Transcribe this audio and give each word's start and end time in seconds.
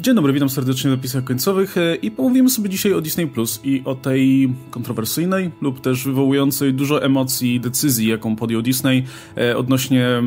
Dzień 0.00 0.14
dobry, 0.14 0.32
witam 0.32 0.48
serdecznie 0.48 0.90
w 0.90 0.94
napisach 0.94 1.24
końcowych 1.24 1.78
e, 1.78 1.94
i 1.94 2.10
pomówimy 2.10 2.50
sobie 2.50 2.68
dzisiaj 2.68 2.92
o 2.92 3.00
Disney 3.00 3.26
Plus 3.26 3.60
i 3.64 3.82
o 3.84 3.94
tej 3.94 4.52
kontrowersyjnej 4.70 5.50
lub 5.60 5.80
też 5.80 6.04
wywołującej 6.04 6.74
dużo 6.74 7.02
emocji 7.02 7.60
decyzji, 7.60 8.08
jaką 8.08 8.36
podjął 8.36 8.62
Disney 8.62 9.04
e, 9.36 9.56
odnośnie 9.56 10.06
e, 10.06 10.22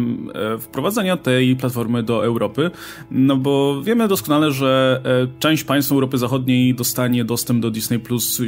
wprowadzenia 0.60 1.18
tej 1.18 1.56
platformy 1.56 2.04
do 2.04 2.26
Europy. 2.26 2.72
No 3.12 3.38
bo 3.38 3.82
wiemy 3.84 4.08
doskonale, 4.08 4.52
że 4.52 5.02
część 5.40 5.64
państw 5.64 5.92
Europy 5.92 6.18
Zachodniej 6.18 6.76
dostanie 6.76 7.26
dostęp 7.26 7.62
do 7.62 7.72
Disney 7.72 8.00
Plus, 8.00 8.42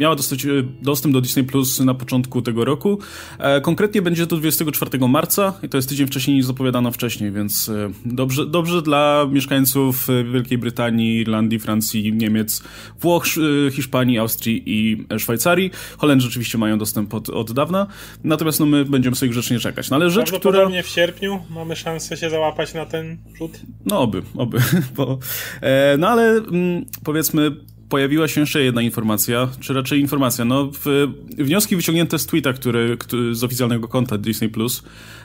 miała 0.00 0.16
dostać 0.16 0.46
dostęp 0.82 1.14
do 1.14 1.20
Disney 1.20 1.44
Plus 1.44 1.80
na 1.80 1.94
początku 1.94 2.42
tego 2.42 2.64
roku. 2.64 2.98
Konkretnie 3.62 4.02
będzie 4.02 4.26
to 4.26 4.36
24 4.36 5.08
marca 5.08 5.52
i 5.62 5.68
to 5.68 5.78
jest 5.78 5.88
tydzień 5.88 6.06
wcześniej 6.06 6.36
niż 6.36 6.46
zapowiadano 6.46 6.90
wcześniej, 6.90 7.32
więc 7.32 7.70
dobrze, 8.04 8.46
dobrze 8.46 8.82
dla 8.82 9.26
mieszkańców 9.32 10.08
Wielkiej 10.32 10.49
Wielkiej 10.50 10.58
Brytanii, 10.58 11.20
Irlandii, 11.20 11.58
Francji, 11.58 12.12
Niemiec, 12.12 12.62
Włoch, 13.00 13.26
y, 13.36 13.70
Hiszpanii, 13.70 14.18
Austrii 14.18 14.62
i 14.66 15.06
Szwajcarii. 15.18 15.70
Holendrzy 15.98 16.28
oczywiście 16.28 16.58
mają 16.58 16.78
dostęp 16.78 17.14
od, 17.14 17.28
od 17.28 17.52
dawna, 17.52 17.86
natomiast 18.24 18.60
no, 18.60 18.66
my 18.66 18.84
będziemy 18.84 19.16
sobie 19.16 19.30
grzecznie 19.30 19.58
czekać. 19.58 19.90
No, 19.90 19.96
ale 19.96 20.10
rzecz, 20.10 20.32
która... 20.32 20.68
w 20.82 20.86
sierpniu 20.86 21.40
mamy 21.50 21.76
szansę 21.76 22.16
się 22.16 22.30
załapać 22.30 22.74
na 22.74 22.86
ten 22.86 23.18
rzut? 23.38 23.60
No 23.84 24.00
oby, 24.00 24.22
oby. 24.36 24.58
Bo, 24.96 25.18
e, 25.60 25.96
no 25.98 26.08
ale 26.08 26.30
mm, 26.30 26.84
powiedzmy 27.04 27.50
pojawiła 27.90 28.28
się 28.28 28.40
jeszcze 28.40 28.62
jedna 28.62 28.82
informacja, 28.82 29.48
czy 29.60 29.74
raczej 29.74 30.00
informacja, 30.00 30.44
no 30.44 30.70
w, 30.72 31.08
wnioski 31.38 31.76
wyciągnięte 31.76 32.18
z 32.18 32.26
tweeta, 32.26 32.52
który, 32.52 32.96
który 32.96 33.34
z 33.34 33.44
oficjalnego 33.44 33.88
konta 33.88 34.18
Disney+, 34.18 34.48
Plus, 34.48 34.82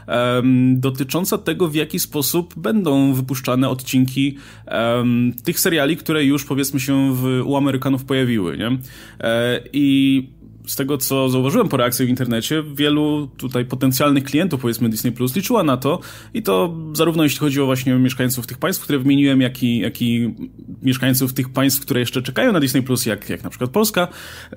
um, 0.08 0.80
dotycząca 0.80 1.38
tego, 1.38 1.68
w 1.68 1.76
jaki 1.76 2.00
sposób 2.00 2.54
będą 2.58 3.14
wypuszczane 3.14 3.70
odcinki 3.70 4.38
um, 4.68 5.34
tych 5.44 5.60
seriali, 5.60 5.98
które 5.98 6.26
już 6.26 6.46
powiedzmy 6.46 6.80
się 6.80 7.16
w, 7.16 7.42
u 7.46 7.58
Amerykanów 7.58 8.06
pojawiły, 8.06 8.58
nie? 8.58 8.78
E, 9.20 9.62
I 9.74 10.28
z 10.68 10.76
tego, 10.76 10.98
co 10.98 11.30
zauważyłem 11.30 11.70
po 11.70 11.78
reakcji 11.78 12.06
w 12.06 12.10
internecie, 12.10 12.64
wielu 12.76 13.30
tutaj 13.38 13.66
potencjalnych 13.66 14.24
klientów, 14.24 14.62
powiedzmy 14.62 14.90
Disney 14.90 15.12
Plus, 15.12 15.36
liczyła 15.36 15.64
na 15.64 15.78
to 15.78 16.00
i 16.34 16.44
to 16.44 16.76
zarówno 16.94 17.24
jeśli 17.24 17.40
chodzi 17.40 17.62
o 17.62 17.66
właśnie 17.66 17.94
mieszkańców 17.94 18.48
tych 18.48 18.58
państw, 18.58 18.84
które 18.84 19.00
wymieniłem, 19.00 19.42
jak 19.42 19.64
i, 19.64 19.80
jak 19.80 20.02
i 20.02 20.36
mieszkańców 20.82 21.34
tych 21.34 21.50
państw, 21.50 21.82
które 21.82 22.00
jeszcze 22.00 22.22
czekają 22.22 22.52
na 22.52 22.60
Disney 22.60 22.84
Plus, 22.84 23.06
jak, 23.06 23.30
jak 23.30 23.44
na 23.44 23.50
przykład 23.50 23.70
Polska, 23.70 24.08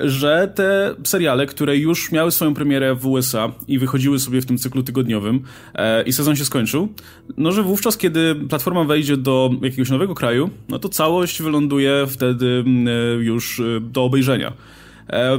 że 0.00 0.52
te 0.54 0.94
seriale, 1.04 1.46
które 1.46 1.76
już 1.76 2.12
miały 2.12 2.30
swoją 2.30 2.54
premierę 2.54 2.94
w 2.94 3.06
USA 3.06 3.52
i 3.68 3.78
wychodziły 3.78 4.18
sobie 4.18 4.40
w 4.40 4.46
tym 4.46 4.58
cyklu 4.58 4.82
tygodniowym 4.82 5.42
e, 5.74 6.02
i 6.02 6.12
sezon 6.12 6.36
się 6.36 6.44
skończył, 6.44 6.88
no 7.36 7.52
że 7.52 7.62
wówczas, 7.62 7.96
kiedy 7.96 8.34
platforma 8.34 8.84
wejdzie 8.84 9.16
do 9.16 9.50
jakiegoś 9.62 9.90
nowego 9.90 10.14
kraju, 10.14 10.50
no 10.68 10.78
to 10.78 10.88
całość 10.88 11.42
wyląduje 11.42 12.06
wtedy 12.08 12.64
e, 12.66 13.14
już 13.24 13.60
e, 13.60 13.80
do 13.80 14.04
obejrzenia. 14.04 14.52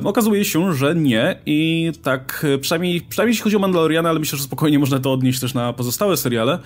Okazuje 0.04 0.46
się, 0.46 0.74
że 0.74 0.96
nie 0.96 1.36
i 1.46 1.92
tak 2.04 2.46
e, 2.54 2.58
przynajmniej, 2.58 3.02
przynajmniej 3.02 3.32
jeśli 3.32 3.44
chodzi 3.44 3.56
o 3.56 3.60
Mandaloriana, 3.60 4.10
ale 4.10 4.20
myślę, 4.20 4.38
że 4.38 4.44
spokojnie 4.44 4.80
można 4.80 5.00
to 5.00 5.14
odnieść 5.14 5.40
też 5.40 5.54
na 5.54 5.74
pozostałe 5.74 6.18
seriale, 6.18 6.60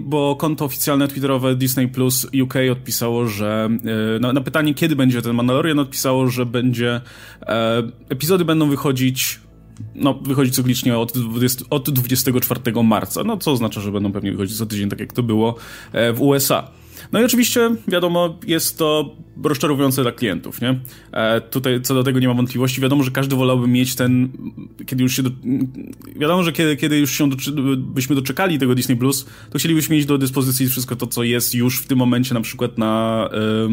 bo 0.00 0.36
konto 0.36 0.64
oficjalne 0.64 1.08
twitterowe 1.08 1.54
Disney 1.54 1.88
Plus 1.88 2.26
UK 2.42 2.54
odpisało, 2.72 3.26
że 3.26 3.68
e, 4.16 4.18
na, 4.20 4.32
na, 4.32 4.40
pytanie 4.40 4.74
kiedy 4.74 4.96
będzie 4.96 5.22
ten 5.22 5.34
Mandalorian 5.34 5.78
odpisało, 5.78 6.28
że 6.28 6.46
będzie 6.46 7.00
e, 7.42 7.82
epizody 8.08 8.44
będą 8.44 8.70
wychodzić 8.70 9.40
no, 9.94 10.14
wychodzi 10.14 10.50
cyklicznie 10.50 10.98
od, 10.98 11.18
20, 11.18 11.64
od 11.70 11.90
24 11.90 12.60
marca, 12.84 13.24
no 13.24 13.36
co 13.36 13.52
oznacza, 13.52 13.80
że 13.80 13.92
będą 13.92 14.12
pewnie 14.12 14.32
wychodzić 14.32 14.58
co 14.58 14.66
tydzień, 14.66 14.88
tak 14.88 15.00
jak 15.00 15.12
to 15.12 15.22
było 15.22 15.54
w 16.14 16.20
USA. 16.20 16.70
No 17.12 17.20
i 17.20 17.24
oczywiście, 17.24 17.70
wiadomo, 17.88 18.38
jest 18.46 18.78
to 18.78 19.16
rozczarowujące 19.44 20.02
dla 20.02 20.12
klientów, 20.12 20.60
nie? 20.60 20.78
E, 21.12 21.40
tutaj 21.40 21.82
co 21.82 21.94
do 21.94 22.04
tego 22.04 22.20
nie 22.20 22.28
ma 22.28 22.34
wątpliwości. 22.34 22.80
Wiadomo, 22.80 23.02
że 23.02 23.10
każdy 23.10 23.36
wolałby 23.36 23.68
mieć 23.68 23.94
ten, 23.94 24.28
kiedy 24.86 25.02
już 25.02 25.16
się, 25.16 25.22
do, 25.22 25.30
wiadomo, 26.16 26.42
że 26.42 26.52
kiedy, 26.52 26.76
kiedy 26.76 26.98
już 26.98 27.10
się 27.12 27.30
byśmy 27.76 28.16
doczekali 28.16 28.58
tego 28.58 28.74
Disney 28.74 28.96
Plus, 28.96 29.26
to 29.50 29.58
chcielibyśmy 29.58 29.96
mieć 29.96 30.06
do 30.06 30.18
dyspozycji 30.18 30.68
wszystko 30.68 30.96
to, 30.96 31.06
co 31.06 31.22
jest 31.22 31.54
już 31.54 31.80
w 31.80 31.86
tym 31.86 31.98
momencie 31.98 32.34
na 32.34 32.40
przykład 32.40 32.78
na 32.78 33.28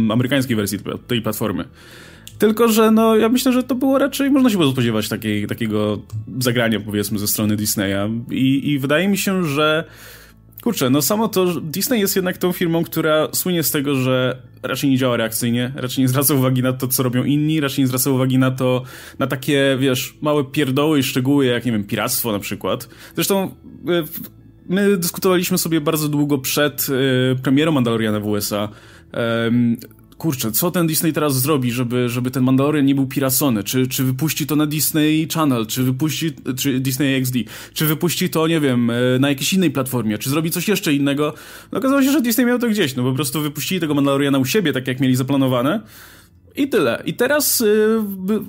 amerykańskiej 0.10 0.56
wersji 0.56 0.80
tej 1.08 1.22
platformy. 1.22 1.66
Tylko, 2.40 2.68
że 2.68 2.92
no, 2.92 3.16
ja 3.16 3.30
myślę, 3.30 3.54
że 3.54 3.64
to 3.64 3.76
było 3.76 4.00
raczej, 4.00 4.32
można 4.32 4.50
się 4.50 4.58
było 4.58 4.72
spodziewać 4.72 5.10
takiej, 5.10 5.48
takiego 5.48 6.00
zagrania, 6.40 6.80
powiedzmy, 6.80 7.20
ze 7.20 7.28
strony 7.28 7.56
Disneya. 7.56 8.10
I, 8.32 8.72
I 8.72 8.80
wydaje 8.80 9.08
mi 9.08 9.18
się, 9.18 9.46
że 9.46 9.84
Kurczę, 10.66 10.90
no 10.90 11.02
samo 11.02 11.28
to, 11.28 11.62
Disney 11.62 12.00
jest 12.00 12.16
jednak 12.16 12.38
tą 12.38 12.52
firmą, 12.52 12.84
która 12.84 13.28
słynie 13.34 13.64
z 13.64 13.72
tego, 13.72 13.96
że 13.96 14.42
raczej 14.64 14.90
nie 14.90 14.98
działa 14.98 15.18
reakcyjnie, 15.18 15.72
raczej 15.76 16.02
nie 16.02 16.08
zwraca 16.08 16.34
uwagi 16.34 16.62
na 16.62 16.74
to, 16.74 16.88
co 16.88 17.04
robią 17.04 17.24
inni, 17.24 17.60
raczej 17.60 17.84
nie 17.84 17.88
zwraca 17.88 18.10
uwagi 18.10 18.38
na 18.38 18.52
to, 18.52 18.84
na 19.20 19.28
takie, 19.28 19.78
wiesz, 19.80 20.18
małe 20.22 20.44
pierdoły 20.44 21.00
i 21.00 21.04
szczegóły, 21.04 21.46
jak, 21.46 21.66
nie 21.66 21.72
wiem, 21.72 21.84
piractwo 21.84 22.32
na 22.32 22.40
przykład. 22.40 22.90
Zresztą 23.16 23.44
e, 23.44 24.04
my 24.70 24.98
dyskutowaliśmy 24.98 25.58
sobie 25.58 25.82
bardzo 25.82 26.10
długo 26.10 26.38
przed 26.38 26.88
y, 26.90 27.36
premierą 27.44 27.72
Mandaloriana 27.72 28.20
w 28.20 28.28
USA 28.28 28.70
kurczę, 30.18 30.52
co 30.52 30.72
ten 30.72 30.88
Disney 30.88 31.14
teraz 31.14 31.42
zrobi, 31.42 31.72
żeby, 31.72 32.10
żeby 32.10 32.32
ten 32.32 32.44
Mandalorian 32.44 32.86
nie 32.86 32.96
był 32.96 33.08
piracony? 33.08 33.64
Czy, 33.64 33.88
czy 33.88 34.04
wypuści 34.04 34.48
to 34.48 34.56
na 34.56 34.66
Disney 34.66 35.28
Channel, 35.34 35.66
czy 35.66 35.84
wypuści, 35.84 36.34
czy 36.58 36.80
Disney 36.80 37.16
XD, 37.16 37.36
czy 37.74 37.86
wypuści 37.86 38.30
to, 38.30 38.48
nie 38.48 38.60
wiem, 38.60 38.90
e, 38.90 39.20
na 39.20 39.30
jakiejś 39.30 39.54
innej 39.54 39.72
platformie, 39.72 40.18
czy 40.18 40.30
zrobi 40.30 40.52
coś 40.52 40.68
jeszcze 40.68 40.94
innego? 40.94 41.34
No 41.72 41.78
okazało 41.78 42.02
się, 42.02 42.12
że 42.12 42.22
Disney 42.22 42.46
miał 42.46 42.60
to 42.60 42.68
gdzieś, 42.68 42.96
no 42.96 43.04
po 43.04 43.14
prostu 43.14 43.42
wypuścili 43.42 43.82
tego 43.82 43.94
Mandaloriana 43.94 44.38
u 44.38 44.46
siebie, 44.46 44.74
tak 44.74 44.88
jak 44.88 45.00
mieli 45.00 45.16
zaplanowane. 45.16 45.82
I 46.56 46.68
tyle. 46.68 47.04
I 47.06 47.14
teraz 47.14 47.62
y, 47.62 48.00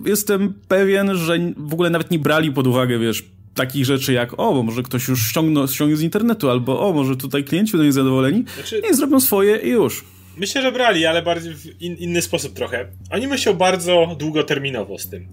jestem 0.05 0.55
pewien, 0.69 1.17
że 1.17 1.39
w 1.57 1.73
ogóle 1.73 1.91
nawet 1.91 2.11
nie 2.11 2.19
brali 2.19 2.53
pod 2.53 2.67
uwagę, 2.67 2.99
wiesz, 2.99 3.25
takich 3.55 3.85
rzeczy 3.85 4.13
jak, 4.13 4.33
o, 4.33 4.55
bo 4.55 4.63
może 4.63 4.83
ktoś 4.83 5.09
już 5.09 5.23
ściągnął, 5.23 5.69
ściągnie 5.69 5.97
z 5.97 6.03
internetu, 6.03 6.51
albo 6.51 6.89
o, 6.89 6.93
może 6.93 7.17
tutaj 7.17 7.45
klienci 7.45 7.73
będą 7.73 7.85
niezadowoleni. 7.85 8.45
Znaczy... 8.55 8.83
I 8.93 8.95
zrobią 8.95 9.21
swoje 9.21 9.57
i 9.57 9.69
już. 9.69 10.05
Myślę, 10.37 10.63
że 10.63 10.73
brali, 10.73 11.07
ale 11.07 11.23
bardziej 11.23 11.55
w 11.55 11.81
in, 11.81 11.97
inny 11.97 12.23
sposób 12.23 12.55
trochę. 12.55 12.89
Oni 13.11 13.27
myślą 13.27 13.55
bardzo 13.55 14.17
długoterminowo 14.19 14.99
z 14.99 15.09
tym. 15.09 15.29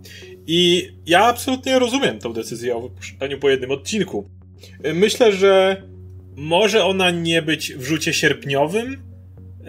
I 0.47 0.90
ja 1.06 1.24
absolutnie 1.24 1.80
rozumiem 1.80 2.19
tą 2.19 2.34
decyzję 2.34 2.75
o 2.75 2.81
wypuszczeniu 2.81 3.40
po 3.40 3.50
jednym 3.50 3.72
odcinku. 3.72 4.30
Myślę, 4.94 5.31
że 5.31 5.84
może 6.36 6.86
ona 6.86 7.12
nie 7.12 7.42
być 7.42 7.74
w 7.74 7.84
rzucie 7.84 8.13
sierpniowym 8.13 8.92
yy, 8.92 9.68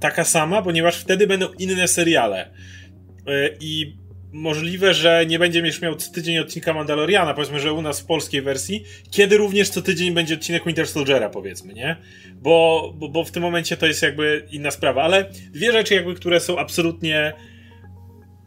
taka 0.00 0.24
sama, 0.24 0.62
ponieważ 0.62 0.96
wtedy 0.96 1.26
będą 1.26 1.46
inne 1.58 1.88
seriale. 1.88 2.50
Yy, 3.26 3.56
I 3.60 3.96
możliwe, 4.32 4.94
że 4.94 5.26
nie 5.26 5.38
będziesz 5.38 5.82
miał 5.82 5.94
co 5.94 6.12
tydzień 6.12 6.38
odcinka 6.38 6.74
Mandaloriana, 6.74 7.34
powiedzmy, 7.34 7.60
że 7.60 7.72
u 7.72 7.82
nas 7.82 8.00
w 8.00 8.06
polskiej 8.06 8.42
wersji, 8.42 8.84
kiedy 9.10 9.36
również 9.36 9.70
co 9.70 9.82
tydzień 9.82 10.14
będzie 10.14 10.34
odcinek 10.34 10.64
Winter 10.66 10.86
Soldiera, 10.86 11.28
powiedzmy, 11.28 11.74
nie? 11.74 11.96
Bo, 12.34 12.92
bo, 12.96 13.08
bo 13.08 13.24
w 13.24 13.30
tym 13.30 13.42
momencie 13.42 13.76
to 13.76 13.86
jest 13.86 14.02
jakby 14.02 14.46
inna 14.50 14.70
sprawa, 14.70 15.02
ale 15.02 15.30
dwie 15.52 15.72
rzeczy 15.72 15.94
jakby, 15.94 16.14
które 16.14 16.40
są 16.40 16.58
absolutnie 16.58 17.32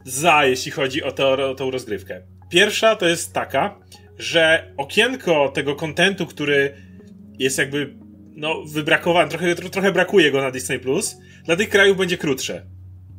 za, 0.05 0.45
jeśli 0.45 0.71
chodzi 0.71 1.03
o, 1.03 1.11
to, 1.11 1.49
o 1.49 1.55
tą 1.55 1.71
rozgrywkę. 1.71 2.21
Pierwsza 2.49 2.95
to 2.95 3.07
jest 3.07 3.33
taka, 3.33 3.79
że 4.17 4.73
okienko 4.77 5.49
tego 5.49 5.75
kontentu, 5.75 6.25
który 6.25 6.73
jest 7.39 7.57
jakby 7.57 7.93
no, 8.35 8.63
wybrakowany, 8.65 9.29
trochę, 9.29 9.55
trochę 9.55 9.91
brakuje 9.91 10.31
go 10.31 10.41
na 10.41 10.51
Disney 10.51 10.79
Plus, 10.79 11.17
dla 11.45 11.55
tych 11.55 11.69
krajów 11.69 11.97
będzie 11.97 12.17
krótsze. 12.17 12.65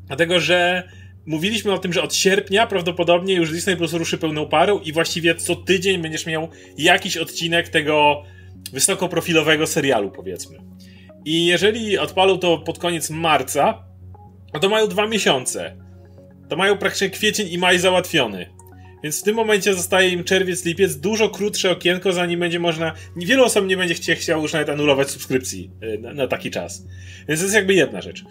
Dlatego, 0.06 0.40
że 0.40 0.88
Mówiliśmy 1.26 1.72
o 1.72 1.78
tym, 1.78 1.92
że 1.92 2.02
od 2.02 2.14
sierpnia 2.14 2.66
prawdopodobnie 2.66 3.34
już 3.34 3.52
Disney 3.52 3.76
Plus 3.76 3.92
ruszy 3.92 4.18
pełną 4.18 4.48
parą 4.48 4.80
i 4.80 4.92
właściwie 4.92 5.34
co 5.34 5.56
tydzień 5.56 6.02
będziesz 6.02 6.26
miał 6.26 6.48
jakiś 6.78 7.16
odcinek 7.16 7.68
tego 7.68 8.22
wysokoprofilowego 8.72 9.66
serialu, 9.66 10.10
powiedzmy. 10.10 10.58
I 11.24 11.46
jeżeli 11.46 11.98
odpalą 11.98 12.38
to 12.38 12.58
pod 12.58 12.78
koniec 12.78 13.10
marca, 13.10 13.84
no 14.54 14.60
to 14.60 14.68
mają 14.68 14.88
dwa 14.88 15.06
miesiące. 15.06 15.76
To 16.48 16.56
mają 16.56 16.78
praktycznie 16.78 17.10
kwiecień 17.10 17.48
i 17.48 17.58
maj 17.58 17.78
załatwiony. 17.78 18.46
Więc 19.02 19.20
w 19.20 19.24
tym 19.24 19.36
momencie 19.36 19.74
zostaje 19.74 20.08
im 20.08 20.24
czerwiec, 20.24 20.64
lipiec, 20.64 20.96
dużo 20.96 21.28
krótsze 21.28 21.70
okienko, 21.70 22.12
zanim 22.12 22.40
będzie 22.40 22.60
można. 22.60 22.92
Wielu 23.16 23.44
osób 23.44 23.66
nie 23.66 23.76
będzie 23.76 24.14
chciał 24.14 24.42
już 24.42 24.52
nawet 24.52 24.68
anulować 24.68 25.10
subskrypcji 25.10 25.70
y, 25.82 25.98
na, 25.98 26.14
na 26.14 26.26
taki 26.26 26.50
czas. 26.50 26.86
Więc 27.28 27.40
to 27.40 27.44
jest 27.44 27.54
jakby 27.54 27.74
jedna 27.74 28.00
rzecz. 28.00 28.24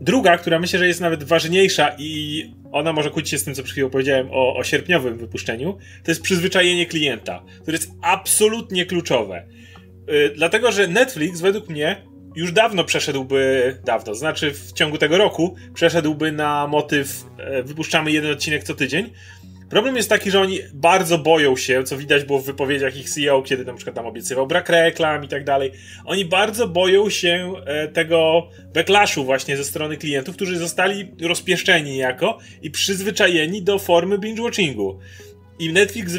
Druga, 0.00 0.38
która 0.38 0.58
myślę, 0.58 0.78
że 0.78 0.88
jest 0.88 1.00
nawet 1.00 1.24
ważniejsza 1.24 1.96
i 1.98 2.44
ona 2.72 2.92
może 2.92 3.10
kłócić 3.10 3.30
się 3.30 3.38
z 3.38 3.44
tym, 3.44 3.54
co 3.54 3.62
przed 3.62 3.72
chwilą 3.72 3.90
powiedziałem 3.90 4.28
o, 4.30 4.56
o 4.56 4.64
sierpniowym 4.64 5.18
wypuszczeniu, 5.18 5.78
to 6.04 6.10
jest 6.10 6.22
przyzwyczajenie 6.22 6.86
klienta, 6.86 7.42
które 7.62 7.76
jest 7.76 7.90
absolutnie 8.02 8.86
kluczowe. 8.86 9.46
Yy, 10.08 10.32
dlatego, 10.36 10.72
że 10.72 10.88
Netflix 10.88 11.40
według 11.40 11.68
mnie 11.68 12.02
już 12.36 12.52
dawno 12.52 12.84
przeszedłby, 12.84 13.78
dawno, 13.84 14.14
znaczy 14.14 14.52
w 14.52 14.72
ciągu 14.72 14.98
tego 14.98 15.18
roku, 15.18 15.54
przeszedłby 15.74 16.32
na 16.32 16.66
motyw 16.66 17.24
yy, 17.38 17.62
wypuszczamy 17.62 18.12
jeden 18.12 18.32
odcinek 18.32 18.64
co 18.64 18.74
tydzień. 18.74 19.10
Problem 19.74 19.96
jest 19.96 20.08
taki, 20.08 20.30
że 20.30 20.40
oni 20.40 20.58
bardzo 20.74 21.18
boją 21.18 21.56
się, 21.56 21.84
co 21.84 21.96
widać 21.96 22.24
było 22.24 22.38
w 22.38 22.44
wypowiedziach 22.44 22.96
ich 22.96 23.10
CEO, 23.10 23.42
kiedy 23.42 23.64
na 23.64 23.74
przykład 23.74 23.96
tam 23.96 24.06
obiecywał 24.06 24.46
brak 24.46 24.68
reklam 24.68 25.24
i 25.24 25.28
tak 25.28 25.44
dalej. 25.44 25.72
Oni 26.04 26.24
bardzo 26.24 26.68
boją 26.68 27.10
się 27.10 27.52
e, 27.66 27.88
tego 27.88 28.48
backlashu 28.74 29.24
właśnie 29.24 29.56
ze 29.56 29.64
strony 29.64 29.96
klientów, 29.96 30.36
którzy 30.36 30.58
zostali 30.58 31.12
rozpieszczeni 31.22 31.96
jako 31.96 32.38
i 32.62 32.70
przyzwyczajeni 32.70 33.62
do 33.62 33.78
formy 33.78 34.18
binge-watchingu. 34.18 34.98
I 35.58 35.72
Netflix 35.72 36.12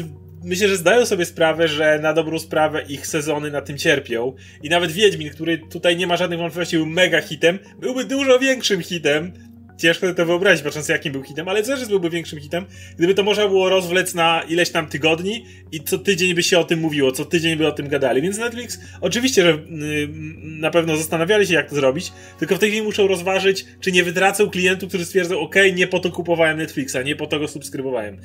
myślę, 0.44 0.68
że 0.68 0.76
zdają 0.76 1.06
sobie 1.06 1.24
sprawę, 1.24 1.68
że 1.68 1.98
na 2.02 2.12
dobrą 2.12 2.38
sprawę 2.38 2.82
ich 2.88 3.06
sezony 3.06 3.50
na 3.50 3.60
tym 3.60 3.78
cierpią. 3.78 4.32
I 4.62 4.68
nawet 4.68 4.92
Wiedźmin, 4.92 5.30
który 5.30 5.58
tutaj 5.58 5.96
nie 5.96 6.06
ma 6.06 6.16
żadnych 6.16 6.38
wątpliwości, 6.38 6.76
był 6.76 6.86
mega 6.86 7.20
hitem, 7.20 7.58
byłby 7.80 8.04
dużo 8.04 8.38
większym 8.38 8.82
hitem, 8.82 9.32
ciężko 9.76 10.14
to 10.14 10.26
wyobrazić, 10.26 10.64
patrząc 10.64 10.88
jakim 10.88 11.12
był 11.12 11.22
hitem, 11.22 11.48
ale 11.48 11.62
też 11.62 11.86
byłby 11.86 12.10
większym 12.10 12.40
hitem, 12.40 12.64
gdyby 12.96 13.14
to 13.14 13.22
można 13.22 13.48
było 13.48 13.68
rozwlec 13.68 14.14
na 14.14 14.42
ileś 14.48 14.70
tam 14.70 14.86
tygodni 14.86 15.44
i 15.72 15.80
co 15.80 15.98
tydzień 15.98 16.34
by 16.34 16.42
się 16.42 16.58
o 16.58 16.64
tym 16.64 16.80
mówiło, 16.80 17.12
co 17.12 17.24
tydzień 17.24 17.56
by 17.56 17.66
o 17.66 17.72
tym 17.72 17.88
gadali. 17.88 18.22
Więc 18.22 18.38
Netflix 18.38 18.80
oczywiście, 19.00 19.42
że 19.42 19.50
yy, 19.50 20.08
na 20.42 20.70
pewno 20.70 20.96
zastanawiali 20.96 21.46
się, 21.46 21.54
jak 21.54 21.68
to 21.68 21.74
zrobić, 21.74 22.12
tylko 22.38 22.56
w 22.56 22.58
tej 22.58 22.70
chwili 22.70 22.84
muszą 22.84 23.06
rozważyć, 23.06 23.66
czy 23.80 23.92
nie 23.92 24.04
wytracą 24.04 24.50
klientów, 24.50 24.88
którzy 24.88 25.04
stwierdzą, 25.04 25.40
ok, 25.40 25.54
nie 25.74 25.86
po 25.86 26.00
to 26.00 26.10
kupowałem 26.10 26.58
Netflixa, 26.58 26.96
nie 27.04 27.16
po 27.16 27.26
to 27.26 27.38
go 27.38 27.48
subskrybowałem. 27.48 28.20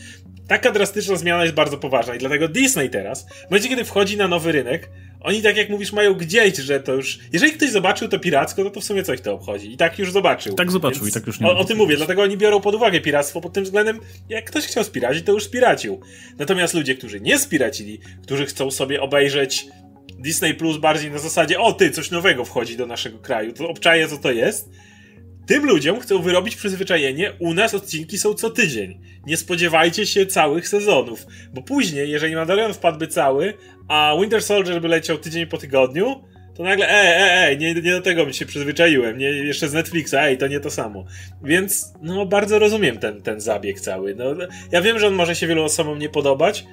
Taka 0.48 0.71
drastyczna 0.71 1.15
zmiana 1.15 1.44
jest 1.44 1.56
bardzo 1.56 1.77
poważna 1.77 2.15
i 2.15 2.19
dlatego 2.19 2.48
Disney 2.48 2.89
teraz, 2.89 3.25
w 3.48 3.51
momencie, 3.51 3.69
kiedy 3.69 3.83
wchodzi 3.83 4.18
na 4.18 4.27
nowy 4.27 4.51
rynek, 4.51 4.89
oni, 5.23 5.41
tak 5.41 5.57
jak 5.57 5.69
mówisz, 5.69 5.94
mają 5.94 6.13
gdzieś, 6.13 6.57
że 6.57 6.79
to 6.79 6.94
już. 6.94 7.19
Jeżeli 7.33 7.53
ktoś 7.53 7.69
zobaczył 7.71 8.07
to 8.07 8.19
piracko, 8.19 8.63
no 8.63 8.69
to 8.69 8.81
w 8.81 8.83
sumie 8.83 9.03
coś 9.03 9.21
to 9.21 9.33
obchodzi. 9.33 9.73
I 9.73 9.77
tak 9.77 10.00
już 10.00 10.12
zobaczył. 10.12 10.56
Tak 10.56 10.71
zobaczył 10.71 11.01
Więc 11.01 11.15
i 11.15 11.19
tak 11.19 11.27
już 11.27 11.39
nie. 11.39 11.47
O, 11.47 11.57
o 11.57 11.63
tym 11.63 11.77
mówię, 11.77 11.97
dlatego 11.97 12.21
oni 12.21 12.38
biorą 12.38 12.62
pod 12.62 12.75
uwagę 12.75 13.01
piractwo 13.01 13.41
pod 13.41 13.53
tym 13.53 13.63
względem, 13.63 14.00
jak 14.29 14.45
ktoś 14.45 14.65
chciał 14.65 14.83
spiracić, 14.83 15.25
to 15.25 15.31
już 15.31 15.44
spiracił. 15.44 16.01
Natomiast 16.38 16.73
ludzie, 16.73 16.95
którzy 16.95 17.21
nie 17.21 17.39
spiracili, 17.39 18.00
którzy 18.23 18.45
chcą 18.45 18.71
sobie 18.71 19.01
obejrzeć 19.01 19.65
Disney 20.19 20.53
Plus 20.53 20.77
bardziej 20.77 21.12
na 21.12 21.19
zasadzie, 21.19 21.59
o 21.59 21.74
ty, 21.74 21.91
coś 21.91 22.12
nowego 22.12 22.45
wchodzi 22.45 22.77
do 22.77 22.85
naszego 22.85 23.19
kraju, 23.19 23.53
to 23.53 23.69
obczaję 23.69 24.07
co 24.07 24.17
to 24.17 24.31
jest 24.31 24.69
tym 25.51 25.65
ludziom 25.65 26.00
chcą 26.00 26.21
wyrobić 26.21 26.56
przyzwyczajenie, 26.56 27.31
u 27.39 27.53
nas 27.53 27.74
odcinki 27.74 28.18
są 28.18 28.33
co 28.33 28.50
tydzień. 28.50 29.00
Nie 29.25 29.38
spodziewajcie 29.38 30.06
się 30.06 30.25
całych 30.25 30.68
sezonów, 30.68 31.25
bo 31.53 31.62
później, 31.62 32.09
jeżeli 32.09 32.36
Mandalorian 32.36 32.74
wpadłby 32.74 33.07
cały, 33.07 33.53
a 33.88 34.15
Winter 34.21 34.44
Soldier 34.44 34.81
by 34.81 34.88
leciał 34.88 35.18
tydzień 35.18 35.45
po 35.45 35.57
tygodniu, 35.57 36.24
to 36.56 36.63
nagle, 36.63 36.89
e, 36.89 36.92
e, 36.92 37.48
e, 37.48 37.57
nie, 37.57 37.74
nie 37.74 37.92
do 37.92 38.01
tego 38.01 38.33
się 38.33 38.45
przyzwyczaiłem, 38.45 39.18
nie, 39.18 39.25
jeszcze 39.30 39.69
z 39.69 39.74
Netflixa, 39.74 40.13
ej, 40.13 40.38
to 40.38 40.48
nie 40.48 40.59
to 40.59 40.71
samo. 40.71 41.06
Więc, 41.44 41.94
no, 42.01 42.25
bardzo 42.25 42.59
rozumiem 42.59 42.98
ten, 42.98 43.21
ten 43.21 43.42
zabieg 43.42 43.80
cały. 43.80 44.15
No, 44.15 44.25
ja 44.71 44.81
wiem, 44.81 45.00
że 45.00 45.07
on 45.07 45.13
może 45.13 45.36
się 45.36 45.48
wielu 45.48 45.63
osobom 45.63 46.00
nie 46.00 46.09
podobać, 46.09 46.65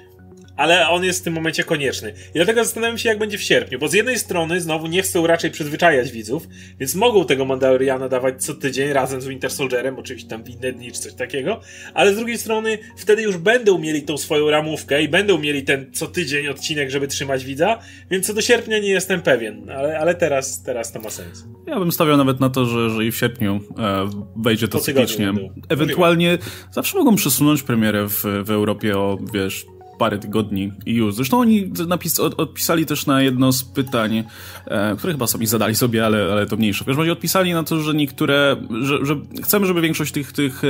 ale 0.59 0.89
on 0.89 1.03
jest 1.03 1.19
w 1.19 1.23
tym 1.23 1.33
momencie 1.33 1.63
konieczny. 1.63 2.13
I 2.29 2.33
dlatego 2.33 2.63
zastanawiam 2.63 2.97
się, 2.97 3.09
jak 3.09 3.19
będzie 3.19 3.37
w 3.37 3.41
sierpniu, 3.41 3.79
bo 3.79 3.87
z 3.87 3.93
jednej 3.93 4.19
strony 4.19 4.61
znowu 4.61 4.87
nie 4.87 5.01
chcą 5.01 5.27
raczej 5.27 5.51
przyzwyczajać 5.51 6.11
widzów, 6.11 6.47
więc 6.79 6.95
mogą 6.95 7.25
tego 7.25 7.45
Mandaloriana 7.45 8.09
dawać 8.09 8.43
co 8.43 8.53
tydzień 8.53 8.93
razem 8.93 9.21
z 9.21 9.27
Winter 9.27 9.51
Soldierem, 9.51 9.99
oczywiście 9.99 10.29
tam 10.29 10.43
w 10.43 10.49
inne 10.49 10.71
dni 10.71 10.91
czy 10.91 10.99
coś 10.99 11.13
takiego, 11.13 11.61
ale 11.93 12.13
z 12.13 12.17
drugiej 12.17 12.37
strony 12.37 12.77
wtedy 12.97 13.21
już 13.21 13.37
będą 13.37 13.77
mieli 13.77 14.01
tą 14.01 14.17
swoją 14.17 14.49
ramówkę 14.49 15.03
i 15.03 15.09
będą 15.09 15.37
mieli 15.37 15.63
ten 15.63 15.91
co 15.93 16.07
tydzień 16.07 16.47
odcinek, 16.47 16.89
żeby 16.89 17.07
trzymać 17.07 17.45
widza, 17.45 17.79
więc 18.11 18.27
co 18.27 18.33
do 18.33 18.41
sierpnia 18.41 18.79
nie 18.79 18.89
jestem 18.89 19.21
pewien, 19.21 19.69
ale, 19.69 19.99
ale 19.99 20.15
teraz, 20.15 20.63
teraz 20.63 20.91
to 20.91 20.99
ma 20.99 21.09
sens. 21.09 21.45
Ja 21.67 21.79
bym 21.79 21.91
stawiał 21.91 22.17
nawet 22.17 22.39
na 22.39 22.49
to, 22.49 22.65
że, 22.65 22.89
że 22.89 23.05
i 23.05 23.11
w 23.11 23.17
sierpniu 23.17 23.59
e, 23.77 24.09
wejdzie 24.35 24.67
to 24.67 24.79
cyklicznie. 24.79 25.33
Ewentualnie 25.69 26.37
zawsze 26.71 26.97
mogą 26.97 27.15
przesunąć 27.15 27.63
premierę 27.63 28.07
w, 28.07 28.23
w 28.43 28.51
Europie 28.51 28.97
o, 28.97 29.17
wiesz, 29.33 29.65
parę 29.99 30.17
tygodni 30.17 30.71
i 30.85 30.93
już. 30.93 31.15
Zresztą 31.15 31.39
oni 31.39 31.71
napis, 31.87 32.19
od, 32.19 32.39
odpisali 32.39 32.85
też 32.85 33.05
na 33.05 33.21
jedno 33.21 33.51
z 33.51 33.63
pytań, 33.63 34.23
e, 34.65 34.95
które 34.97 35.13
chyba 35.13 35.27
sami 35.27 35.47
zadali 35.47 35.75
sobie, 35.75 36.05
ale, 36.05 36.31
ale 36.31 36.45
to 36.45 36.57
mniejsze. 36.57 36.83
W 36.83 36.87
każdym 36.87 37.01
razie 37.01 37.11
odpisali 37.11 37.53
na 37.53 37.63
to, 37.63 37.81
że 37.81 37.93
niektóre, 37.93 38.55
że, 38.81 39.05
że 39.05 39.15
chcemy, 39.43 39.65
żeby 39.65 39.81
większość 39.81 40.11
tych, 40.11 40.31
tych 40.31 40.61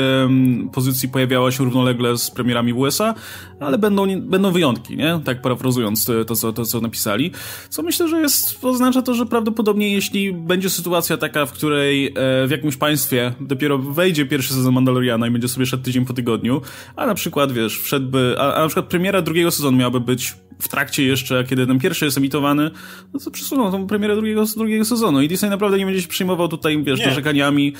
pozycji 0.73 1.09
pojawiała 1.09 1.51
się 1.51 1.63
równolegle 1.63 2.17
z 2.17 2.31
premierami 2.31 2.73
w 2.73 2.77
USA, 2.77 3.13
ale 3.59 3.77
będą, 3.77 4.21
będą 4.21 4.51
wyjątki, 4.51 4.97
nie? 4.97 5.19
Tak 5.25 5.41
parafrazując 5.41 6.05
to, 6.27 6.35
co, 6.35 6.53
to, 6.53 6.65
co 6.65 6.81
napisali. 6.81 7.31
Co 7.69 7.83
myślę, 7.83 8.07
że 8.07 8.21
jest, 8.21 8.65
oznacza 8.65 9.01
to, 9.01 9.13
że 9.13 9.25
prawdopodobnie 9.25 9.93
jeśli 9.93 10.33
będzie 10.33 10.69
sytuacja 10.69 11.17
taka, 11.17 11.45
w 11.45 11.51
której 11.51 12.07
e, 12.07 12.11
w 12.47 12.51
jakimś 12.51 12.77
państwie 12.77 13.33
dopiero 13.39 13.77
wejdzie 13.77 14.25
pierwszy 14.25 14.53
sezon 14.53 14.73
Mandaloriana 14.73 15.27
i 15.27 15.31
będzie 15.31 15.47
sobie 15.47 15.65
szedł 15.65 15.83
tydzień 15.83 16.05
po 16.05 16.13
tygodniu, 16.13 16.61
a 16.95 17.05
na 17.05 17.13
przykład, 17.13 17.51
wiesz, 17.51 17.79
wszedłby, 17.79 18.35
a, 18.39 18.53
a 18.53 18.59
na 18.59 18.67
przykład 18.67 18.85
premiera 18.85 19.18
premiera 19.19 19.25
drugiego 19.25 19.51
sezonu 19.51 19.77
miałaby 19.77 19.99
być 19.99 20.35
w 20.61 20.67
trakcie 20.67 21.03
jeszcze, 21.03 21.43
kiedy 21.43 21.67
ten 21.67 21.79
pierwszy 21.79 22.05
jest 22.05 22.17
emitowany, 22.17 22.71
no 23.13 23.19
to 23.19 23.31
przesuną 23.31 23.71
tą 23.71 23.87
premierę 23.87 24.15
drugiego, 24.15 24.45
drugiego 24.57 24.85
sezonu 24.85 25.21
i 25.21 25.27
Disney 25.27 25.49
naprawdę 25.49 25.77
nie 25.77 25.85
będzie 25.85 26.01
się 26.01 26.07
przejmował 26.07 26.47
tutaj, 26.47 26.83
wiesz, 26.83 27.05
narzekaniami. 27.05 27.73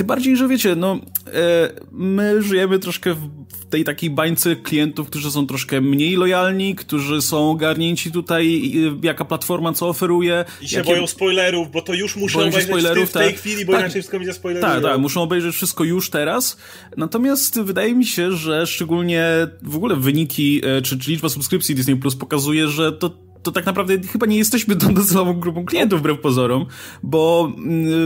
Tym 0.00 0.06
bardziej, 0.06 0.36
że 0.36 0.48
wiecie, 0.48 0.76
no, 0.76 0.98
e, 1.26 1.72
my 1.92 2.42
żyjemy 2.42 2.78
troszkę 2.78 3.14
w 3.14 3.64
tej 3.70 3.84
takiej 3.84 4.10
bańce 4.10 4.56
klientów, 4.56 5.06
którzy 5.06 5.30
są 5.30 5.46
troszkę 5.46 5.80
mniej 5.80 6.16
lojalni, 6.16 6.74
którzy 6.74 7.22
są 7.22 7.50
ogarnięci 7.50 8.12
tutaj, 8.12 8.72
jaka 9.02 9.24
platforma 9.24 9.72
co 9.72 9.88
oferuje. 9.88 10.44
I 10.62 10.68
się 10.68 10.76
jakie... 10.76 10.90
boją 10.90 11.06
spoilerów, 11.06 11.70
bo 11.70 11.82
to 11.82 11.94
już 11.94 12.16
muszą 12.16 12.38
boją 12.38 12.48
obejrzeć 12.48 12.70
spoilerów, 12.70 13.10
w, 13.10 13.12
tej, 13.12 13.28
tak. 13.28 13.36
chwili, 13.36 13.64
bo 13.64 13.72
tak. 13.72 13.80
inaczej 13.80 14.02
wszystko 14.02 14.18
mi 14.18 14.26
zaspoilerują. 14.26 14.72
Tak, 14.72 14.82
tak, 14.82 15.00
muszą 15.00 15.22
obejrzeć 15.22 15.54
wszystko 15.54 15.84
już 15.84 16.10
teraz. 16.10 16.56
Natomiast 16.96 17.60
wydaje 17.60 17.94
mi 17.94 18.06
się, 18.06 18.32
że 18.32 18.66
szczególnie 18.66 19.24
w 19.62 19.76
ogóle 19.76 19.96
wyniki, 19.96 20.60
e, 20.64 20.82
czy, 20.82 20.98
czy 20.98 21.10
liczba 21.10 21.28
subskrypcji 21.28 21.74
Disney 21.74 21.96
Plus 21.96 22.16
pokazuje, 22.16 22.68
że 22.68 22.92
to 22.92 23.29
to 23.42 23.52
tak 23.52 23.66
naprawdę 23.66 23.98
chyba 24.12 24.26
nie 24.26 24.36
jesteśmy 24.36 24.76
tą 24.76 24.94
docelową 24.94 25.34
grupą 25.34 25.64
klientów, 25.64 26.00
wbrew 26.00 26.20
pozorom, 26.20 26.66
bo 27.02 27.52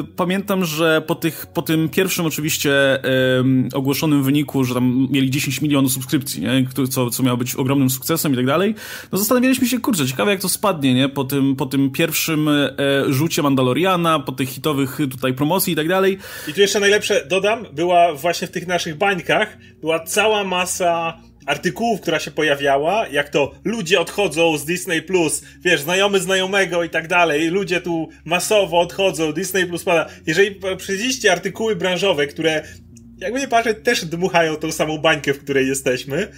y, 0.00 0.04
pamiętam, 0.16 0.64
że 0.64 1.02
po, 1.06 1.14
tych, 1.14 1.46
po 1.46 1.62
tym 1.62 1.88
pierwszym 1.88 2.26
oczywiście 2.26 3.04
y, 3.04 3.74
ogłoszonym 3.74 4.22
wyniku, 4.22 4.64
że 4.64 4.74
tam 4.74 5.08
mieli 5.10 5.30
10 5.30 5.62
milionów 5.62 5.92
subskrypcji, 5.92 6.42
nie? 6.42 6.66
Co, 6.90 7.10
co 7.10 7.22
miało 7.22 7.36
być 7.36 7.54
ogromnym 7.54 7.90
sukcesem 7.90 8.32
i 8.32 8.36
tak 8.36 8.46
dalej, 8.46 8.74
no 9.12 9.18
zastanawialiśmy 9.18 9.68
się, 9.68 9.80
kurczę, 9.80 10.06
ciekawe 10.06 10.30
jak 10.30 10.40
to 10.40 10.48
spadnie, 10.48 10.94
nie? 10.94 11.08
Po 11.08 11.24
tym, 11.24 11.56
po 11.56 11.66
tym 11.66 11.90
pierwszym 11.90 12.48
y, 12.48 12.74
rzucie 13.08 13.42
Mandaloriana, 13.42 14.18
po 14.18 14.32
tych 14.32 14.48
hitowych 14.48 14.98
tutaj 15.10 15.34
promocji 15.34 15.72
i 15.72 15.76
tak 15.76 15.88
dalej. 15.88 16.18
I 16.48 16.52
tu 16.52 16.60
jeszcze 16.60 16.80
najlepsze, 16.80 17.26
dodam, 17.26 17.66
była 17.72 18.14
właśnie 18.14 18.48
w 18.48 18.50
tych 18.50 18.66
naszych 18.66 18.98
bańkach, 18.98 19.58
była 19.80 20.00
cała 20.00 20.44
masa 20.44 21.18
artykułów, 21.46 22.00
która 22.00 22.18
się 22.18 22.30
pojawiała, 22.30 23.08
jak 23.08 23.28
to 23.28 23.52
ludzie 23.64 24.00
odchodzą 24.00 24.58
z 24.58 24.64
Disney 24.64 25.02
Plus, 25.02 25.42
wiesz, 25.60 25.80
znajomy 25.80 26.20
znajomego 26.20 26.84
i 26.84 26.90
tak 26.90 27.08
dalej, 27.08 27.48
ludzie 27.48 27.80
tu 27.80 28.08
masowo 28.24 28.80
odchodzą, 28.80 29.32
Disney 29.32 29.66
Plus 29.66 29.84
pada. 29.84 30.06
Jeżeli 30.26 30.60
przyjdziecie 30.76 31.32
artykuły 31.32 31.76
branżowe, 31.76 32.26
które 32.26 32.62
jakby 33.18 33.40
nie 33.40 33.48
patrzeć, 33.48 33.76
też 33.84 34.04
dmuchają 34.04 34.56
tą 34.56 34.72
samą 34.72 34.98
bańkę, 34.98 35.34
w 35.34 35.38
której 35.38 35.68
jesteśmy, 35.68 36.28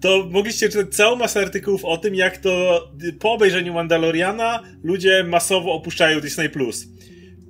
to 0.00 0.28
mogliście 0.30 0.68
czytać 0.68 0.94
całą 0.94 1.16
masę 1.16 1.40
artykułów 1.40 1.84
o 1.84 1.96
tym, 1.96 2.14
jak 2.14 2.38
to 2.38 2.84
po 3.20 3.32
obejrzeniu 3.32 3.74
Mandaloriana 3.74 4.62
ludzie 4.82 5.24
masowo 5.24 5.72
opuszczają 5.72 6.20
Disney 6.20 6.50
Plus. 6.50 6.86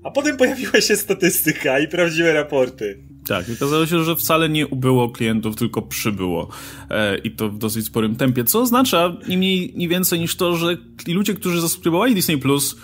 A 0.05 0.11
potem 0.11 0.37
pojawiła 0.37 0.81
się 0.81 0.97
statystyka 0.97 1.79
i 1.79 1.89
prawdziwe 1.89 2.33
raporty. 2.33 3.12
Tak, 3.27 3.47
okazało 3.57 3.87
się, 3.87 4.05
że 4.05 4.17
wcale 4.17 4.49
nie 4.49 4.67
ubyło 4.67 5.11
klientów, 5.11 5.57
tylko 5.57 5.83
przybyło. 5.83 6.49
E, 6.91 7.19
I 7.19 7.31
to 7.31 7.49
w 7.49 7.59
dosyć 7.59 7.87
sporym 7.87 8.17
tempie, 8.17 8.45
co 8.45 8.61
oznacza 8.61 9.17
ni 9.29 9.37
mniej, 9.37 9.73
ni 9.77 9.89
więcej 9.89 10.21
niż 10.21 10.37
to, 10.37 10.57
że 10.57 10.77
ludzie, 11.09 11.35
którzy 11.35 11.61
zasubskrybowali 11.61 12.15
Disney 12.15 12.39
Plus, 12.39 12.77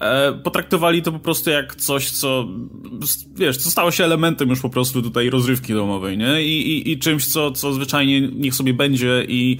e, 0.00 0.32
potraktowali 0.32 1.02
to 1.02 1.12
po 1.12 1.18
prostu 1.18 1.50
jak 1.50 1.76
coś, 1.76 2.10
co, 2.10 2.48
wiesz, 3.36 3.56
co 3.56 3.70
stało 3.70 3.90
się 3.90 4.04
elementem 4.04 4.48
już 4.48 4.60
po 4.60 4.70
prostu 4.70 5.02
tutaj 5.02 5.30
rozrywki 5.30 5.72
domowej, 5.72 6.18
nie? 6.18 6.42
I, 6.42 6.72
i, 6.72 6.90
i 6.90 6.98
czymś, 6.98 7.26
co, 7.26 7.50
co 7.50 7.72
zwyczajnie 7.72 8.20
niech 8.20 8.54
sobie 8.54 8.74
będzie 8.74 9.24
i 9.28 9.58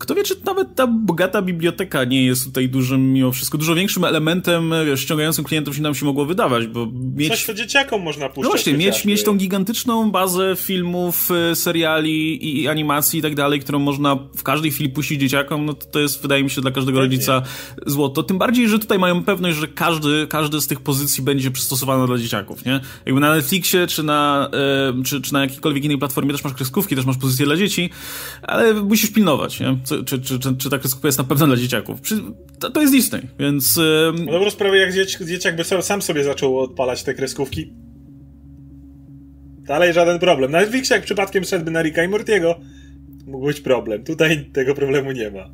kto 0.00 0.14
wie, 0.14 0.22
czy 0.22 0.34
nawet 0.44 0.74
ta 0.74 0.86
bogata 0.86 1.42
biblioteka 1.42 2.04
nie 2.04 2.24
jest 2.24 2.44
tutaj 2.44 2.68
dużym, 2.68 3.12
mimo 3.12 3.32
wszystko, 3.32 3.58
dużo 3.58 3.74
większym 3.74 4.04
elementem 4.04 4.72
wiesz, 4.86 5.00
ściągającym 5.00 5.44
klientów 5.44 5.74
niż 5.74 5.82
nam 5.82 5.94
się 5.94 6.06
mogło 6.06 6.24
wydawać, 6.24 6.66
bo 6.66 6.88
mieć... 7.16 7.28
Coś, 7.28 7.44
co 7.44 7.54
dzieciakom 7.54 8.02
można 8.02 8.28
puszczać. 8.28 8.44
No 8.44 8.50
właśnie, 8.50 8.74
mieć, 8.74 9.04
mieć 9.04 9.22
tą 9.22 9.36
gigantyczną 9.36 10.10
bazę 10.10 10.56
filmów, 10.56 11.30
e, 11.30 11.56
seriali 11.56 12.60
i 12.62 12.68
animacji 12.68 13.18
i 13.18 13.22
tak 13.22 13.34
dalej, 13.34 13.60
którą 13.60 13.78
można 13.78 14.18
w 14.36 14.42
każdej 14.42 14.70
chwili 14.70 14.90
puścić 14.90 15.20
dzieciakom, 15.20 15.66
no 15.66 15.74
to, 15.74 15.86
to 15.86 16.00
jest, 16.00 16.22
wydaje 16.22 16.44
mi 16.44 16.50
się, 16.50 16.60
dla 16.60 16.70
każdego 16.70 16.98
Pewnie. 16.98 17.16
rodzica 17.16 17.42
złoto. 17.86 18.22
Tym 18.22 18.38
bardziej, 18.38 18.68
że 18.68 18.78
tutaj 18.78 18.98
mają 18.98 19.24
pewność, 19.24 19.58
że 19.58 19.68
każdy, 19.68 20.26
każdy 20.26 20.60
z 20.60 20.66
tych 20.66 20.80
pozycji 20.80 21.22
będzie 21.22 21.50
przystosowana 21.50 22.06
dla 22.06 22.18
dzieciaków, 22.18 22.64
nie? 22.64 22.80
Jakby 23.06 23.20
na 23.20 23.34
Netflixie, 23.34 23.86
czy 23.86 24.02
na, 24.02 24.50
e, 24.98 25.02
czy, 25.04 25.20
czy 25.20 25.32
na 25.32 25.40
jakiejkolwiek 25.40 25.84
innej 25.84 25.98
platformie 25.98 26.32
też 26.32 26.44
masz 26.44 26.54
kreskówki, 26.54 26.96
też 26.96 27.04
masz 27.04 27.16
pozycje 27.16 27.46
dla 27.46 27.56
dzieci, 27.56 27.90
ale 28.42 28.74
musisz 28.74 29.10
pilnować, 29.10 29.60
nie? 29.60 29.78
Czy, 30.04 30.20
czy, 30.20 30.38
czy, 30.38 30.56
czy 30.56 30.70
ta 30.70 30.78
kreskówka 30.78 31.08
jest 31.08 31.18
na 31.18 31.24
pewno 31.24 31.46
dla 31.46 31.56
dzieciaków. 31.56 32.00
To, 32.72 32.80
jest 32.80 32.92
Disney, 32.92 33.22
więc... 33.38 33.80
No 34.26 34.32
dobrą 34.32 34.50
sprawę, 34.50 34.78
jak 34.78 34.92
dzieci, 34.92 35.26
dzieciak 35.26 35.56
by 35.56 35.64
sam 35.82 36.02
sobie 36.02 36.24
zaczął 36.24 36.60
odpalać 36.60 37.02
te 37.02 37.14
kreskówki, 37.14 37.72
dalej 39.58 39.92
żaden 39.92 40.18
problem. 40.18 40.50
Na 40.50 40.60
Netflixie 40.60 40.96
jak 40.96 41.04
przypadkiem 41.04 41.44
szedłby 41.44 41.70
na 41.70 41.82
Ricka 41.82 42.04
i 42.04 42.08
Mortiego, 42.08 42.60
mógł 43.26 43.46
być 43.46 43.60
problem. 43.60 44.04
Tutaj 44.04 44.50
tego 44.52 44.74
problemu 44.74 45.12
nie 45.12 45.30
ma. 45.30 45.50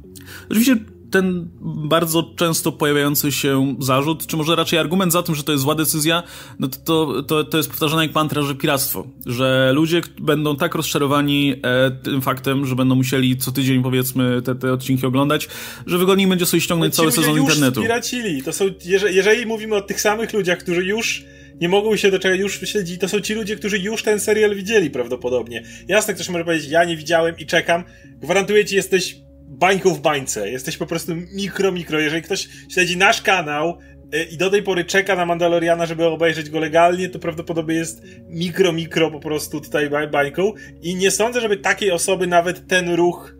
Oczywiście 0.50 0.76
ten 1.16 1.48
bardzo 1.88 2.32
często 2.36 2.72
pojawiający 2.72 3.32
się 3.32 3.76
zarzut, 3.78 4.26
czy 4.26 4.36
może 4.36 4.56
raczej 4.56 4.78
argument 4.78 5.12
za 5.12 5.22
tym, 5.22 5.34
że 5.34 5.42
to 5.42 5.52
jest 5.52 5.62
zła 5.62 5.74
decyzja, 5.74 6.22
no 6.58 6.68
to, 6.84 7.22
to, 7.22 7.44
to 7.44 7.56
jest 7.56 7.68
powtarzane 7.68 8.06
jak 8.06 8.14
mantra, 8.14 8.42
że 8.42 8.54
piractwo. 8.54 9.06
Że 9.26 9.72
ludzie 9.74 10.00
będą 10.20 10.56
tak 10.56 10.74
rozczarowani 10.74 11.54
e, 11.62 11.90
tym 11.90 12.22
faktem, 12.22 12.66
że 12.66 12.74
będą 12.74 12.94
musieli 12.94 13.36
co 13.36 13.52
tydzień 13.52 13.82
powiedzmy 13.82 14.42
te, 14.42 14.54
te 14.54 14.72
odcinki 14.72 15.06
oglądać, 15.06 15.48
że 15.86 15.98
wygodniej 15.98 16.26
będzie 16.28 16.46
sobie 16.46 16.60
ściągnąć 16.60 16.94
cały 16.94 17.12
sezon 17.12 17.36
już 17.36 17.40
internetu. 17.40 17.80
Spiracili. 17.80 18.42
To 18.42 18.52
są, 18.52 18.64
jeżeli, 18.84 19.16
jeżeli 19.16 19.46
mówimy 19.46 19.74
o 19.74 19.82
tych 19.82 20.00
samych 20.00 20.32
ludziach, 20.32 20.58
którzy 20.58 20.84
już 20.84 21.24
nie 21.60 21.68
mogą 21.68 21.96
się 21.96 22.10
do 22.10 22.18
czego 22.18 22.34
już 22.34 22.60
śledzić. 22.60 23.00
To 23.00 23.08
są 23.08 23.20
ci 23.20 23.34
ludzie, 23.34 23.56
którzy 23.56 23.78
już 23.78 24.02
ten 24.02 24.20
serial 24.20 24.54
widzieli 24.54 24.90
prawdopodobnie. 24.90 25.62
Jasne, 25.88 26.14
ktoś 26.14 26.28
może 26.28 26.44
powiedzieć, 26.44 26.70
ja 26.70 26.84
nie 26.84 26.96
widziałem 26.96 27.38
i 27.38 27.46
czekam. 27.46 27.84
Gwarantuję 28.20 28.64
ci, 28.64 28.76
jesteś 28.76 29.25
bańką 29.46 29.94
w 29.94 30.00
bańce. 30.00 30.50
Jesteś 30.50 30.76
po 30.76 30.86
prostu 30.86 31.12
mikro, 31.32 31.72
mikro. 31.72 32.00
Jeżeli 32.00 32.22
ktoś 32.22 32.48
śledzi 32.70 32.96
nasz 32.96 33.22
kanał 33.22 33.78
y, 34.14 34.24
i 34.24 34.36
do 34.36 34.50
tej 34.50 34.62
pory 34.62 34.84
czeka 34.84 35.16
na 35.16 35.26
Mandaloriana, 35.26 35.86
żeby 35.86 36.06
obejrzeć 36.06 36.50
go 36.50 36.60
legalnie, 36.60 37.08
to 37.08 37.18
prawdopodobnie 37.18 37.74
jest 37.74 38.02
mikro, 38.28 38.72
mikro 38.72 39.10
po 39.10 39.20
prostu 39.20 39.60
tutaj 39.60 39.90
bańką. 40.10 40.52
I 40.82 40.94
nie 40.94 41.10
sądzę, 41.10 41.40
żeby 41.40 41.56
takiej 41.56 41.90
osoby 41.90 42.26
nawet 42.26 42.68
ten 42.68 42.94
ruch 42.94 43.35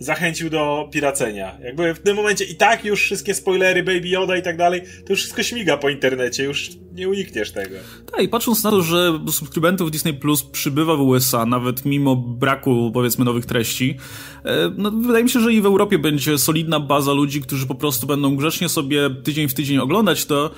zachęcił 0.00 0.50
do 0.50 0.88
piracenia. 0.92 1.58
Jakby 1.62 1.94
w 1.94 1.98
tym 1.98 2.16
momencie 2.16 2.44
i 2.44 2.54
tak 2.54 2.84
już 2.84 3.02
wszystkie 3.02 3.34
spoilery, 3.34 3.82
Baby 3.82 4.08
Yoda 4.08 4.36
i 4.36 4.42
tak 4.42 4.56
dalej, 4.56 4.82
to 5.06 5.12
już 5.12 5.20
wszystko 5.20 5.42
śmiga 5.42 5.76
po 5.76 5.88
internecie, 5.88 6.44
już 6.44 6.70
nie 6.92 7.08
unikniesz 7.08 7.52
tego. 7.52 7.76
Tak, 8.12 8.22
i 8.22 8.28
patrząc 8.28 8.64
na 8.64 8.70
to, 8.70 8.82
że 8.82 9.20
subskrybentów 9.30 9.90
Disney 9.90 10.14
Plus 10.14 10.42
przybywa 10.42 10.96
w 10.96 11.00
USA, 11.00 11.46
nawet 11.46 11.84
mimo 11.84 12.16
braku, 12.16 12.90
powiedzmy, 12.94 13.24
nowych 13.24 13.46
treści, 13.46 13.96
e, 14.44 14.72
no, 14.76 14.90
wydaje 14.90 15.24
mi 15.24 15.30
się, 15.30 15.40
że 15.40 15.52
i 15.52 15.60
w 15.60 15.66
Europie 15.66 15.98
będzie 15.98 16.38
solidna 16.38 16.80
baza 16.80 17.12
ludzi, 17.12 17.40
którzy 17.40 17.66
po 17.66 17.74
prostu 17.74 18.06
będą 18.06 18.36
grzecznie 18.36 18.68
sobie 18.68 19.10
tydzień 19.10 19.48
w 19.48 19.54
tydzień 19.54 19.78
oglądać 19.78 20.26
to, 20.26 20.50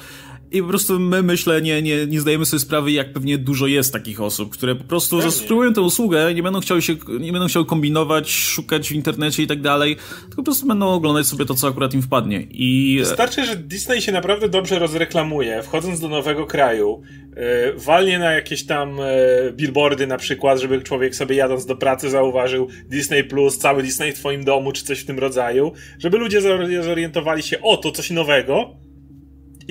i 0.52 0.62
po 0.62 0.68
prostu 0.68 1.00
my, 1.00 1.22
myślę, 1.22 1.62
nie, 1.62 1.82
nie, 1.82 2.06
nie 2.06 2.20
zdajemy 2.20 2.46
sobie 2.46 2.60
sprawy, 2.60 2.92
jak 2.92 3.12
pewnie 3.12 3.38
dużo 3.38 3.66
jest 3.66 3.92
takich 3.92 4.20
osób, 4.20 4.52
które 4.52 4.74
po 4.74 4.84
prostu 4.84 5.20
zasubskrybują 5.20 5.72
tę 5.72 5.80
usługę, 5.80 6.34
nie 6.34 6.42
będą 6.42 6.60
chciały 6.60 6.82
się, 6.82 6.96
nie 7.20 7.32
będą 7.32 7.48
chciały 7.48 7.66
kombinować, 7.66 8.30
szukać 8.30 8.88
w 8.88 8.92
internecie 8.92 9.42
i 9.42 9.46
tak 9.46 9.60
dalej, 9.60 9.96
tylko 10.20 10.36
po 10.36 10.42
prostu 10.42 10.66
będą 10.66 10.88
oglądać 10.88 11.26
sobie 11.26 11.44
to, 11.44 11.54
co 11.54 11.68
akurat 11.68 11.94
im 11.94 12.02
wpadnie. 12.02 12.46
I... 12.50 12.96
Wystarczy, 13.00 13.44
że 13.44 13.56
Disney 13.56 14.02
się 14.02 14.12
naprawdę 14.12 14.48
dobrze 14.48 14.78
rozreklamuje, 14.78 15.62
wchodząc 15.62 16.00
do 16.00 16.08
nowego 16.08 16.46
kraju, 16.46 17.02
yy, 17.36 17.42
walnie 17.76 18.18
na 18.18 18.32
jakieś 18.32 18.66
tam 18.66 18.96
yy, 18.96 19.52
billboardy 19.52 20.06
na 20.06 20.18
przykład, 20.18 20.60
żeby 20.60 20.82
człowiek 20.82 21.14
sobie 21.14 21.36
jadąc 21.36 21.66
do 21.66 21.76
pracy 21.76 22.10
zauważył 22.10 22.68
Disney 22.86 23.24
Plus, 23.24 23.58
cały 23.58 23.82
Disney 23.82 24.12
w 24.12 24.18
twoim 24.18 24.44
domu, 24.44 24.72
czy 24.72 24.84
coś 24.84 25.00
w 25.00 25.06
tym 25.06 25.18
rodzaju, 25.18 25.72
żeby 25.98 26.18
ludzie 26.18 26.40
zorientowali 26.82 27.42
się, 27.42 27.60
o, 27.60 27.76
to 27.76 27.92
coś 27.92 28.10
nowego, 28.10 28.81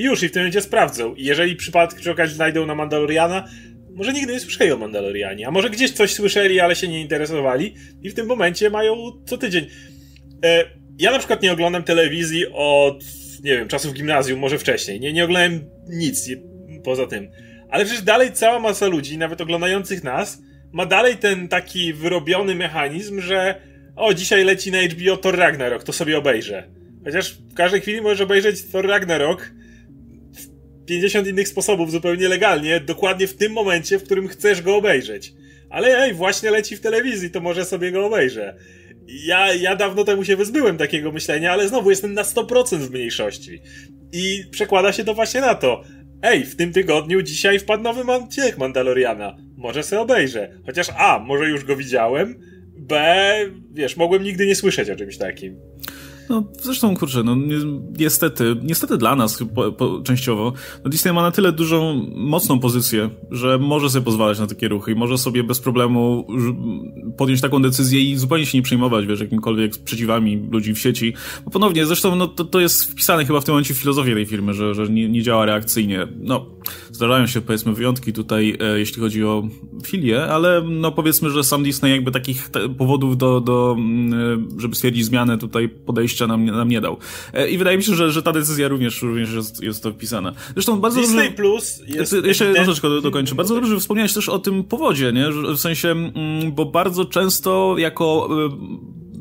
i 0.02 0.04
już, 0.04 0.24
i 0.24 0.28
w 0.28 0.32
tym 0.32 0.42
momencie 0.42 0.62
sprawdzą. 0.62 1.16
I 1.16 1.24
jeżeli 1.24 1.56
przypadki 1.56 2.00
przy 2.00 2.12
okazji 2.12 2.36
znajdą 2.36 2.66
na 2.66 2.76
Mandaloriana, 2.76 3.48
może 3.94 4.14
nigdy 4.14 4.34
nie 4.34 4.40
słyszeli 4.40 4.72
o 4.72 4.78
Mandalorianie, 4.78 5.48
a 5.48 5.52
może 5.52 5.70
gdzieś 5.70 5.92
coś 5.92 6.14
słyszeli, 6.14 6.60
ale 6.60 6.76
się 6.76 6.88
nie 6.88 7.02
interesowali 7.02 7.76
i 8.02 8.10
w 8.10 8.14
tym 8.14 8.28
momencie 8.28 8.70
mają 8.70 8.96
co 9.26 9.38
tydzień. 9.38 9.68
E, 10.46 10.64
ja 11.00 11.12
na 11.12 11.20
przykład 11.20 11.42
nie 11.42 11.52
oglądam 11.52 11.84
telewizji 11.84 12.46
od, 12.54 13.04
nie 13.44 13.58
wiem, 13.58 13.68
czasów 13.68 13.94
gimnazjum, 13.94 14.40
może 14.40 14.60
wcześniej. 14.60 15.00
Nie, 15.00 15.14
nie 15.14 15.24
oglądałem 15.24 15.70
nic 15.90 16.30
poza 16.84 17.08
tym. 17.08 17.32
Ale 17.70 17.86
przecież 17.86 18.04
dalej 18.04 18.32
cała 18.32 18.60
masa 18.60 18.88
ludzi, 18.88 19.18
nawet 19.18 19.42
oglądających 19.42 20.04
nas, 20.04 20.42
ma 20.72 20.86
dalej 20.86 21.18
ten 21.18 21.48
taki 21.48 21.94
wyrobiony 21.94 22.56
mechanizm, 22.56 23.20
że 23.20 23.62
o, 23.96 24.14
dzisiaj 24.14 24.44
leci 24.44 24.72
na 24.72 24.82
HBO 24.82 25.18
Thor 25.18 25.38
Ragnarok, 25.38 25.84
to 25.84 25.94
sobie 25.94 26.18
obejrzę. 26.18 26.68
Chociaż 27.06 27.34
w 27.34 27.54
każdej 27.54 27.82
chwili 27.82 28.02
możesz 28.02 28.22
obejrzeć 28.22 28.64
Thor 28.72 28.88
Ragnarok 28.88 29.52
50 30.92 31.28
innych 31.28 31.48
sposobów 31.48 31.92
zupełnie 31.92 32.28
legalnie, 32.28 32.80
dokładnie 32.80 33.28
w 33.28 33.34
tym 33.34 33.52
momencie, 33.52 34.00
w 34.00 34.04
którym 34.04 34.28
chcesz 34.28 34.62
go 34.62 34.76
obejrzeć. 34.76 35.34
Ale 35.70 35.98
ej, 35.98 36.14
właśnie 36.14 36.52
leci 36.52 36.76
w 36.76 36.82
telewizji, 36.82 37.30
to 37.30 37.42
może 37.42 37.66
sobie 37.66 37.92
go 37.92 38.06
obejrzę. 38.06 38.56
Ja, 39.08 39.54
ja 39.54 39.76
dawno 39.76 40.04
temu 40.04 40.24
się 40.24 40.36
wyzbyłem 40.36 40.78
takiego 40.78 41.12
myślenia, 41.12 41.52
ale 41.52 41.68
znowu 41.68 41.90
jestem 41.90 42.14
na 42.14 42.22
100% 42.22 42.78
w 42.78 42.92
mniejszości. 42.92 43.62
I 44.14 44.44
przekłada 44.52 44.94
się 44.94 45.04
to 45.04 45.14
właśnie 45.14 45.42
na 45.42 45.56
to. 45.56 45.84
Ej, 46.22 46.46
w 46.46 46.56
tym 46.56 46.74
tygodniu 46.74 47.22
dzisiaj 47.22 47.60
wpadł 47.60 47.84
nowy 47.84 48.12
odcinek 48.12 48.58
Mandaloriana. 48.58 49.38
Może 49.58 49.84
sobie 49.84 50.02
obejrzę. 50.02 50.60
Chociaż 50.66 50.88
A, 50.98 51.20
może 51.20 51.50
już 51.50 51.66
go 51.66 51.76
widziałem, 51.76 52.40
B, 52.78 53.26
wiesz, 53.74 53.98
mogłem 53.98 54.24
nigdy 54.24 54.46
nie 54.46 54.56
słyszeć 54.56 54.90
o 54.90 54.96
czymś 54.96 55.18
takim. 55.18 55.60
No, 56.32 56.44
zresztą, 56.62 56.96
kurczę, 56.96 57.24
no 57.24 57.36
niestety, 58.00 58.56
niestety 58.64 58.98
dla 58.98 59.16
nas 59.16 59.44
po, 59.56 59.72
po, 59.72 60.02
częściowo, 60.04 60.54
no 60.84 60.90
Disney 60.90 61.14
ma 61.14 61.22
na 61.22 61.32
tyle 61.32 61.52
dużą, 61.52 62.08
mocną 62.16 62.60
pozycję, 62.60 63.10
że 63.32 63.58
może 63.58 63.90
sobie 63.90 64.06
pozwalać 64.06 64.40
na 64.40 64.48
takie 64.48 64.68
ruchy 64.68 64.92
i 64.92 64.96
może 64.96 65.18
sobie 65.18 65.44
bez 65.44 65.60
problemu 65.60 66.28
podjąć 67.18 67.42
taką 67.42 67.62
decyzję 67.62 68.04
i 68.04 68.18
zupełnie 68.18 68.46
się 68.46 68.58
nie 68.58 68.62
przejmować, 68.62 69.06
wiesz, 69.06 69.20
jakimkolwiek 69.20 69.76
sprzeciwami 69.76 70.48
ludzi 70.52 70.74
w 70.74 70.80
sieci. 70.80 71.14
Bo 71.46 71.52
ponownie, 71.52 71.86
zresztą, 71.86 72.16
no 72.16 72.28
to, 72.28 72.46
to 72.46 72.60
jest 72.60 72.84
wpisane 72.84 73.26
chyba 73.26 73.42
w 73.42 73.46
tym 73.46 73.54
momencie 73.54 73.74
w 73.74 73.78
filozofię 73.78 74.14
tej 74.14 74.26
firmy, 74.26 74.54
że, 74.54 74.74
że 74.74 74.88
nie, 74.88 75.10
nie 75.10 75.22
działa 75.22 75.46
reakcyjnie. 75.46 76.08
No, 76.20 76.46
zdarzają 76.92 77.28
się, 77.28 77.42
powiedzmy, 77.42 77.74
wyjątki 77.74 78.14
tutaj, 78.14 78.58
e, 78.60 78.80
jeśli 78.80 79.02
chodzi 79.02 79.24
o 79.24 79.44
filię, 79.86 80.24
ale 80.24 80.64
no 80.70 80.92
powiedzmy, 80.92 81.30
że 81.30 81.44
sam 81.44 81.64
Disney 81.64 81.92
jakby 81.92 82.12
takich 82.12 82.50
powodów 82.78 83.18
do, 83.18 83.42
do, 83.42 83.76
mm, 83.78 84.14
e, 84.58 84.62
żeby 84.62 84.76
stwierdzić 84.76 85.06
zmianę 85.06 85.38
tutaj 85.38 85.70
podejścia 85.70 86.28
nam, 86.28 86.46
nam 86.46 86.70
nie 86.70 86.82
dał. 86.82 86.98
E, 87.34 87.50
I 87.50 87.58
wydaje 87.58 87.78
mi 87.78 87.84
się, 87.84 87.96
że, 87.96 88.12
że 88.12 88.24
ta 88.24 88.32
decyzja 88.32 88.68
również, 88.68 89.02
również 89.02 89.34
jest, 89.34 89.64
jest 89.64 89.84
to 89.84 89.92
wpisana. 89.92 90.34
Zresztą 90.54 90.80
bardzo 90.80 91.02
Disney 91.02 91.16
dobrze... 91.16 91.32
Plus 91.32 91.82
jest... 91.88 92.16
Jeszcze 92.24 92.46
jedną 92.46 92.66
rzecz 92.66 92.82
dokończę. 93.04 93.36
Bardzo 93.36 93.56
dobrze, 93.56 93.74
że 93.74 93.80
wspomniałeś 93.80 94.14
też 94.14 94.30
o 94.30 94.40
tym 94.40 94.64
powodzie, 94.64 95.12
nie? 95.14 95.30
W 95.32 95.58
sensie, 95.58 95.90
mm, 95.90 96.52
bo 96.52 96.66
bardzo 96.66 97.06
często 97.06 97.76
jako 97.78 98.30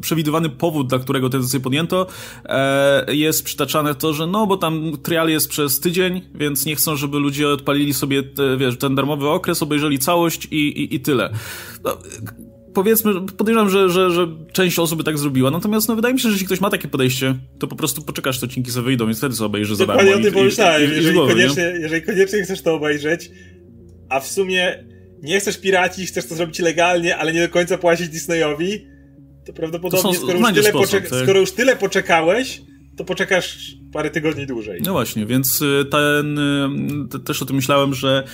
przewidywany 0.01 0.49
powód, 0.49 0.89
dla 0.89 0.99
którego 0.99 1.31
tę 1.31 1.39
decyzję 1.39 1.61
podjęto, 1.61 2.07
e, 2.45 3.15
jest 3.15 3.45
przytaczane 3.45 3.95
to, 3.95 4.13
że 4.13 4.27
no, 4.27 4.47
bo 4.47 4.57
tam 4.57 4.93
trial 5.03 5.29
jest 5.29 5.49
przez 5.49 5.81
tydzień, 5.81 6.21
więc 6.35 6.67
nie 6.67 6.77
chcą, 6.77 6.97
żeby 6.97 7.19
ludzie 7.19 7.49
odpalili 7.49 7.95
sobie, 7.95 8.23
te, 8.23 8.57
wiesz, 8.57 8.79
ten 8.79 8.95
darmowy 8.95 9.29
okres, 9.29 9.63
obejrzeli 9.63 9.99
całość 9.99 10.49
i, 10.51 10.57
i, 10.57 10.95
i 10.95 11.01
tyle. 11.01 11.31
No, 11.85 11.99
powiedzmy, 12.75 13.13
podejrzewam, 13.37 13.71
że, 13.71 13.91
że, 13.91 14.11
że 14.11 14.29
część 14.53 14.79
osób 14.79 15.05
tak 15.05 15.19
zrobiła, 15.19 15.51
natomiast 15.51 15.89
no, 15.89 15.97
wydaje 15.97 16.15
mi 16.15 16.21
się, 16.21 16.29
że 16.29 16.33
jeśli 16.33 16.47
ktoś 16.47 16.61
ma 16.61 16.71
takie 16.71 16.89
podejście, 16.89 17.35
to 17.59 17.67
po 17.67 17.77
prostu 17.77 18.03
poczekasz, 18.03 18.41
to 18.41 18.47
odcinki 18.47 18.71
sobie 18.71 18.85
wyjdą, 18.85 19.07
więc 19.07 19.19
wtedy 19.19 19.35
sobie 19.35 19.47
obejrzy 19.47 19.77
za 19.77 19.87
darmo. 19.87 20.03
Dokładnie 20.03 20.23
o 20.23 20.25
tym 20.25 20.35
pomyślałem, 20.35 20.83
jeżeli, 20.83 21.19
koniecznie, 21.19 21.63
jeżeli 21.63 22.03
koniecznie 22.03 22.43
chcesz 22.43 22.63
to 22.63 22.75
obejrzeć, 22.75 23.31
a 24.09 24.21
w 24.21 24.27
sumie 24.27 24.85
nie 25.23 25.41
chcesz 25.41 25.59
piracić, 25.59 26.09
chcesz 26.09 26.27
to 26.27 26.35
zrobić 26.35 26.59
legalnie, 26.59 27.17
ale 27.17 27.33
nie 27.33 27.47
do 27.47 27.53
końca 27.53 27.79
płacić 27.79 28.09
Disneyowi, 28.09 28.87
to 29.51 29.57
prawdopodobnie, 29.57 30.13
to 30.13 30.19
skoro, 30.19 30.39
już 30.39 30.53
tyle 30.55 30.69
sposób, 30.71 31.01
tak? 31.01 31.23
skoro 31.23 31.41
już 31.41 31.53
tyle 31.53 31.77
poczekałeś, 31.77 32.63
to 32.97 33.05
poczekasz 33.05 33.77
parę 33.93 34.11
tygodni 34.11 34.47
dłużej. 34.47 34.83
No 34.85 34.93
właśnie, 34.93 35.27
więc 35.27 35.63
y, 35.63 35.85
ten, 35.91 36.39
y, 37.15 37.21
też 37.25 37.43
o 37.43 37.45
tym 37.45 37.57
myślałem, 37.57 37.95
że 37.95 38.25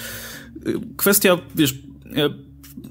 y, 0.66 0.74
kwestia, 0.96 1.38
wiesz, 1.54 1.74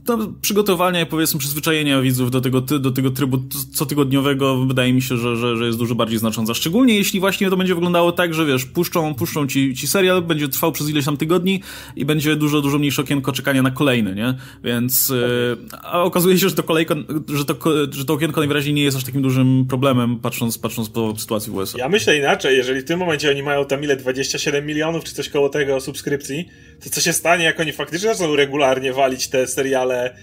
to 0.06 0.34
przygotowania, 0.42 1.06
powiedzmy, 1.06 1.40
przyzwyczajenia 1.40 2.02
widzów 2.02 2.32
do 2.32 2.42
tego, 2.42 2.62
do 2.62 2.92
tego 2.92 3.12
trybu 3.12 3.38
cotygodniowego 3.74 4.66
wydaje 4.66 4.94
mi 4.94 5.02
się, 5.02 5.18
że, 5.18 5.36
że, 5.36 5.58
że 5.58 5.66
jest 5.66 5.78
dużo 5.78 5.96
bardziej 5.96 6.20
znacząca. 6.20 6.54
Szczególnie 6.54 6.96
jeśli 6.96 7.20
właśnie 7.20 7.50
to 7.50 7.58
będzie 7.58 7.76
wyglądało 7.76 8.12
tak, 8.12 8.34
że 8.34 8.46
wiesz, 8.46 8.66
puszczą, 8.66 9.16
puszczą 9.16 9.48
ci, 9.48 9.76
ci 9.76 9.88
serial, 9.88 10.22
będzie 10.22 10.48
trwał 10.48 10.72
przez 10.72 10.90
ileś 10.90 11.06
tam 11.06 11.18
tygodni 11.18 11.62
i 11.96 12.06
będzie 12.06 12.36
dużo, 12.36 12.62
dużo 12.62 12.80
mniejsze 12.80 13.02
okienko 13.02 13.32
czekania 13.32 13.62
na 13.62 13.72
kolejny, 13.72 14.16
nie? 14.16 14.34
Więc, 14.64 15.10
yy, 15.10 15.58
a 15.82 16.04
okazuje 16.04 16.40
się, 16.40 16.50
że 16.50 16.56
to 16.56 16.64
kolejko, 16.64 16.96
że 17.34 17.46
to, 17.46 17.56
że 17.92 18.06
to 18.06 18.14
okienko 18.14 18.42
najwyraźniej 18.42 18.74
nie 18.74 18.84
jest 18.84 18.98
aż 18.98 19.04
takim 19.04 19.22
dużym 19.22 19.66
problemem, 19.70 20.20
patrząc, 20.20 20.58
patrząc 20.58 20.90
po 20.90 21.14
sytuacji 21.18 21.52
w 21.52 21.56
USA. 21.56 21.78
Ja 21.78 21.90
myślę 21.90 22.18
inaczej, 22.18 22.58
jeżeli 22.58 22.82
w 22.82 22.86
tym 22.86 23.00
momencie 23.00 23.32
oni 23.32 23.44
mają 23.44 23.66
tam 23.66 23.84
ile, 23.84 23.98
27 23.98 24.66
milionów 24.66 25.04
czy 25.04 25.14
coś 25.14 25.30
koło 25.30 25.50
tego 25.50 25.82
subskrypcji, 25.82 26.50
to 26.84 26.90
co 26.90 27.02
się 27.02 27.14
stanie, 27.14 27.44
jak 27.44 27.60
oni 27.60 27.72
faktycznie 27.72 28.10
zaczną 28.10 28.36
regularnie 28.36 28.94
walić 28.94 29.28
te 29.28 29.48
seriale 29.48 30.16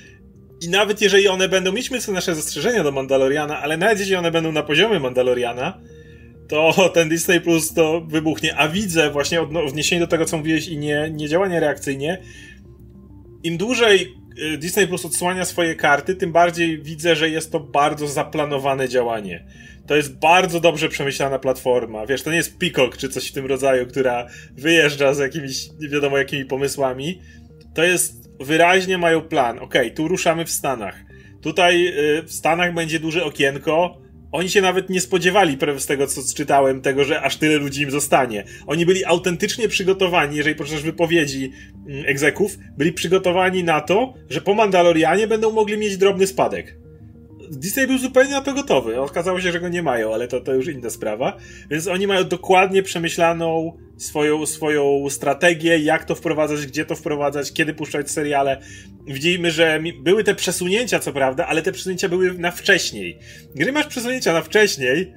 i 0.63 0.69
nawet 0.69 1.01
jeżeli 1.01 1.29
one 1.29 1.49
będą, 1.49 1.73
mieliśmy 1.73 2.01
sobie 2.01 2.15
nasze 2.15 2.35
zastrzeżenia 2.35 2.85
do 2.85 2.93
Mandaloriana, 2.93 3.59
ale 3.59 3.77
nawet 3.77 3.99
jeżeli 3.99 4.17
one 4.17 4.31
będą 4.31 4.53
na 4.53 4.63
poziomie 4.63 5.01
Mandaloriana, 5.01 5.81
to 6.49 6.73
ten 6.95 7.09
Disney 7.09 7.41
Plus 7.41 7.75
to 7.75 8.01
wybuchnie. 8.01 8.57
A 8.57 8.69
widzę 8.69 9.11
właśnie 9.11 9.41
odniesienie 9.41 10.01
do 10.01 10.07
tego, 10.07 10.25
co 10.25 10.39
mówiłeś 10.39 10.69
i 10.69 10.79
nie, 10.79 11.11
nie 11.13 11.29
działanie 11.29 11.61
reakcyjnie, 11.61 12.23
im 13.43 13.57
dłużej 13.57 14.15
Disney 14.59 14.87
Plus 14.87 15.05
odsłania 15.05 15.45
swoje 15.45 15.75
karty, 15.75 16.15
tym 16.15 16.33
bardziej 16.33 16.83
widzę, 16.83 17.17
że 17.17 17.31
jest 17.31 17.53
to 17.53 17.61
bardzo 17.61 18.09
zaplanowane 18.09 18.89
działanie. 18.89 19.45
To 19.87 19.97
jest 19.97 20.19
bardzo 20.19 20.61
dobrze 20.61 20.89
przemyślana 20.89 21.39
platforma. 21.39 22.07
Wiesz, 22.07 22.23
to 22.23 22.31
nie 22.31 22.37
jest 22.37 22.59
Peacock 22.59 22.97
czy 22.97 23.09
coś 23.09 23.29
w 23.29 23.33
tym 23.33 23.47
rodzaju, 23.47 23.87
która 23.87 24.27
wyjeżdża 24.53 25.15
z 25.15 25.19
jakimiś 25.19 25.69
nie 25.81 25.89
wiadomo 25.89 26.19
jakimi 26.19 26.45
pomysłami. 26.45 27.21
To 27.75 27.83
jest 27.83 28.31
wyraźnie 28.41 28.99
mają 28.99 29.21
plan. 29.21 29.59
Ok, 29.59 29.75
tu 29.95 30.09
ruszamy 30.09 30.45
w 30.45 30.51
Stanach. 30.51 30.95
Tutaj 31.43 31.87
y, 31.87 32.23
w 32.23 32.33
Stanach 32.33 32.75
będzie 32.75 33.01
duże 33.01 33.25
okienko. 33.25 34.02
Oni 34.33 34.51
się 34.51 34.61
nawet 34.61 34.91
nie 34.91 35.01
spodziewali, 35.01 35.57
z 35.79 35.87
tego 35.87 36.07
co 36.07 36.21
czytałem, 36.37 36.81
tego, 36.81 37.05
że 37.05 37.23
aż 37.23 37.37
tyle 37.37 37.57
ludzi 37.57 37.83
im 37.83 37.91
zostanie. 37.91 38.45
Oni 38.67 38.87
byli 38.87 39.05
autentycznie 39.05 39.69
przygotowani, 39.69 40.37
jeżeli 40.37 40.57
poczytasz 40.57 40.83
wypowiedzi 40.83 41.53
mm, 41.89 42.05
egzeków, 42.07 42.59
byli 42.79 42.93
przygotowani 42.93 43.65
na 43.65 43.81
to, 43.81 44.15
że 44.31 44.41
po 44.41 44.55
Mandalorianie 44.55 45.27
będą 45.27 45.53
mogli 45.53 45.79
mieć 45.79 45.97
drobny 45.97 46.27
spadek. 46.27 46.82
Disney 47.59 47.87
był 47.87 47.99
zupełnie 47.99 48.31
na 48.31 48.41
to 48.41 48.55
gotowy. 48.55 49.01
Okazało 49.01 49.41
się, 49.41 49.53
że 49.53 49.61
go 49.61 49.69
nie 49.69 49.83
mają, 49.83 50.15
ale 50.15 50.29
to, 50.29 50.41
to 50.41 50.55
już 50.55 50.69
inna 50.69 50.91
sprawa. 50.91 51.37
Więc 51.71 51.87
oni 51.87 52.07
mają 52.07 52.25
dokładnie 52.25 52.83
przemyślaną 52.83 53.79
swoją, 53.97 54.47
swoją 54.47 55.11
strategię, 55.11 55.79
jak 55.79 56.05
to 56.05 56.15
wprowadzać, 56.15 56.67
gdzie 56.67 56.85
to 56.85 56.97
wprowadzać, 56.97 57.53
kiedy 57.53 57.75
puszczać 57.75 58.11
seriale. 58.11 58.61
Widzimy, 59.07 59.51
że 59.51 59.81
były 60.03 60.25
te 60.25 60.35
przesunięcia, 60.35 60.99
co 60.99 61.13
prawda, 61.13 61.47
ale 61.47 61.63
te 61.63 61.73
przesunięcia 61.73 62.09
były 62.09 62.39
na 62.39 62.51
wcześniej. 62.51 63.19
Gdy 63.55 63.73
masz 63.73 63.87
przesunięcia 63.87 64.33
na 64.33 64.43
wcześniej, 64.43 65.13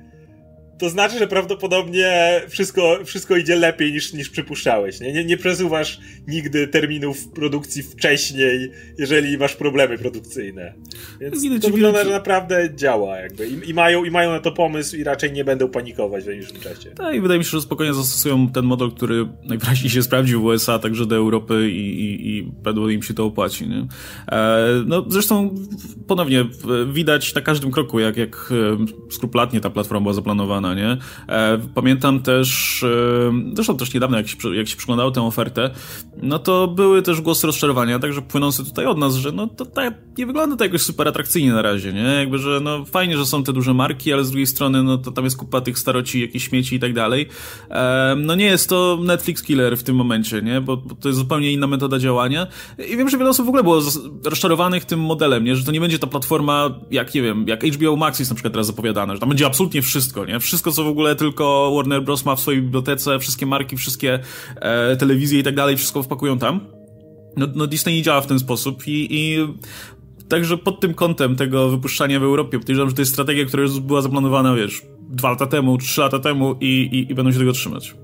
to 0.77 0.89
znaczy, 0.89 1.19
że 1.19 1.27
prawdopodobnie 1.27 2.41
wszystko, 2.49 2.99
wszystko 3.05 3.37
idzie 3.37 3.55
lepiej 3.55 3.93
niż, 3.93 4.13
niż 4.13 4.29
przypuszczałeś. 4.29 4.99
Nie? 4.99 5.13
Nie, 5.13 5.25
nie 5.25 5.37
przesuwasz 5.37 5.99
nigdy 6.27 6.67
terminów 6.67 7.27
produkcji 7.27 7.83
wcześniej, 7.83 8.71
jeżeli 8.97 9.37
masz 9.37 9.55
problemy 9.55 9.97
produkcyjne. 9.97 10.73
Więc 11.21 11.43
nie, 11.43 11.59
to 11.59 11.69
wygląda, 11.69 12.03
że 12.03 12.09
naprawdę 12.09 12.69
działa 12.75 13.17
jakby. 13.17 13.47
I, 13.47 13.69
I, 13.69 13.73
mają, 13.73 14.03
I 14.03 14.11
mają 14.11 14.31
na 14.31 14.39
to 14.39 14.51
pomysł 14.51 14.95
i 14.95 15.03
raczej 15.03 15.31
nie 15.31 15.45
będą 15.45 15.67
panikować 15.67 16.23
w 16.23 16.27
najbliższym 16.27 16.59
czasie. 16.59 16.89
Tak, 16.91 17.15
i 17.15 17.21
wydaje 17.21 17.37
mi 17.37 17.45
się, 17.45 17.51
że 17.51 17.61
spokojnie 17.61 17.93
zastosują 17.93 18.49
ten 18.49 18.65
model, 18.65 18.91
który 18.91 19.27
najwyraźniej 19.43 19.89
się 19.89 20.03
sprawdził 20.03 20.41
w 20.41 20.45
USA, 20.45 20.79
także 20.79 21.05
do 21.05 21.15
Europy 21.15 21.71
i, 21.71 21.99
i, 21.99 22.37
i 22.37 22.43
prawdopodobnie 22.43 22.95
im 22.95 23.03
się 23.03 23.13
to 23.13 23.25
opłaci. 23.25 23.67
Nie? 23.67 23.87
E, 24.31 24.67
no 24.85 25.05
zresztą 25.07 25.55
ponownie 26.07 26.45
widać 26.93 27.35
na 27.35 27.41
każdym 27.41 27.71
kroku, 27.71 27.99
jak, 27.99 28.17
jak 28.17 28.51
e, 28.51 29.13
skrupulatnie 29.13 29.61
ta 29.61 29.69
platforma 29.69 30.01
była 30.01 30.13
zaplanowana 30.13 30.64
nie? 30.73 30.97
E, 31.29 31.57
pamiętam 31.75 32.19
też, 32.19 32.83
e, 32.83 33.53
zresztą 33.53 33.77
też 33.77 33.93
niedawno, 33.93 34.17
jak 34.17 34.27
się, 34.27 34.55
jak 34.55 34.67
się 34.67 34.77
przyglądało 34.77 35.11
tę 35.11 35.21
ofertę, 35.21 35.69
no 36.21 36.39
to 36.39 36.67
były 36.67 37.01
też 37.01 37.21
głosy 37.21 37.47
rozczarowania, 37.47 37.99
także 37.99 38.21
płynące 38.21 38.63
tutaj 38.63 38.85
od 38.85 38.97
nas, 38.97 39.15
że 39.15 39.31
no 39.31 39.47
to 39.47 39.65
tak 39.65 39.93
nie 40.17 40.25
wygląda 40.25 40.55
to 40.55 40.63
jakoś 40.63 40.81
super 40.81 41.07
atrakcyjnie 41.07 41.53
na 41.53 41.61
razie, 41.61 41.93
nie? 41.93 42.01
Jakby, 42.01 42.37
że 42.37 42.59
no 42.63 42.85
fajnie, 42.85 43.17
że 43.17 43.25
są 43.25 43.43
te 43.43 43.53
duże 43.53 43.73
marki, 43.73 44.13
ale 44.13 44.23
z 44.23 44.29
drugiej 44.29 44.47
strony, 44.47 44.83
no 44.83 44.97
to 44.97 45.11
tam 45.11 45.23
jest 45.23 45.37
kupa 45.37 45.61
tych 45.61 45.79
staroci, 45.79 46.21
jakieś 46.21 46.43
śmieci 46.43 46.75
i 46.75 46.79
tak 46.79 46.93
dalej. 46.93 47.27
No 48.17 48.35
nie 48.35 48.45
jest 48.45 48.69
to 48.69 48.99
Netflix 49.03 49.43
killer 49.43 49.77
w 49.77 49.83
tym 49.83 49.95
momencie, 49.95 50.41
nie? 50.41 50.61
Bo, 50.61 50.77
bo 50.77 50.95
to 50.95 51.09
jest 51.09 51.19
zupełnie 51.19 51.51
inna 51.51 51.67
metoda 51.67 51.99
działania. 51.99 52.47
I 52.89 52.97
wiem, 52.97 53.09
że 53.09 53.17
wiele 53.17 53.29
osób 53.29 53.45
w 53.45 53.49
ogóle 53.49 53.63
było 53.63 53.81
rozczarowanych 54.23 54.85
tym 54.85 54.99
modelem, 54.99 55.43
nie? 55.43 55.55
Że 55.55 55.63
to 55.63 55.71
nie 55.71 55.81
będzie 55.81 55.99
ta 55.99 56.07
platforma, 56.07 56.79
jak 56.91 57.13
nie 57.13 57.21
wiem, 57.21 57.45
jak 57.47 57.63
HBO 57.63 57.95
Max 57.95 58.19
jest 58.19 58.31
na 58.31 58.35
przykład 58.35 58.53
teraz 58.53 58.67
zapowiadane, 58.67 59.13
że 59.13 59.19
tam 59.19 59.29
będzie 59.29 59.45
absolutnie 59.45 59.81
wszystko, 59.81 60.25
nie? 60.25 60.39
Wszystko, 60.39 60.71
co 60.71 60.83
w 60.83 60.87
ogóle 60.87 61.15
tylko 61.15 61.71
Warner 61.75 62.03
Bros. 62.03 62.25
ma 62.25 62.35
w 62.35 62.39
swojej 62.39 62.61
bibliotece, 62.61 63.19
wszystkie 63.19 63.45
marki, 63.45 63.77
wszystkie 63.77 64.19
e, 64.55 64.95
telewizje 64.95 65.39
i 65.39 65.43
tak 65.43 65.55
dalej, 65.55 65.77
wszystko 65.77 66.04
wpakują 66.05 66.37
tam. 66.37 66.67
No, 67.37 67.47
no 67.55 67.67
Disney 67.67 67.95
nie 67.95 68.01
działa 68.01 68.21
w 68.21 68.27
ten 68.27 68.39
sposób 68.39 68.87
i, 68.87 69.07
i 69.11 69.47
Także 70.29 70.57
pod 70.57 70.79
tym 70.79 70.93
kątem 70.93 71.35
tego 71.35 71.69
wypuszczania 71.69 72.19
w 72.19 72.23
Europie 72.23 72.59
podejrzewam, 72.59 72.89
że 72.89 72.95
to 72.95 73.01
jest 73.01 73.11
strategia, 73.11 73.45
która 73.45 73.63
już 73.63 73.79
była 73.79 74.01
zaplanowana, 74.01 74.55
wiesz, 74.55 74.81
dwa 75.09 75.29
lata 75.29 75.47
temu, 75.47 75.77
trzy 75.77 76.01
lata 76.01 76.19
temu 76.19 76.55
i, 76.61 76.65
i, 76.65 77.11
i 77.11 77.15
będą 77.15 77.31
się 77.31 77.39
tego 77.39 77.51
trzymać. 77.51 77.95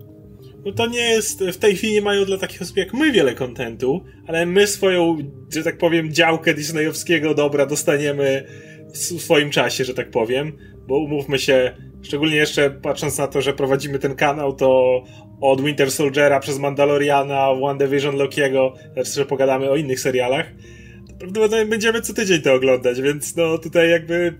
No 0.65 0.71
to 0.71 0.87
nie 0.87 0.99
jest, 0.99 1.43
w 1.43 1.57
tej 1.57 1.75
chwili 1.75 1.93
nie 1.93 2.01
mają 2.01 2.25
dla 2.25 2.37
takich 2.37 2.61
osób 2.61 2.77
jak 2.77 2.93
my 2.93 3.11
wiele 3.11 3.35
kontentu, 3.35 4.03
ale 4.27 4.45
my 4.45 4.67
swoją, 4.67 5.17
że 5.53 5.63
tak 5.63 5.77
powiem, 5.77 6.13
działkę 6.13 6.53
disneyowskiego 6.53 7.33
dobra 7.33 7.65
dostaniemy 7.65 8.45
w 8.93 8.97
swoim 8.97 9.49
czasie, 9.49 9.85
że 9.85 9.93
tak 9.93 10.11
powiem, 10.11 10.51
bo 10.87 10.97
umówmy 10.97 11.39
się, 11.39 11.73
Szczególnie 12.01 12.35
jeszcze 12.35 12.69
patrząc 12.69 13.17
na 13.17 13.27
to, 13.27 13.41
że 13.41 13.53
prowadzimy 13.53 13.99
ten 13.99 14.15
kanał, 14.15 14.53
to 14.53 15.03
od 15.41 15.61
Winter 15.61 15.91
Soldiera 15.91 16.39
przez 16.39 16.59
Mandaloriana, 16.59 17.55
WandaVision 17.61 18.15
Lokiego, 18.15 18.73
że 19.15 19.25
pogadamy 19.25 19.69
o 19.69 19.75
innych 19.75 19.99
serialach, 19.99 20.45
to 21.07 21.13
prawdopodobnie 21.13 21.65
będziemy 21.65 22.01
co 22.01 22.13
tydzień 22.13 22.41
to 22.41 22.53
oglądać, 22.53 23.01
więc 23.01 23.35
no 23.35 23.57
tutaj 23.57 23.89
jakby 23.89 24.33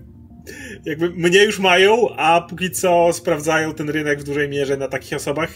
jakby 0.84 1.10
mnie 1.10 1.44
już 1.44 1.58
mają, 1.58 2.08
a 2.16 2.40
póki 2.40 2.70
co 2.70 3.12
sprawdzają 3.12 3.74
ten 3.74 3.90
rynek 3.90 4.20
w 4.20 4.24
dużej 4.24 4.48
mierze 4.48 4.76
na 4.76 4.88
takich 4.88 5.16
osobach 5.16 5.50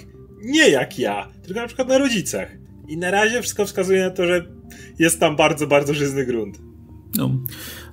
nie 0.46 0.68
jak 0.68 0.98
ja, 0.98 1.28
tylko 1.42 1.60
na 1.60 1.66
przykład 1.66 1.88
na 1.88 1.98
rodzicach. 1.98 2.48
I 2.88 2.96
na 2.96 3.10
razie 3.10 3.42
wszystko 3.42 3.66
wskazuje 3.66 4.02
na 4.02 4.10
to, 4.10 4.26
że 4.26 4.46
jest 4.98 5.20
tam 5.20 5.36
bardzo, 5.36 5.66
bardzo 5.66 5.94
żyzny 5.94 6.24
grunt. 6.24 6.58
No. 7.16 7.30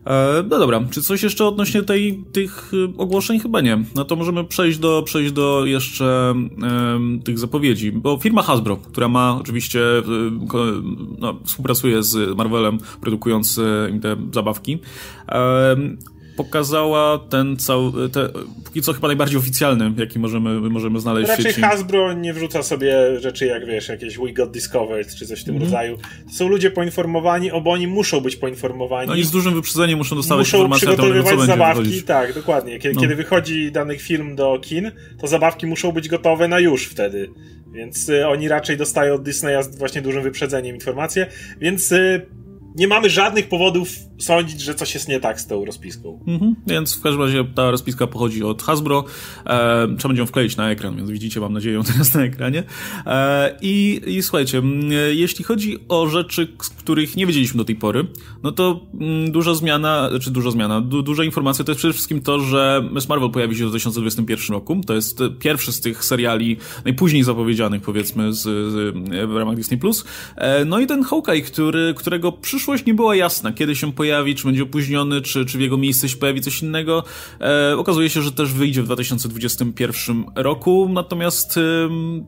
E, 0.06 0.44
no 0.50 0.60
dobra, 0.60 0.84
czy 0.92 1.02
coś 1.02 1.24
jeszcze 1.24 1.46
odnośnie 1.46 1.84
tej, 1.84 2.24
tych 2.32 2.74
y, 2.74 2.94
ogłoszeń? 2.98 3.40
Chyba 3.40 3.62
nie. 3.62 3.84
No 3.96 4.06
to 4.06 4.16
możemy 4.16 4.44
przejść 4.44 4.78
do, 4.78 5.04
przejść 5.04 5.32
do 5.32 5.66
jeszcze 5.66 6.34
um, 6.62 7.22
tych 7.24 7.40
zapowiedzi, 7.40 7.92
bo 7.92 8.18
firma 8.18 8.42
Hasbro, 8.42 8.78
która 8.78 9.08
ma 9.08 9.38
oczywiście, 9.42 9.80
y, 9.80 10.04
no, 11.20 11.40
współpracuje 11.46 12.04
z 12.04 12.38
Marvelem, 12.38 12.78
produkując 13.02 13.60
im 13.90 14.00
te 14.00 14.16
zabawki, 14.34 14.80
pokazała 16.36 17.20
ten 17.30 17.58
cały, 17.58 18.10
te, 18.10 18.30
póki 18.66 18.82
co 18.82 18.94
chyba 18.94 19.08
najbardziej 19.08 19.38
oficjalny, 19.38 19.94
jaki 19.98 20.20
możemy, 20.20 20.70
możemy 20.70 21.00
znaleźć 21.00 21.30
Raczej 21.30 21.46
sieci. 21.46 21.62
Hasbro 21.62 22.14
nie 22.14 22.34
wrzuca 22.34 22.64
sobie 22.64 23.20
rzeczy 23.20 23.46
jak, 23.46 23.66
wiesz, 23.66 23.88
jakieś 23.88 24.18
We 24.18 24.34
Got 24.34 24.52
Discovered, 24.52 25.16
czy 25.16 25.28
coś 25.28 25.42
w 25.42 25.44
tym 25.44 25.56
mm. 25.56 25.64
rodzaju. 25.64 25.98
To 26.28 26.34
są 26.34 26.48
ludzie 26.48 26.72
poinformowani, 26.72 27.50
bo 27.64 27.72
oni 27.72 27.88
muszą 27.88 28.22
być 28.22 28.36
poinformowani. 28.36 29.10
No 29.10 29.16
i 29.16 29.24
z 29.24 29.32
dużym 29.32 29.54
wyprzedzeniem 29.54 29.98
muszą 29.98 30.16
dostawać 30.16 30.48
muszą 30.48 30.58
informacje 30.58 30.90
o 30.90 30.96
tym, 30.96 31.24
co 31.24 31.46
zabawki, 31.46 31.84
będzie 31.84 32.02
tak, 32.02 32.34
dokładnie. 32.34 32.80
Kiedy, 32.80 32.96
no. 32.96 33.02
kiedy 33.02 33.16
wychodzi 33.16 33.72
dany 33.72 33.98
film 33.98 34.36
do 34.36 34.60
kin, 34.62 34.92
to 35.22 35.28
zabawki 35.28 35.66
muszą 35.66 35.92
być 35.92 36.10
gotowe 36.10 36.48
na 36.48 36.60
już 36.60 36.86
wtedy. 36.86 37.30
Więc 37.74 38.10
y, 38.10 38.28
oni 38.28 38.48
raczej 38.48 38.78
dostają 38.78 39.14
od 39.14 39.24
Disneya 39.24 39.64
z 39.64 39.78
właśnie 39.78 40.02
dużym 40.02 40.24
wyprzedzeniem 40.24 40.76
informacje, 40.76 41.28
więc 41.60 41.92
y, 41.92 42.26
nie 42.76 42.88
mamy 42.88 43.10
żadnych 43.10 43.50
powodów 43.50 43.90
sądzić, 44.20 44.62
że 44.62 44.76
coś 44.76 44.94
jest 44.94 45.08
nie 45.08 45.20
tak 45.20 45.42
z 45.42 45.48
tą 45.48 45.66
rozpiską. 45.66 46.20
Mhm, 46.28 46.56
więc 46.68 46.96
w 46.96 47.02
każdym 47.02 47.22
razie 47.22 47.46
ta 47.56 47.72
rozpiska 47.72 48.08
pochodzi 48.08 48.44
od 48.44 48.64
Hasbro. 48.64 49.06
E, 49.46 49.88
trzeba 49.98 50.10
będzie 50.10 50.22
ją 50.22 50.26
wkleić 50.26 50.58
na 50.58 50.72
ekran, 50.72 50.96
więc 50.96 51.10
widzicie, 51.10 51.40
mam 51.40 51.54
nadzieję, 51.54 51.82
teraz 51.94 52.14
na 52.14 52.24
ekranie. 52.24 52.64
E, 53.06 53.58
i, 53.62 54.02
I 54.08 54.24
słuchajcie, 54.24 54.62
jeśli 55.12 55.46
chodzi 55.46 55.78
o 55.90 56.08
rzeczy, 56.08 56.48
których 56.78 57.16
nie 57.16 57.26
wiedzieliśmy 57.26 57.58
do 57.58 57.66
tej 57.66 57.76
pory, 57.76 58.08
no 58.44 58.52
to 58.52 58.80
m, 59.02 59.32
duża 59.32 59.54
zmiana, 59.54 60.10
czy 60.22 60.32
duża 60.32 60.52
zmiana, 60.52 60.82
du, 60.82 61.02
duża 61.04 61.24
informacja 61.24 61.66
to 61.66 61.72
jest 61.72 61.80
przede 61.80 61.94
wszystkim 61.94 62.22
to, 62.22 62.40
że 62.40 62.90
Miss 62.92 63.10
Marvel 63.10 63.30
pojawi 63.30 63.56
się 63.56 63.66
w 63.66 63.70
2021 63.70 64.54
roku. 64.54 64.82
To 64.88 64.94
jest 64.94 65.20
pierwszy 65.40 65.72
z 65.72 65.82
tych 65.82 66.06
seriali 66.06 66.58
najpóźniej 66.86 67.24
zapowiedzianych, 67.24 67.82
powiedzmy, 67.82 68.34
z, 68.34 68.42
z 68.42 68.96
w 69.30 69.36
ramach 69.36 69.56
Disney+. 69.56 69.80
E, 70.36 70.66
no 70.66 70.80
i 70.80 70.88
ten 70.88 71.04
Hawkeye, 71.04 71.42
który, 71.42 71.94
którego 71.94 72.32
przyszłość 72.64 72.86
nie 72.86 72.94
była 72.94 73.16
jasna, 73.16 73.52
kiedy 73.52 73.76
się 73.76 73.94
pojawi 73.94 74.36
czy 74.36 74.46
będzie 74.46 74.64
opóźniony, 74.64 75.22
czy, 75.22 75.46
czy 75.46 75.58
w 75.58 75.62
jego 75.62 75.78
miejsce 75.78 76.10
się 76.10 76.18
pojawi 76.18 76.42
coś 76.42 76.62
innego. 76.62 77.04
E, 77.42 77.78
okazuje 77.78 78.10
się, 78.10 78.22
że 78.22 78.32
też 78.32 78.54
wyjdzie 78.54 78.82
w 78.82 78.86
2021 78.86 80.26
roku, 80.36 80.90
natomiast 80.94 81.60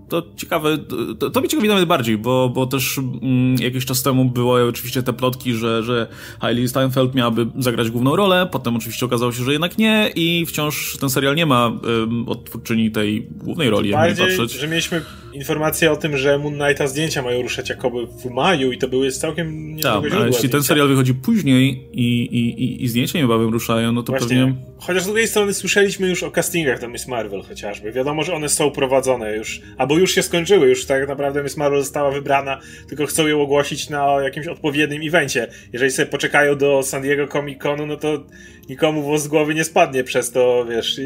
to 0.10 0.24
ciekawe, 0.36 0.78
to, 1.20 1.30
to 1.30 1.40
mnie 1.40 1.50
ciekawi 1.50 1.70
nawet 1.70 1.86
bardziej, 1.86 2.18
bo, 2.18 2.50
bo 2.50 2.66
też 2.66 2.98
mm, 2.98 3.56
jakiś 3.60 3.86
czas 3.86 4.04
temu 4.04 4.26
były 4.26 4.64
oczywiście 4.64 5.04
te 5.04 5.14
plotki, 5.14 5.54
że, 5.54 5.84
że 5.84 6.08
Hailey 6.42 6.68
Steinfeld 6.68 7.16
miałaby 7.16 7.48
zagrać 7.60 7.92
główną 7.92 8.16
rolę, 8.16 8.48
potem 8.52 8.76
oczywiście 8.76 9.06
okazało 9.06 9.32
się, 9.32 9.44
że 9.44 9.52
jednak 9.52 9.78
nie 9.78 10.12
i 10.16 10.46
wciąż 10.46 10.98
ten 10.98 11.10
serial 11.10 11.36
nie 11.36 11.46
ma 11.46 11.68
e, 11.68 12.32
odtwórczyni 12.32 12.92
tej 12.92 13.28
głównej 13.32 13.70
roli, 13.70 13.92
Bardziej, 13.92 14.28
jak 14.28 14.38
patrzeć. 14.38 14.60
że 14.60 14.68
mieliśmy 14.68 15.02
informację 15.34 15.92
o 15.92 15.96
tym, 15.96 16.18
że 16.18 16.38
Moon 16.38 16.56
Knighta 16.56 16.88
zdjęcia 16.88 17.22
mają 17.22 17.42
ruszać 17.42 17.70
jakoby 17.70 18.08
w 18.08 18.26
maju 18.26 18.72
i 18.72 18.78
to 18.78 18.88
były 18.88 19.12
całkiem 19.12 19.76
niezłego 19.76 20.25
Jeśli 20.28 20.50
ten 20.50 20.64
serial 20.64 20.88
wychodzi 20.88 21.14
później 21.14 21.90
i, 21.94 22.22
i, 22.22 22.84
i 22.84 22.88
zdjęcia 22.88 23.20
niebawem 23.20 23.50
ruszają, 23.50 23.92
no 23.92 24.04
to 24.04 24.12
Właśnie. 24.12 24.28
pewnie... 24.28 24.56
Chociaż 24.80 25.04
z 25.04 25.06
drugiej 25.06 25.28
strony 25.28 25.54
słyszeliśmy 25.54 26.08
już 26.10 26.24
o 26.24 26.32
castingach 26.32 26.82
do 26.82 26.88
Miss 26.88 27.08
Marvel 27.08 27.42
chociażby. 27.42 27.92
Wiadomo, 27.92 28.24
że 28.24 28.34
one 28.34 28.50
są 28.50 28.72
prowadzone 28.72 29.36
już, 29.38 29.62
albo 29.78 29.98
już 29.98 30.12
się 30.16 30.24
skończyły, 30.24 30.70
już 30.70 30.86
tak 30.86 31.08
naprawdę 31.08 31.44
Miss 31.44 31.58
Marvel 31.58 31.82
została 31.82 32.12
wybrana, 32.12 32.60
tylko 32.90 33.06
chcą 33.06 33.28
ją 33.28 33.42
ogłosić 33.42 33.90
na 33.90 34.22
jakimś 34.24 34.48
odpowiednim 34.48 35.02
evencie. 35.08 35.48
Jeżeli 35.74 35.92
sobie 35.92 36.06
poczekają 36.06 36.58
do 36.58 36.84
San 36.84 37.02
Diego 37.02 37.28
Comic 37.28 37.60
Conu, 37.60 37.86
no 37.86 37.98
to 37.98 38.24
nikomu 38.70 39.02
włos 39.02 39.24
z 39.24 39.28
głowy 39.28 39.56
nie 39.56 39.64
spadnie 39.64 40.04
przez 40.04 40.32
to, 40.32 40.66
wiesz, 40.70 41.00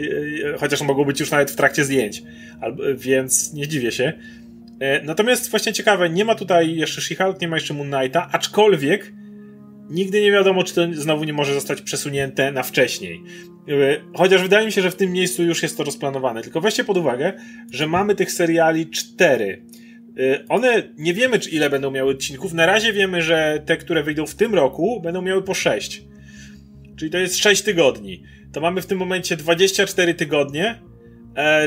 chociaż 0.59 0.81
mogą 0.81 1.05
być 1.05 1.19
już 1.19 1.31
nawet 1.31 1.51
w 1.51 1.55
trakcie 1.55 1.85
zdjęć. 1.85 2.23
Albo, 2.61 2.83
więc 2.95 3.53
nie 3.53 3.67
dziwię 3.67 3.91
się. 3.91 4.13
E, 4.79 5.03
natomiast 5.03 5.49
właśnie 5.49 5.73
ciekawe, 5.73 6.09
nie 6.09 6.25
ma 6.25 6.35
tutaj 6.35 6.75
jeszcze 6.75 7.01
She-Hulk, 7.01 7.41
nie 7.41 7.47
ma 7.47 7.55
jeszcze 7.55 7.73
Moon 7.73 7.91
Knighta, 7.91 8.29
aczkolwiek 8.31 9.13
nigdy 9.89 10.21
nie 10.21 10.31
wiadomo, 10.31 10.63
czy 10.63 10.75
to 10.75 10.81
znowu 10.93 11.23
nie 11.23 11.33
może 11.33 11.53
zostać 11.53 11.81
przesunięte 11.81 12.51
na 12.51 12.63
wcześniej. 12.63 13.23
E, 13.67 14.01
chociaż 14.13 14.41
wydaje 14.41 14.65
mi 14.65 14.71
się, 14.71 14.81
że 14.81 14.91
w 14.91 14.95
tym 14.95 15.11
miejscu 15.11 15.43
już 15.43 15.63
jest 15.63 15.77
to 15.77 15.83
rozplanowane. 15.83 16.41
Tylko 16.41 16.61
weźcie 16.61 16.83
pod 16.83 16.97
uwagę, 16.97 17.33
że 17.71 17.87
mamy 17.87 18.15
tych 18.15 18.31
seriali 18.31 18.89
cztery. 18.89 19.65
E, 20.19 20.47
one 20.47 20.83
nie 20.97 21.13
wiemy, 21.13 21.39
czy 21.39 21.49
ile 21.49 21.69
będą 21.69 21.91
miały 21.91 22.11
odcinków. 22.11 22.53
Na 22.53 22.65
razie 22.65 22.93
wiemy, 22.93 23.21
że 23.21 23.63
te, 23.65 23.77
które 23.77 24.03
wyjdą 24.03 24.25
w 24.25 24.35
tym 24.35 24.55
roku, 24.55 25.01
będą 25.01 25.21
miały 25.21 25.43
po 25.43 25.53
sześć. 25.53 26.03
czyli 26.97 27.11
to 27.11 27.17
jest 27.17 27.37
6 27.37 27.61
tygodni. 27.61 28.23
To 28.51 28.61
mamy 28.61 28.81
w 28.81 28.85
tym 28.85 28.97
momencie 28.97 29.37
24 29.37 30.13
tygodnie, 30.13 30.79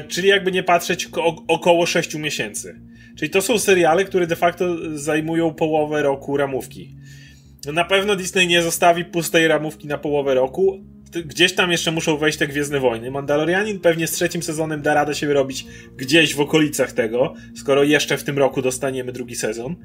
czyli 0.09 0.29
jakby 0.29 0.53
nie 0.53 0.63
patrzeć 0.63 1.09
około 1.49 1.87
6 1.87 2.15
miesięcy. 2.15 2.81
Czyli 3.19 3.31
to 3.31 3.43
są 3.43 3.59
seriale, 3.59 4.05
które 4.05 4.27
de 4.27 4.37
facto 4.37 4.77
zajmują 4.95 5.55
połowę 5.55 6.03
roku 6.03 6.37
ramówki. 6.37 6.97
Na 7.73 7.85
pewno 7.85 8.17
Disney 8.17 8.47
nie 8.47 8.63
zostawi 8.63 9.05
pustej 9.05 9.49
ramówki 9.49 9.87
na 9.87 9.99
połowę 9.99 10.35
roku. 10.35 10.85
Gdzieś 11.25 11.55
tam 11.55 11.71
jeszcze 11.71 11.93
muszą 11.93 12.17
wejść 12.17 12.39
te 12.39 12.47
Gwiezdne 12.47 12.81
Wojny. 12.81 13.11
Mandalorianin 13.11 13.81
pewnie 13.81 14.07
z 14.07 14.13
trzecim 14.13 14.43
sezonem 14.43 14.83
da 14.83 14.95
radę 14.95 15.15
się 15.15 15.33
robić 15.33 15.67
gdzieś 15.97 16.35
w 16.35 16.41
okolicach 16.41 16.93
tego, 16.93 17.35
skoro 17.57 17.83
jeszcze 17.83 18.17
w 18.17 18.25
tym 18.25 18.39
roku 18.39 18.63
dostaniemy 18.63 19.13
drugi 19.13 19.35
sezon. 19.35 19.77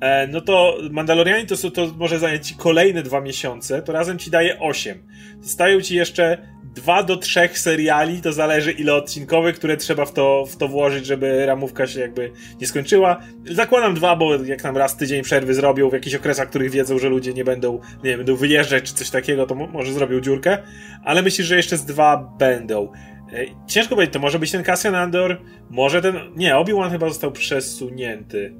E, 0.00 0.26
no 0.26 0.40
to 0.40 0.78
Mandalorianin 0.90 1.46
to, 1.46 1.70
to 1.70 1.94
może 1.98 2.18
zająć 2.18 2.48
ci 2.48 2.54
kolejne 2.54 3.02
dwa 3.02 3.20
miesiące, 3.20 3.82
to 3.82 3.92
razem 3.92 4.18
ci 4.18 4.30
daje 4.30 4.58
osiem. 4.58 4.98
Zostają 5.40 5.80
ci 5.80 5.94
jeszcze 5.94 6.38
dwa 6.74 7.02
do 7.02 7.16
trzech 7.16 7.58
seriali, 7.58 8.20
to 8.20 8.32
zależy 8.32 8.72
ile 8.72 8.94
odcinkowych, 8.94 9.54
które 9.54 9.76
trzeba 9.76 10.04
w 10.04 10.12
to, 10.12 10.44
w 10.46 10.56
to 10.56 10.68
włożyć, 10.68 11.06
żeby 11.06 11.46
ramówka 11.46 11.86
się 11.86 12.00
jakby 12.00 12.32
nie 12.60 12.66
skończyła. 12.66 13.20
Zakładam 13.50 13.94
dwa, 13.94 14.16
bo 14.16 14.34
jak 14.44 14.64
nam 14.64 14.76
raz 14.76 14.96
tydzień 14.96 15.22
przerwy 15.22 15.54
zrobią 15.54 15.90
w 15.90 15.92
jakichś 15.92 16.16
okresach, 16.16 16.48
których 16.48 16.70
wiedzą, 16.70 16.98
że 16.98 17.08
ludzie 17.08 17.34
nie 17.34 17.44
będą, 17.44 17.80
nie 18.04 18.10
wiem, 18.10 18.16
będą 18.16 18.36
wyjeżdżać 18.36 18.84
czy 18.84 18.94
coś 18.94 19.10
takiego, 19.10 19.46
to 19.46 19.54
może 19.54 19.92
zrobią 19.92 20.20
dziurkę, 20.20 20.58
ale 21.04 21.22
myślisz, 21.22 21.46
że 21.46 21.56
jeszcze 21.56 21.76
z 21.76 21.84
dwa 21.84 22.34
będą. 22.38 22.92
E, 23.32 23.46
ciężko 23.66 23.94
powiedzieć, 23.94 24.12
to 24.12 24.20
może 24.20 24.38
być 24.38 24.50
ten 24.50 24.62
Cassian 24.62 24.94
Andor, 24.94 25.40
może 25.70 26.02
ten, 26.02 26.14
nie, 26.36 26.56
Obi-Wan 26.56 26.90
chyba 26.90 27.08
został 27.08 27.32
przesunięty. 27.32 28.54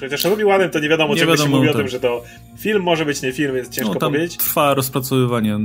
Chociaż 0.00 0.26
Obi-Wanem 0.26 0.70
to 0.70 0.78
nie 0.78 0.88
wiadomo, 0.88 1.14
nie 1.14 1.20
czego 1.20 1.32
wiadomo, 1.32 1.48
się 1.48 1.54
mówi 1.56 1.66
tak. 1.66 1.76
o 1.76 1.78
tym, 1.78 1.88
że 1.88 2.00
to 2.00 2.22
film 2.58 2.82
może 2.82 3.04
być 3.04 3.22
nie 3.22 3.32
film, 3.32 3.54
więc 3.54 3.68
ciężko 3.68 3.94
no, 3.94 4.00
tam 4.00 4.12
powiedzieć. 4.12 4.36
trwa 4.36 4.74
rozpracowywanie 4.74 5.58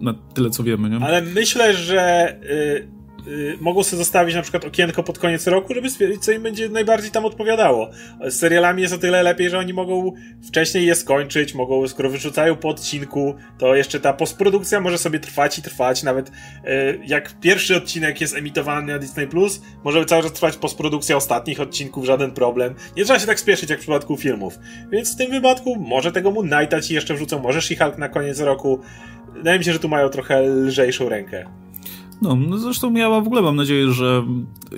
na 0.00 0.14
tyle, 0.34 0.50
co 0.50 0.62
wiemy, 0.62 0.90
nie? 0.90 1.06
Ale 1.06 1.22
myślę, 1.22 1.74
że 1.74 2.34
y, 2.44 3.00
y, 3.30 3.58
mogą 3.60 3.82
sobie 3.82 3.98
zostawić 3.98 4.34
na 4.34 4.42
przykład 4.42 4.64
okienko 4.64 5.02
pod 5.02 5.18
koniec 5.18 5.46
roku, 5.46 5.74
żeby 5.74 5.90
stwierdzić, 5.90 6.24
co 6.24 6.32
im 6.32 6.42
będzie 6.42 6.68
najbardziej 6.68 7.10
tam 7.10 7.24
odpowiadało. 7.24 7.90
Z 8.26 8.34
serialami 8.34 8.82
jest 8.82 8.94
o 8.94 8.98
tyle 8.98 9.22
lepiej, 9.22 9.50
że 9.50 9.58
oni 9.58 9.72
mogą 9.72 10.12
wcześniej 10.48 10.86
je 10.86 10.94
skończyć, 10.94 11.54
mogą, 11.54 11.88
skoro 11.88 12.10
wyrzucają 12.10 12.56
po 12.56 12.68
odcinku, 12.68 13.34
to 13.58 13.74
jeszcze 13.74 14.00
ta 14.00 14.12
postprodukcja 14.12 14.80
może 14.80 14.98
sobie 14.98 15.20
trwać 15.20 15.58
i 15.58 15.62
trwać, 15.62 16.02
nawet 16.02 16.28
y, 16.28 16.32
jak 17.06 17.40
pierwszy 17.40 17.76
odcinek 17.76 18.20
jest 18.20 18.36
emitowany 18.36 18.92
na 18.92 18.98
Disney+, 18.98 19.26
Plus, 19.26 19.62
może 19.84 20.04
cały 20.04 20.22
czas 20.22 20.32
trwać 20.32 20.56
postprodukcja 20.56 21.16
ostatnich 21.16 21.60
odcinków, 21.60 22.04
żaden 22.04 22.30
problem. 22.30 22.74
Nie 22.96 23.04
trzeba 23.04 23.18
się 23.18 23.26
tak 23.26 23.40
spieszyć 23.40 23.70
jak 23.70 23.78
w 23.78 23.82
przypadku 23.82 24.16
filmów. 24.16 24.58
Więc 24.92 25.14
w 25.14 25.16
tym 25.16 25.30
wypadku 25.30 25.76
może 25.76 26.12
tego 26.12 26.30
Moon 26.30 26.48
Knighta 26.48 26.80
ci 26.80 26.94
jeszcze 26.94 27.14
wrzucą, 27.14 27.38
może 27.38 27.58
She-Hulk 27.58 27.98
na 27.98 28.08
koniec 28.08 28.40
roku, 28.40 28.80
Wydaje 29.34 29.58
mi 29.58 29.64
się, 29.64 29.72
że 29.72 29.78
tu 29.78 29.88
mają 29.88 30.08
trochę 30.08 30.42
lżejszą 30.42 31.08
rękę. 31.08 31.46
No, 32.22 32.36
no 32.36 32.58
zresztą 32.58 32.94
ja 32.94 33.08
w 33.08 33.26
ogóle 33.26 33.42
mam 33.42 33.56
nadzieję, 33.56 33.92
że 33.92 34.24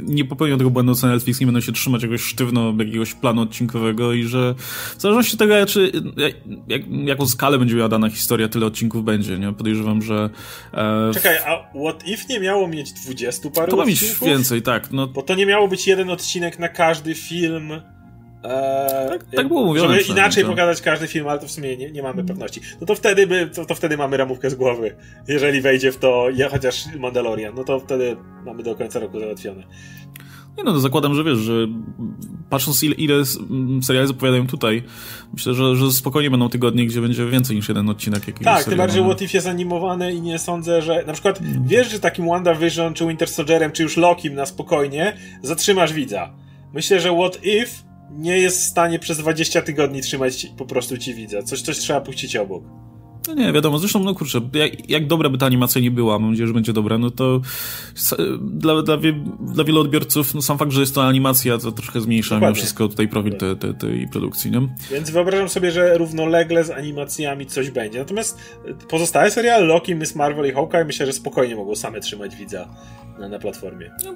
nie 0.02 0.24
popełnią 0.24 0.58
tego 0.58 0.70
błędu, 0.70 0.94
co 0.94 1.06
Netflix 1.06 1.40
nie 1.40 1.46
będą 1.46 1.60
się 1.60 1.72
trzymać 1.72 2.02
jakoś 2.02 2.22
sztywno 2.22 2.74
jakiegoś 2.78 3.14
planu 3.14 3.42
odcinkowego 3.42 4.12
i 4.12 4.24
że 4.24 4.54
w 4.98 5.02
zależności 5.02 5.32
od 5.32 5.38
tego, 5.38 5.66
czy, 5.66 5.92
jak, 6.68 6.82
jaką 7.04 7.26
skalę 7.26 7.58
będzie 7.58 7.76
miała 7.76 7.88
dana 7.88 8.10
historia, 8.10 8.48
tyle 8.48 8.66
odcinków 8.66 9.04
będzie, 9.04 9.38
nie? 9.38 9.52
Podejrzewam, 9.52 10.02
że... 10.02 10.30
E, 10.74 11.10
Czekaj, 11.14 11.36
a 11.46 11.78
What 11.78 12.08
If 12.08 12.24
nie 12.30 12.40
miało 12.40 12.68
mieć 12.68 12.92
20 12.92 13.50
paru 13.50 13.70
To 13.70 13.76
ma 13.76 13.84
mieć 13.84 14.04
więcej, 14.26 14.62
tak. 14.62 14.92
No. 14.92 15.06
Bo 15.06 15.22
to 15.22 15.34
nie 15.34 15.46
miało 15.46 15.68
być 15.68 15.86
jeden 15.86 16.10
odcinek 16.10 16.58
na 16.58 16.68
każdy 16.68 17.14
film 17.14 17.72
Eee, 18.44 19.08
tak, 19.08 19.24
tak 19.36 19.48
było 19.48 19.64
mówione. 19.64 20.00
Żeby 20.00 20.12
inaczej 20.12 20.44
to. 20.44 20.50
pokazać 20.50 20.82
każdy 20.82 21.06
film, 21.06 21.28
ale 21.28 21.38
to 21.38 21.46
w 21.46 21.50
sumie 21.50 21.76
nie, 21.76 21.90
nie 21.90 22.02
mamy 22.02 22.24
pewności. 22.24 22.60
No 22.80 22.86
to 22.86 22.94
wtedy 22.94 23.26
by, 23.26 23.46
to, 23.46 23.64
to, 23.64 23.74
wtedy 23.74 23.96
mamy 23.96 24.16
ramówkę 24.16 24.50
z 24.50 24.54
głowy. 24.54 24.96
Jeżeli 25.28 25.60
wejdzie 25.60 25.92
w 25.92 25.96
to 25.96 26.26
ja, 26.34 26.48
chociaż 26.48 26.84
Mandalorian, 26.98 27.54
no 27.54 27.64
to 27.64 27.80
wtedy 27.80 28.16
mamy 28.44 28.62
do 28.62 28.74
końca 28.74 28.98
roku 28.98 29.20
załatwione. 29.20 29.62
Nie 30.58 30.64
no, 30.64 30.80
zakładam, 30.80 31.14
że 31.14 31.24
wiesz, 31.24 31.38
że 31.38 31.68
patrząc 32.50 32.82
ile, 32.82 32.94
ile 32.94 33.14
seriali 33.82 34.08
zapowiadają 34.08 34.46
tutaj, 34.46 34.82
myślę, 35.32 35.54
że, 35.54 35.76
że 35.76 35.92
spokojnie 35.92 36.30
będą 36.30 36.48
tygodnie, 36.48 36.86
gdzie 36.86 37.00
będzie 37.00 37.26
więcej 37.26 37.56
niż 37.56 37.68
jeden 37.68 37.88
odcinek 37.88 38.26
jakiegoś 38.26 38.44
Tak, 38.44 38.64
tym 38.64 38.78
bardziej 38.78 39.04
What 39.04 39.22
If 39.22 39.36
jest 39.36 39.46
animowane 39.46 40.12
i 40.12 40.20
nie 40.20 40.38
sądzę, 40.38 40.82
że 40.82 41.04
na 41.06 41.12
przykład 41.12 41.40
mm. 41.40 41.62
wiesz, 41.66 41.90
że 41.90 42.00
takim 42.00 42.26
WandaVision, 42.26 42.94
czy 42.94 43.06
Winter 43.06 43.28
Soldierem, 43.28 43.72
czy 43.72 43.82
już 43.82 43.96
Lokim 43.96 44.34
na 44.34 44.46
spokojnie 44.46 45.16
zatrzymasz 45.42 45.92
widza. 45.92 46.32
Myślę, 46.74 47.00
że 47.00 47.12
What 47.12 47.44
If 47.44 47.91
nie 48.12 48.38
jest 48.38 48.60
w 48.60 48.64
stanie 48.64 48.98
przez 48.98 49.18
20 49.18 49.62
tygodni 49.62 50.00
trzymać 50.00 50.46
po 50.56 50.64
prostu 50.66 50.98
ci 50.98 51.14
widza. 51.14 51.42
Coś, 51.42 51.62
coś 51.62 51.78
trzeba 51.78 52.00
puścić 52.00 52.36
obok. 52.36 52.64
No 53.28 53.34
nie, 53.34 53.52
wiadomo, 53.52 53.78
zresztą, 53.78 54.04
no 54.04 54.14
kurczę, 54.14 54.40
jak, 54.52 54.90
jak 54.90 55.06
dobra 55.06 55.28
by 55.28 55.38
ta 55.38 55.46
animacja 55.46 55.80
nie 55.80 55.90
była, 55.90 56.18
mam 56.18 56.30
nadzieję, 56.30 56.46
że 56.46 56.54
będzie 56.54 56.72
dobra, 56.72 56.98
no 56.98 57.10
to 57.10 57.40
dla, 58.40 58.82
dla, 58.82 58.98
wie, 58.98 59.24
dla 59.40 59.64
wielu 59.64 59.80
odbiorców, 59.80 60.34
no 60.34 60.42
sam 60.42 60.58
fakt, 60.58 60.72
że 60.72 60.80
jest 60.80 60.94
to 60.94 61.04
animacja, 61.04 61.58
to 61.58 61.72
troszkę 61.72 62.00
zmniejsza 62.00 62.40
mimo 62.40 62.54
wszystko 62.54 62.88
tutaj 62.88 63.08
profil 63.08 63.36
tej, 63.36 63.56
tej, 63.56 63.74
tej 63.74 64.08
produkcji, 64.08 64.50
nie? 64.50 64.68
Więc 64.90 65.10
wyobrażam 65.10 65.48
sobie, 65.48 65.70
że 65.70 65.98
równolegle 65.98 66.64
z 66.64 66.70
animacjami 66.70 67.46
coś 67.46 67.70
będzie. 67.70 67.98
Natomiast 67.98 68.38
pozostałe 68.88 69.30
seriale, 69.30 69.64
Loki, 69.64 69.94
Miss 69.94 70.14
Marvel 70.14 70.50
i 70.50 70.52
Hawkeye, 70.52 70.84
myślę, 70.84 71.06
że 71.06 71.12
spokojnie 71.12 71.56
mogą 71.56 71.76
same 71.76 72.00
trzymać 72.00 72.36
widza 72.36 72.68
na, 73.18 73.28
na 73.28 73.38
platformie. 73.38 73.90
No, 74.04 74.14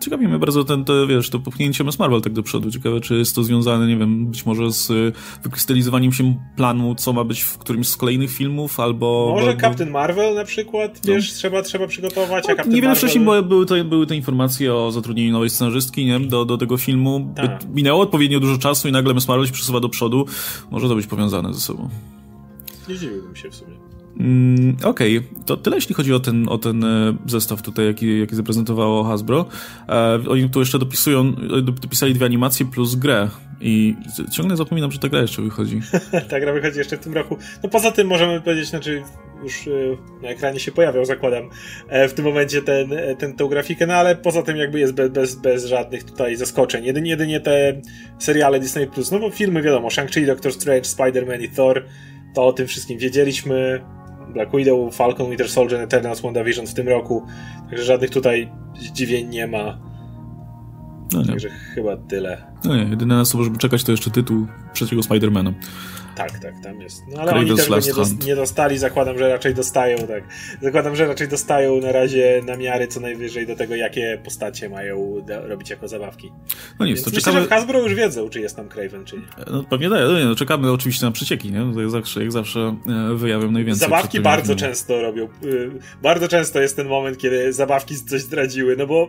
ciekawi 0.00 0.28
mnie 0.28 0.38
bardzo 0.38 0.64
ten, 0.64 0.84
wiesz, 1.08 1.30
to 1.30 1.38
popchnięcie 1.38 1.84
Miss 1.84 1.98
Marvel 1.98 2.20
tak 2.22 2.32
do 2.32 2.42
przodu. 2.42 2.70
Ciekawe, 2.70 3.00
czy 3.00 3.14
jest 3.14 3.34
to 3.34 3.42
związane, 3.42 3.86
nie 3.86 3.96
wiem, 3.96 4.26
być 4.26 4.46
może 4.46 4.72
z 4.72 4.90
y, 4.90 5.12
wykrystalizowaniem 5.42 6.12
się 6.12 6.36
planu, 6.56 6.94
co 6.94 7.12
ma 7.12 7.24
być 7.24 7.42
w 7.42 7.58
którymś 7.58 7.88
z 7.88 7.96
kolejnych 7.96 8.30
filmów, 8.30 8.45
albo... 8.76 9.32
Może 9.34 9.54
bo, 9.54 9.60
Captain 9.60 9.90
Marvel 9.90 10.34
na 10.34 10.44
przykład, 10.44 11.00
no. 11.04 11.14
wiesz, 11.14 11.32
trzeba, 11.32 11.62
trzeba 11.62 11.86
przygotować, 11.86 12.44
no, 12.44 12.52
a 12.52 12.56
Captain 12.56 12.68
Niewiele 12.68 12.88
Marvel... 12.88 13.08
wcześniej 13.08 13.24
były, 13.42 13.66
to, 13.66 13.84
były 13.84 14.06
te 14.06 14.16
informacje 14.16 14.74
o 14.74 14.92
zatrudnieniu 14.92 15.32
nowej 15.32 15.50
scenarzystki, 15.50 16.04
nie 16.04 16.20
do, 16.20 16.44
do 16.44 16.58
tego 16.58 16.76
filmu. 16.76 17.32
Tak. 17.36 17.64
Minęło 17.74 18.02
odpowiednio 18.02 18.40
dużo 18.40 18.58
czasu 18.58 18.88
i 18.88 18.92
nagle 18.92 19.14
Miss 19.14 19.28
Marvel 19.28 19.46
się 19.46 19.52
przesuwa 19.52 19.80
do 19.80 19.88
przodu. 19.88 20.26
Może 20.70 20.88
to 20.88 20.94
być 20.94 21.06
powiązane 21.06 21.54
ze 21.54 21.60
sobą. 21.60 21.88
Nie 22.88 22.96
dziwiłbym 22.96 23.36
się 23.36 23.50
w 23.50 23.54
sumie. 23.54 23.85
Mm, 24.20 24.76
Okej, 24.84 25.18
okay. 25.18 25.44
to 25.46 25.56
tyle 25.56 25.76
jeśli 25.76 25.94
chodzi 25.94 26.14
o 26.14 26.20
ten, 26.20 26.48
o 26.48 26.58
ten 26.58 26.84
e, 26.84 27.16
zestaw 27.26 27.62
tutaj, 27.62 27.86
jaki, 27.86 28.20
jaki 28.20 28.36
zaprezentowało 28.36 29.04
Hasbro. 29.04 29.46
E, 29.88 30.18
oni 30.28 30.50
tu 30.50 30.60
jeszcze 30.60 30.78
dopisują, 30.78 31.32
dopisali 31.62 32.14
dwie 32.14 32.26
animacje 32.26 32.66
plus 32.66 32.94
grę 32.94 33.28
i 33.60 33.94
ciągle 34.32 34.56
zapominam, 34.56 34.92
że 34.92 34.98
ta 34.98 35.08
gra 35.08 35.20
jeszcze 35.20 35.42
wychodzi. 35.42 35.80
ta 36.30 36.40
gra 36.40 36.52
wychodzi 36.52 36.78
jeszcze 36.78 36.96
w 36.96 37.00
tym 37.00 37.14
roku. 37.14 37.36
No 37.62 37.68
poza 37.68 37.92
tym 37.92 38.06
możemy 38.06 38.40
powiedzieć, 38.40 38.68
znaczy 38.68 39.02
już 39.42 39.68
e, 39.68 39.70
na 40.22 40.28
ekranie 40.28 40.60
się 40.60 40.72
pojawiał, 40.72 41.04
zakładam, 41.04 41.50
e, 41.88 42.08
w 42.08 42.14
tym 42.14 42.24
momencie 42.24 42.62
ten, 42.62 42.90
ten, 43.18 43.34
tą 43.34 43.48
grafikę, 43.48 43.86
no 43.86 43.94
ale 43.94 44.16
poza 44.16 44.42
tym 44.42 44.56
jakby 44.56 44.80
jest 44.80 44.94
bez, 44.94 45.10
bez, 45.10 45.34
bez 45.34 45.64
żadnych 45.64 46.04
tutaj 46.04 46.36
zaskoczeń. 46.36 46.84
Jedynie, 46.84 47.10
jedynie 47.10 47.40
te 47.40 47.80
seriale 48.18 48.60
Disney+, 48.60 48.86
Plus, 48.86 49.10
no 49.10 49.18
bo 49.18 49.30
filmy 49.30 49.62
wiadomo, 49.62 49.88
Shang-Chi, 49.88 50.26
Doctor 50.26 50.52
Strange, 50.52 50.82
Spider-Man 50.82 51.42
i 51.42 51.48
Thor, 51.48 51.84
to 52.34 52.46
o 52.46 52.52
tym 52.52 52.66
wszystkim 52.66 52.98
wiedzieliśmy. 52.98 53.80
Black 54.36 54.56
Widow, 54.56 54.94
Falcon, 54.94 55.28
Winter 55.28 55.48
Soldier, 55.48 55.80
Eternals, 55.80 56.20
WandaVision 56.20 56.66
w 56.66 56.74
tym 56.74 56.88
roku. 56.88 57.26
Także 57.68 57.84
żadnych 57.84 58.10
tutaj 58.10 58.52
zdziwień 58.80 59.28
nie 59.28 59.46
ma. 59.46 59.78
No 61.12 61.20
nie. 61.22 61.26
Także 61.26 61.48
chyba 61.74 61.96
tyle. 61.96 62.42
No 62.64 62.76
nie, 62.76 62.84
jedyne 62.84 63.16
na 63.16 63.24
co 63.24 63.38
możemy 63.38 63.58
czekać 63.58 63.84
to 63.84 63.90
jeszcze 63.92 64.10
tytuł 64.10 64.46
trzeciego 64.74 65.02
Spidermana. 65.02 65.52
Tak, 66.16 66.38
tak, 66.38 66.54
tam 66.62 66.80
jest. 66.80 67.02
No 67.08 67.20
ale 67.20 67.32
oni 67.32 67.56
też 67.56 67.68
nie, 67.86 67.94
dos 67.94 68.26
nie, 68.26 68.36
dostali, 68.36 68.78
zakładam, 68.78 69.18
że 69.18 69.28
raczej 69.28 69.54
dostają, 69.54 69.98
tak. 69.98 70.24
Zakładam, 70.62 70.96
że 70.96 71.06
raczej 71.06 71.28
dostają 71.28 71.80
na 71.80 71.92
razie 71.92 72.42
namiary 72.46 72.88
co 72.88 73.00
najwyżej 73.00 73.46
do 73.46 73.56
tego, 73.56 73.74
jakie 73.74 74.20
postacie 74.24 74.68
mają 74.68 75.24
robić 75.28 75.70
jako 75.70 75.88
zabawki. 75.88 76.32
No 76.78 76.86
nic, 76.86 77.02
to 77.02 77.10
myślę, 77.10 77.20
czekamy... 77.20 77.40
że 77.40 77.46
w 77.46 77.50
Hasbro 77.50 77.82
już 77.82 77.94
wiedzą, 77.94 78.28
czy 78.28 78.40
jest 78.40 78.56
tam 78.56 78.68
Craven, 78.68 79.04
czy 79.04 79.16
nie. 79.16 79.22
No 79.50 79.64
pewnie 79.64 79.90
tak, 79.90 80.00
no, 80.00 80.24
no, 80.24 80.34
czekamy 80.34 80.72
oczywiście 80.72 81.06
na 81.06 81.12
przecieki, 81.12 81.52
nie? 81.52 81.74
To 81.74 81.80
jak 81.80 81.90
zawsze, 81.90 82.20
jak 82.20 82.32
zawsze 82.32 82.76
e, 83.10 83.14
wyjawią 83.14 83.50
najwięcej. 83.50 83.80
Zabawki 83.80 84.20
bardzo 84.20 84.56
często 84.56 85.02
robią. 85.02 85.28
Y, 85.44 85.70
bardzo 86.02 86.28
często 86.28 86.60
jest 86.60 86.76
ten 86.76 86.88
moment, 86.88 87.18
kiedy 87.18 87.52
zabawki 87.52 87.94
coś 87.94 88.20
zdradziły, 88.20 88.76
no 88.76 88.86
bo 88.86 89.08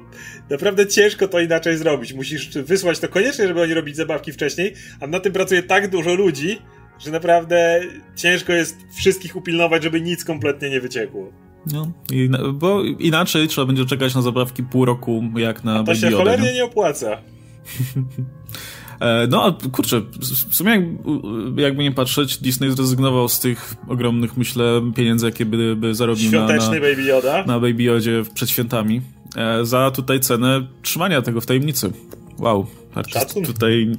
naprawdę 0.49 0.87
ciężko 0.87 1.27
to 1.27 1.39
inaczej 1.39 1.77
zrobić. 1.77 2.13
Musisz 2.13 2.49
wysłać 2.49 2.99
to 2.99 3.07
koniecznie, 3.07 3.47
żeby 3.47 3.61
oni 3.61 3.73
robić 3.73 3.95
zabawki 3.95 4.31
wcześniej, 4.31 4.73
a 4.99 5.07
na 5.07 5.19
tym 5.19 5.33
pracuje 5.33 5.63
tak 5.63 5.89
dużo 5.89 6.13
ludzi, 6.13 6.59
że 6.99 7.11
naprawdę 7.11 7.81
ciężko 8.15 8.53
jest 8.53 8.77
wszystkich 8.93 9.35
upilnować, 9.35 9.83
żeby 9.83 10.01
nic 10.01 10.25
kompletnie 10.25 10.69
nie 10.69 10.81
wyciekło. 10.81 11.31
No, 11.73 11.91
bo 12.53 12.83
inaczej 12.83 13.47
trzeba 13.47 13.67
będzie 13.67 13.85
czekać 13.85 14.15
na 14.15 14.21
zabawki 14.21 14.63
pół 14.63 14.85
roku, 14.85 15.23
jak 15.35 15.63
na 15.63 15.79
A 15.79 15.83
to 15.83 15.95
się 15.95 16.11
cholernie 16.11 16.53
nie 16.53 16.65
opłaca. 16.65 17.17
E, 18.99 19.27
no, 19.27 19.43
a 19.45 19.69
kurczę, 19.69 20.01
w 20.49 20.55
sumie 20.55 20.71
jak, 20.71 20.81
jakby 21.57 21.83
nie 21.83 21.91
patrzeć, 21.91 22.37
Disney 22.37 22.71
zrezygnował 22.71 23.29
z 23.29 23.39
tych 23.39 23.75
ogromnych, 23.87 24.37
myślę, 24.37 24.91
pieniędzy, 24.95 25.25
jakie 25.25 25.45
by, 25.45 25.75
by 25.75 25.95
zarobił 25.95 26.31
na, 26.31 26.47
na, 26.47 26.69
Baby 26.69 27.03
Yoda. 27.03 27.43
na 27.45 27.59
Baby 27.59 27.83
Yodzie 27.83 28.23
przed 28.33 28.49
świętami, 28.49 29.01
e, 29.35 29.65
za 29.65 29.91
tutaj 29.91 30.19
cenę 30.19 30.67
trzymania 30.81 31.21
tego 31.21 31.41
w 31.41 31.45
tajemnicy. 31.45 31.91
Wow, 32.39 32.67
artyst 32.95 33.35
tutaj 33.45 33.91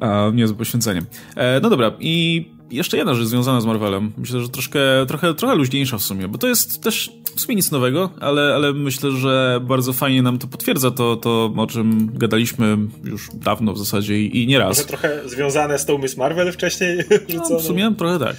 a, 0.00 0.30
niezłe 0.34 0.56
poświęcenie. 0.56 1.02
E, 1.36 1.60
no 1.60 1.70
dobra, 1.70 1.92
i 2.00 2.44
jeszcze 2.70 2.96
jedna 2.96 3.14
rzecz 3.14 3.26
związana 3.26 3.60
z 3.60 3.66
Marvelem. 3.66 4.12
Myślę, 4.18 4.40
że 4.40 4.48
troszkę, 4.48 4.80
trochę, 5.08 5.34
trochę 5.34 5.54
luźniejsza 5.54 5.98
w 5.98 6.02
sumie, 6.02 6.28
bo 6.28 6.38
to 6.38 6.48
jest 6.48 6.82
też 6.82 7.12
w 7.36 7.40
sumie 7.40 7.56
nic 7.56 7.70
nowego, 7.70 8.10
ale, 8.20 8.54
ale 8.54 8.72
myślę, 8.72 9.10
że 9.10 9.60
bardzo 9.62 9.92
fajnie 9.92 10.22
nam 10.22 10.38
to 10.38 10.46
potwierdza 10.46 10.90
to, 10.90 11.16
to 11.16 11.52
o 11.56 11.66
czym 11.66 12.10
gadaliśmy 12.14 12.78
już 13.04 13.28
dawno 13.34 13.72
w 13.72 13.78
zasadzie 13.78 14.20
i, 14.20 14.42
i 14.42 14.46
nieraz. 14.46 14.76
Może 14.76 14.88
trochę 14.88 15.28
związane 15.28 15.78
z 15.78 15.86
tą 15.86 15.98
Miss 15.98 16.16
Marvel 16.16 16.52
wcześniej 16.52 16.98
no, 17.50 17.58
w 17.58 17.62
sumie 17.62 17.94
trochę 17.98 18.18
tak. 18.18 18.36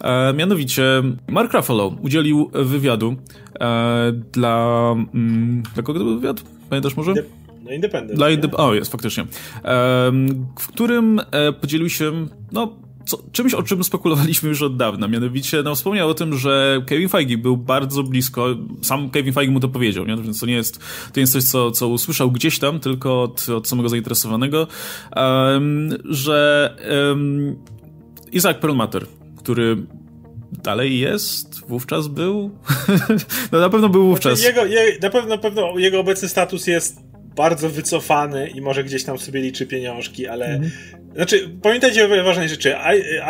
E, 0.00 0.32
mianowicie 0.32 1.02
Mark 1.28 1.52
Ruffalo 1.52 1.94
udzielił 2.02 2.50
wywiadu 2.54 3.16
e, 3.60 4.12
dla... 4.32 4.94
Mm, 5.14 5.62
dla 5.74 5.82
kogo 5.82 5.98
to 5.98 6.04
był 6.04 6.20
wywiad? 6.20 6.42
Pamiętasz 6.70 6.96
może? 6.96 7.14
No 7.68 7.74
Independent. 7.74 8.18
Dla 8.18 8.30
Indep 8.30 8.54
o, 8.54 8.74
jest, 8.74 8.92
faktycznie. 8.92 9.22
E, 9.22 9.26
w 10.58 10.66
którym 10.66 11.20
e, 11.30 11.52
podzielił 11.52 11.88
się, 11.88 12.26
no, 12.52 12.76
co, 13.06 13.18
czymś, 13.32 13.54
o 13.54 13.62
czym 13.62 13.84
spekulowaliśmy 13.84 14.48
już 14.48 14.62
od 14.62 14.76
dawna. 14.76 15.08
Mianowicie 15.08 15.62
no, 15.62 15.74
wspomniał 15.74 16.08
o 16.08 16.14
tym, 16.14 16.38
że 16.38 16.82
Kevin 16.86 17.08
Feige 17.08 17.38
był 17.38 17.56
bardzo 17.56 18.02
blisko, 18.02 18.46
sam 18.82 19.10
Kevin 19.10 19.32
Feige 19.32 19.52
mu 19.52 19.60
to 19.60 19.68
powiedział, 19.68 20.06
nie? 20.06 20.16
więc 20.16 20.40
to 20.40 20.46
nie 20.46 20.54
jest, 20.54 20.78
to 20.78 21.12
nie 21.16 21.20
jest 21.20 21.32
coś, 21.32 21.44
co, 21.44 21.70
co 21.70 21.88
usłyszał 21.88 22.30
gdzieś 22.30 22.58
tam, 22.58 22.80
tylko 22.80 23.22
od, 23.22 23.48
od 23.48 23.68
samego 23.68 23.88
zainteresowanego, 23.88 24.66
um, 25.16 25.88
że 26.04 26.76
um, 27.08 27.56
Isaac 28.32 28.58
Perlmutter, 28.58 29.06
który 29.38 29.76
dalej 30.52 30.98
jest, 30.98 31.60
wówczas 31.68 32.08
był. 32.08 32.50
no 33.52 33.60
na 33.60 33.70
pewno 33.70 33.88
był 33.88 34.06
wówczas. 34.06 34.38
Znaczy, 34.38 34.56
jego, 34.56 34.66
je, 34.66 34.98
na, 35.02 35.10
pewno, 35.10 35.28
na 35.28 35.38
pewno 35.38 35.78
jego 35.78 36.00
obecny 36.00 36.28
status 36.28 36.66
jest 36.66 37.07
bardzo 37.38 37.70
wycofany 37.70 38.48
i 38.48 38.60
może 38.60 38.84
gdzieś 38.84 39.04
tam 39.04 39.18
sobie 39.18 39.40
liczy 39.40 39.66
pieniążki, 39.66 40.26
ale. 40.26 40.46
Mm. 40.46 40.70
Znaczy, 41.14 41.50
pamiętajcie 41.62 42.20
o 42.20 42.24
ważnej 42.24 42.48
rzeczy. 42.48 42.74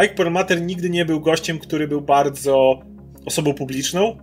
Ike 0.05 0.15
Perlmutter 0.15 0.63
nigdy 0.63 0.91
nie 0.91 1.05
był 1.05 1.21
gościem, 1.21 1.59
który 1.59 1.89
był 1.89 2.01
bardzo 2.01 2.83
osobą 3.25 3.55
publiczną. 3.55 4.19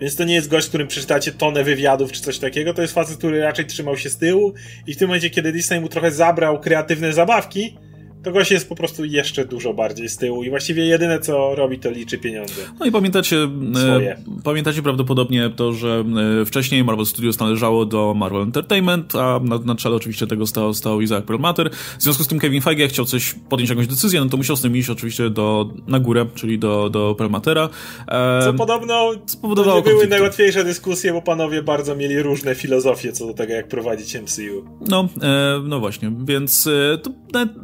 Więc 0.00 0.16
to 0.16 0.24
nie 0.24 0.34
jest 0.34 0.48
gość, 0.48 0.68
którym 0.68 0.88
przeczytacie 0.88 1.32
tonę 1.32 1.64
wywiadów 1.64 2.12
czy 2.12 2.22
coś 2.22 2.38
takiego. 2.38 2.74
To 2.74 2.82
jest 2.82 2.94
facet, 2.94 3.18
który 3.18 3.40
raczej 3.40 3.66
trzymał 3.66 3.96
się 3.96 4.10
z 4.10 4.16
tyłu 4.16 4.54
i 4.86 4.94
w 4.94 4.96
tym 4.96 5.08
momencie, 5.08 5.30
kiedy 5.30 5.52
Disney 5.52 5.80
mu 5.80 5.88
trochę 5.88 6.10
zabrał 6.10 6.60
kreatywne 6.60 7.12
zabawki, 7.12 7.76
to 8.22 8.32
gość 8.32 8.50
jest 8.50 8.68
po 8.68 8.74
prostu 8.74 9.04
jeszcze 9.04 9.44
dużo 9.44 9.74
bardziej 9.74 10.08
z 10.08 10.16
tyłu 10.16 10.44
i 10.44 10.50
właściwie 10.50 10.86
jedyne 10.86 11.20
co 11.20 11.54
robi 11.54 11.78
to 11.78 11.90
liczy 11.90 12.18
pieniądze. 12.18 12.62
No 12.80 12.86
i 12.86 12.92
pamiętacie, 12.92 13.36
e, 13.74 13.80
Swoje. 13.80 14.16
pamiętacie 14.44 14.82
prawdopodobnie 14.82 15.50
to, 15.56 15.72
że 15.72 16.04
e, 16.40 16.44
wcześniej 16.44 16.84
Marvel 16.84 17.06
Studios 17.06 17.38
należało 17.38 17.86
do 17.86 18.14
Marvel 18.14 18.42
Entertainment, 18.42 19.14
a 19.14 19.40
na, 19.42 19.58
na 19.58 19.74
czele 19.74 19.96
oczywiście 19.96 20.26
tego 20.26 20.46
stał, 20.46 20.74
stał 20.74 21.00
Isaac 21.00 21.24
Perlmutter. 21.24 21.70
W 21.98 22.02
związku 22.02 22.24
z 22.24 22.28
tym 22.28 22.38
Kevin 22.38 22.62
Feige 22.62 22.88
chciał 22.88 23.04
coś 23.04 23.34
podjąć 23.48 23.70
jakąś 23.70 23.86
decyzję, 23.86 24.20
no 24.20 24.28
to 24.28 24.36
musiał 24.36 24.56
z 24.56 24.62
tym 24.62 24.76
iść 24.76 24.90
oczywiście 24.90 25.30
do, 25.30 25.70
na 25.86 26.00
górę, 26.00 26.26
czyli 26.34 26.58
do, 26.58 26.90
do 26.90 27.14
Perlmuttera. 27.18 27.68
E, 28.08 28.42
co 28.44 28.54
podobno 28.54 29.12
spowodowało 29.26 29.82
były 29.82 30.06
najłatwiejsze 30.06 30.64
dyskusje, 30.64 31.12
bo 31.12 31.22
panowie 31.22 31.62
bardzo 31.62 31.96
mieli 31.96 32.22
różne 32.22 32.54
filozofie 32.54 33.12
co 33.12 33.26
do 33.26 33.34
tego, 33.34 33.52
jak 33.52 33.68
prowadzić 33.68 34.14
MCU. 34.14 34.64
No, 34.88 35.08
e, 35.22 35.62
no 35.64 35.80
właśnie, 35.80 36.12
więc 36.24 36.66
e, 36.66 36.98
to, 36.98 37.10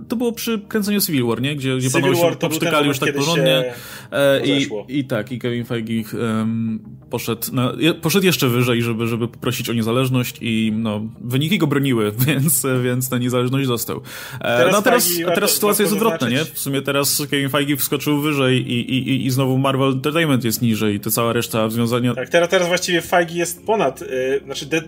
to 0.08 0.16
było 0.16 0.32
przy 0.32 0.43
kręceniu 0.68 1.00
Civil 1.00 1.26
War, 1.26 1.42
nie? 1.42 1.56
Gdzie, 1.56 1.76
gdzie 1.76 1.90
Civil 1.90 2.02
panowie 2.02 2.30
się 2.30 2.36
poprztykali 2.36 2.88
już 2.88 2.98
tak 2.98 3.14
porządnie. 3.14 3.74
E, 4.12 4.46
i, 4.46 4.68
I 4.88 5.04
tak, 5.04 5.32
i 5.32 5.38
Kevin 5.38 5.64
Feige 5.64 6.18
um, 6.18 6.80
poszedł, 7.10 7.54
na, 7.54 7.72
poszedł 8.02 8.26
jeszcze 8.26 8.48
wyżej, 8.48 8.82
żeby, 8.82 9.06
żeby 9.06 9.28
poprosić 9.28 9.70
o 9.70 9.72
niezależność 9.72 10.38
i 10.40 10.72
no, 10.76 11.00
wyniki 11.20 11.58
go 11.58 11.66
broniły, 11.66 12.12
więc, 12.26 12.66
więc 12.82 13.08
ta 13.08 13.18
niezależność 13.18 13.66
został. 13.66 14.00
E, 14.40 14.58
teraz 14.58 14.72
no 14.72 14.78
a 14.78 14.82
teraz, 14.82 15.08
teraz 15.34 15.50
sytuacja 15.50 15.82
jest 15.82 15.92
odwrotna, 15.92 16.28
nie? 16.28 16.44
W 16.44 16.58
sumie 16.58 16.82
teraz 16.82 17.22
Kevin 17.30 17.48
Feige 17.48 17.76
wskoczył 17.76 18.20
wyżej 18.20 18.72
i, 18.72 18.94
i, 18.94 19.08
i, 19.08 19.26
i 19.26 19.30
znowu 19.30 19.58
Marvel 19.58 19.92
Entertainment 19.92 20.44
jest 20.44 20.62
niżej 20.62 20.94
i 20.94 21.00
to 21.00 21.10
cała 21.10 21.32
reszta 21.32 21.70
związania... 21.70 22.14
Tak, 22.14 22.28
teraz, 22.28 22.48
teraz 22.48 22.68
właściwie 22.68 23.00
Feige 23.00 23.34
jest 23.34 23.66
ponad, 23.66 24.00
yy, 24.00 24.40
znaczy 24.44 24.66
de 24.66 24.82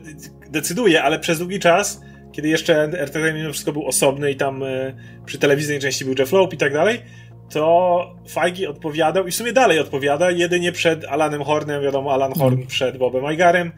decyduje, 0.51 1.03
ale 1.03 1.19
przez 1.19 1.38
długi 1.38 1.59
czas 1.61 2.01
kiedy 2.37 2.49
jeszcze 2.49 2.83
Entertainment 2.83 3.53
wszystko 3.53 3.72
był 3.72 3.87
osobny 3.87 4.31
i 4.31 4.37
tam 4.37 4.62
y, 4.62 4.94
przy 5.27 5.38
telewizyjnej 5.38 5.83
części 5.83 6.05
był 6.05 6.14
Jeff 6.18 6.33
Loeb 6.33 6.53
i 6.53 6.57
tak 6.57 6.72
dalej, 6.72 7.03
to 7.51 8.14
Feige 8.29 8.70
odpowiadał 8.70 9.27
i 9.27 9.31
w 9.31 9.35
sumie 9.35 9.53
dalej 9.53 9.79
odpowiada, 9.79 10.31
jedynie 10.31 10.72
przed 10.72 11.05
Alanem 11.05 11.42
Hornem, 11.42 11.83
wiadomo, 11.83 12.12
Alan 12.12 12.33
Horn 12.33 12.55
mm. 12.55 12.66
przed 12.66 12.99
Bobem 12.99 13.33
Igarem, 13.33 13.72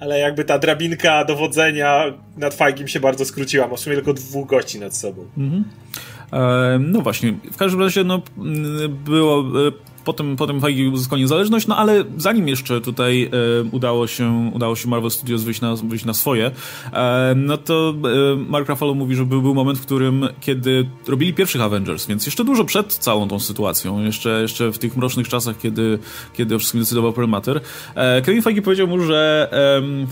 ale 0.00 0.18
jakby 0.18 0.44
ta 0.44 0.58
drabinka 0.58 1.24
dowodzenia 1.24 2.04
nad 2.36 2.54
Feigiem 2.54 2.88
się 2.88 3.00
bardzo 3.00 3.24
skróciła, 3.24 3.68
ma 3.68 3.76
w 3.76 3.80
sumie 3.80 3.96
tylko 3.96 4.14
dwóch 4.14 4.48
gości 4.48 4.80
nad 4.80 4.96
sobą. 4.96 5.26
-hmm. 5.38 5.62
e, 6.32 6.78
no 6.78 7.00
właśnie, 7.00 7.34
w 7.52 7.56
każdym 7.56 7.80
razie 7.80 8.04
no, 8.04 8.22
było 8.88 9.40
e, 9.40 9.89
potem, 10.12 10.36
potem 10.36 10.60
Feige 10.60 10.90
uzyskał 10.90 11.18
niezależność, 11.18 11.66
no 11.66 11.76
ale 11.76 12.04
zanim 12.16 12.48
jeszcze 12.48 12.80
tutaj 12.80 13.22
e, 13.24 13.28
udało, 13.72 14.06
się, 14.06 14.50
udało 14.54 14.76
się 14.76 14.88
Marvel 14.88 15.10
Studios 15.10 15.42
wyjść 15.42 15.60
na, 15.60 15.74
wyjść 15.76 16.04
na 16.04 16.14
swoje, 16.14 16.50
e, 16.92 17.34
no 17.36 17.56
to 17.56 17.94
e, 18.34 18.36
Mark 18.36 18.68
Ruffalo 18.68 18.94
mówi, 18.94 19.16
że 19.16 19.24
był, 19.24 19.42
był 19.42 19.54
moment, 19.54 19.78
w 19.78 19.82
którym, 19.82 20.28
kiedy 20.40 20.88
robili 21.08 21.34
pierwszych 21.34 21.60
Avengers, 21.60 22.06
więc 22.06 22.26
jeszcze 22.26 22.44
dużo 22.44 22.64
przed 22.64 22.94
całą 22.94 23.28
tą 23.28 23.40
sytuacją, 23.40 24.04
jeszcze, 24.04 24.42
jeszcze 24.42 24.72
w 24.72 24.78
tych 24.78 24.96
mrocznych 24.96 25.28
czasach, 25.28 25.58
kiedy, 25.58 25.98
kiedy 26.36 26.54
o 26.54 26.58
wszystkim 26.58 26.80
decydował 26.80 27.12
Perlmutter, 27.12 27.60
e, 27.94 28.22
Kevin 28.22 28.42
Feige 28.42 28.62
powiedział 28.62 28.86
mu, 28.86 29.00
że 29.00 29.50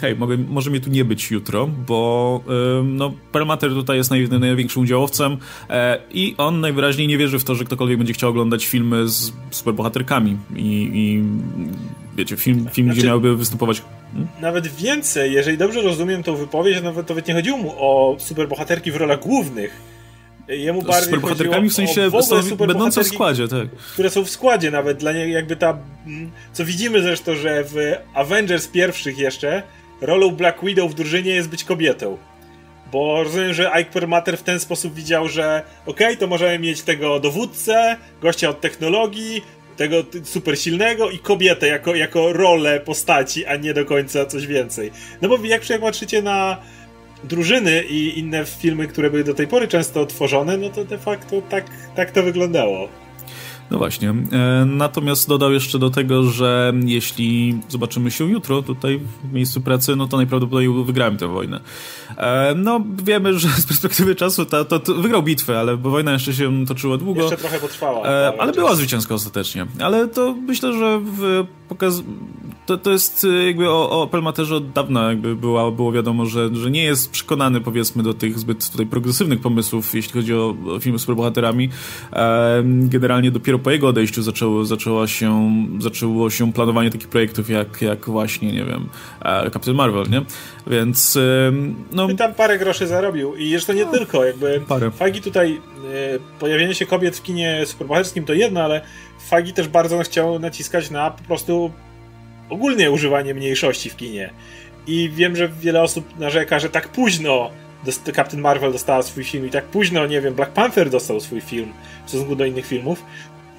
hej, 0.00 0.16
mogę, 0.16 0.36
może 0.36 0.70
mnie 0.70 0.80
tu 0.80 0.90
nie 0.90 1.04
być 1.04 1.30
jutro, 1.30 1.68
bo 1.86 2.40
no, 2.84 3.12
Perlmutter 3.32 3.70
tutaj 3.70 3.96
jest 3.96 4.10
naj, 4.10 4.28
największym 4.28 4.82
udziałowcem 4.82 5.36
e, 5.70 5.98
i 6.10 6.34
on 6.38 6.60
najwyraźniej 6.60 7.08
nie 7.08 7.18
wierzy 7.18 7.38
w 7.38 7.44
to, 7.44 7.54
że 7.54 7.64
ktokolwiek 7.64 7.98
będzie 7.98 8.12
chciał 8.12 8.30
oglądać 8.30 8.66
filmy 8.66 9.08
z 9.08 9.32
superbohaterami 9.50 9.87
bohaterkami 9.88 10.36
i, 10.56 10.90
i 10.94 11.22
wiecie, 12.16 12.36
film, 12.36 12.68
film 12.72 12.86
znaczy, 12.86 12.98
gdzie 12.98 13.08
miałyby 13.08 13.36
występować... 13.36 13.82
Hmm? 14.12 14.28
Nawet 14.40 14.66
więcej, 14.66 15.32
jeżeli 15.32 15.58
dobrze 15.58 15.82
rozumiem 15.82 16.22
tą 16.22 16.36
wypowiedź, 16.36 16.82
nawet, 16.82 17.08
nawet 17.08 17.28
nie 17.28 17.34
chodziło 17.34 17.58
mu 17.58 17.74
o 17.76 18.16
superbohaterki 18.18 18.92
w 18.92 18.96
rolach 18.96 19.20
głównych, 19.20 19.88
Jemu 20.48 20.82
bardziej 20.82 21.04
superbohaterkami 21.04 21.70
w 21.70 21.74
sensie 21.74 22.10
w 22.10 22.56
będące 22.56 23.04
w 23.04 23.06
składzie, 23.06 23.48
tak. 23.48 23.68
Które 23.92 24.10
są 24.10 24.24
w 24.24 24.30
składzie 24.30 24.70
nawet, 24.70 24.98
dla 24.98 25.12
niej 25.12 25.32
jakby 25.32 25.56
ta... 25.56 25.78
Mm, 26.06 26.30
co 26.52 26.64
widzimy 26.64 27.02
zresztą, 27.02 27.34
że 27.34 27.64
w 27.64 27.76
Avengers 28.14 28.68
pierwszych 28.68 29.18
jeszcze 29.18 29.62
rolą 30.00 30.30
Black 30.30 30.64
Widow 30.64 30.90
w 30.90 30.94
drużynie 30.94 31.30
jest 31.30 31.48
być 31.48 31.64
kobietą. 31.64 32.18
Bo 32.92 33.22
rozumiem, 33.24 33.54
że 33.54 33.70
Ike 33.70 33.90
Perlmutter 33.90 34.38
w 34.38 34.42
ten 34.42 34.60
sposób 34.60 34.94
widział, 34.94 35.28
że 35.28 35.62
okej, 35.86 36.06
okay, 36.06 36.16
to 36.16 36.26
możemy 36.26 36.58
mieć 36.58 36.82
tego 36.82 37.20
dowódcę, 37.20 37.96
gościa 38.22 38.48
od 38.48 38.60
technologii, 38.60 39.42
tego 39.78 40.04
super 40.24 40.58
silnego 40.58 41.10
i 41.10 41.18
kobietę 41.18 41.66
jako, 41.66 41.94
jako 41.94 42.32
rolę 42.32 42.80
postaci, 42.80 43.46
a 43.46 43.56
nie 43.56 43.74
do 43.74 43.84
końca 43.84 44.26
coś 44.26 44.46
więcej. 44.46 44.90
No 45.22 45.28
bo 45.28 45.38
jak, 45.44 45.62
patrzycie 45.80 46.22
na 46.22 46.56
drużyny 47.24 47.84
i 47.84 48.18
inne 48.18 48.44
filmy, 48.44 48.86
które 48.86 49.10
były 49.10 49.24
do 49.24 49.34
tej 49.34 49.46
pory 49.46 49.68
często 49.68 50.06
tworzone, 50.06 50.56
no 50.56 50.70
to 50.70 50.84
de 50.84 50.98
facto 50.98 51.42
tak, 51.42 51.64
tak 51.96 52.10
to 52.10 52.22
wyglądało. 52.22 52.88
No 53.70 53.78
właśnie. 53.78 54.10
E, 54.10 54.64
natomiast 54.66 55.28
dodał 55.28 55.52
jeszcze 55.52 55.78
do 55.78 55.90
tego, 55.90 56.22
że 56.22 56.72
jeśli 56.84 57.60
zobaczymy 57.68 58.10
się 58.10 58.30
jutro 58.30 58.62
tutaj 58.62 59.00
w 59.24 59.32
miejscu 59.32 59.60
pracy, 59.60 59.96
no 59.96 60.08
to 60.08 60.16
najprawdopodobniej 60.16 60.84
wygrałem 60.84 61.16
tę 61.16 61.28
wojnę. 61.28 61.60
E, 62.16 62.54
no, 62.56 62.80
wiemy, 63.04 63.38
że 63.38 63.48
z 63.48 63.66
perspektywy 63.66 64.14
czasu 64.14 64.44
to, 64.44 64.64
to, 64.64 64.78
to 64.80 64.94
wygrał 64.94 65.22
bitwę, 65.22 65.60
ale 65.60 65.76
bo 65.76 65.90
wojna 65.90 66.12
jeszcze 66.12 66.34
się 66.34 66.66
toczyła 66.66 66.96
długo. 66.96 67.20
Jeszcze 67.20 67.36
trochę 67.36 67.58
potrwała. 67.58 68.08
E, 68.08 68.32
ale 68.38 68.52
była 68.52 68.74
zwycięska 68.74 69.14
ostatecznie. 69.14 69.66
Ale 69.80 70.08
to 70.08 70.34
myślę, 70.34 70.72
że 70.72 71.00
w 71.04 71.46
pokaz... 71.68 72.02
to, 72.66 72.76
to 72.76 72.90
jest 72.90 73.26
jakby 73.46 73.70
o, 73.70 74.02
o 74.02 74.06
Pelmaterze 74.06 74.56
od 74.56 74.72
dawna 74.72 75.08
jakby 75.08 75.36
była, 75.36 75.70
było 75.70 75.92
wiadomo, 75.92 76.26
że, 76.26 76.56
że 76.56 76.70
nie 76.70 76.82
jest 76.82 77.10
przekonany 77.10 77.60
powiedzmy 77.60 78.02
do 78.02 78.14
tych 78.14 78.38
zbyt 78.38 78.70
tutaj 78.70 78.86
progresywnych 78.86 79.40
pomysłów, 79.40 79.94
jeśli 79.94 80.12
chodzi 80.12 80.34
o, 80.34 80.54
o 80.68 80.80
filmy 80.80 80.98
z 80.98 81.02
superbohaterami. 81.02 81.68
Generalnie 82.64 83.30
dopiero 83.30 83.58
po 83.58 83.70
jego 83.70 83.88
odejściu 83.88 84.22
zaczęło, 84.22 84.64
zaczęło, 84.64 85.06
się, 85.06 85.52
zaczęło 85.78 86.30
się 86.30 86.52
planowanie 86.52 86.90
takich 86.90 87.08
projektów 87.08 87.50
jak, 87.50 87.82
jak 87.82 88.06
właśnie, 88.06 88.52
nie 88.52 88.64
wiem, 88.64 88.88
e, 89.22 89.50
Captain 89.50 89.76
Marvel, 89.76 90.04
nie? 90.10 90.22
Więc 90.66 91.18
no... 91.92 92.10
I 92.10 92.16
tam 92.16 92.34
parę 92.34 92.58
groszy 92.58 92.86
zarobił 92.86 93.34
i 93.36 93.50
jeszcze 93.50 93.74
nie 93.74 93.84
no, 93.84 93.92
tylko, 93.92 94.24
jakby 94.24 94.62
parę. 94.68 94.90
Fagi 94.90 95.20
tutaj, 95.20 95.60
e, 95.94 96.38
pojawienie 96.40 96.74
się 96.74 96.86
kobiet 96.86 97.16
w 97.16 97.22
kinie 97.22 97.66
superbohaterskim 97.66 98.24
to 98.24 98.34
jedno, 98.34 98.60
ale 98.60 98.80
Fagi 99.18 99.52
też 99.52 99.68
bardzo 99.68 99.98
chciał 99.98 100.38
naciskać 100.38 100.90
na 100.90 101.10
po 101.10 101.22
prostu 101.22 101.72
ogólnie 102.50 102.90
używanie 102.90 103.34
mniejszości 103.34 103.90
w 103.90 103.96
kinie. 103.96 104.30
I 104.86 105.10
wiem, 105.14 105.36
że 105.36 105.48
wiele 105.48 105.82
osób 105.82 106.18
narzeka, 106.18 106.58
że 106.58 106.70
tak 106.70 106.88
późno 106.88 107.50
Captain 108.16 108.42
Marvel 108.42 108.72
dostała 108.72 109.02
swój 109.02 109.24
film 109.24 109.46
i 109.46 109.50
tak 109.50 109.64
późno, 109.64 110.06
nie 110.06 110.20
wiem, 110.20 110.34
Black 110.34 110.52
Panther 110.52 110.90
dostał 110.90 111.20
swój 111.20 111.40
film 111.40 111.72
w 112.06 112.08
stosunku 112.08 112.36
do 112.36 112.44
innych 112.44 112.66
filmów, 112.66 113.04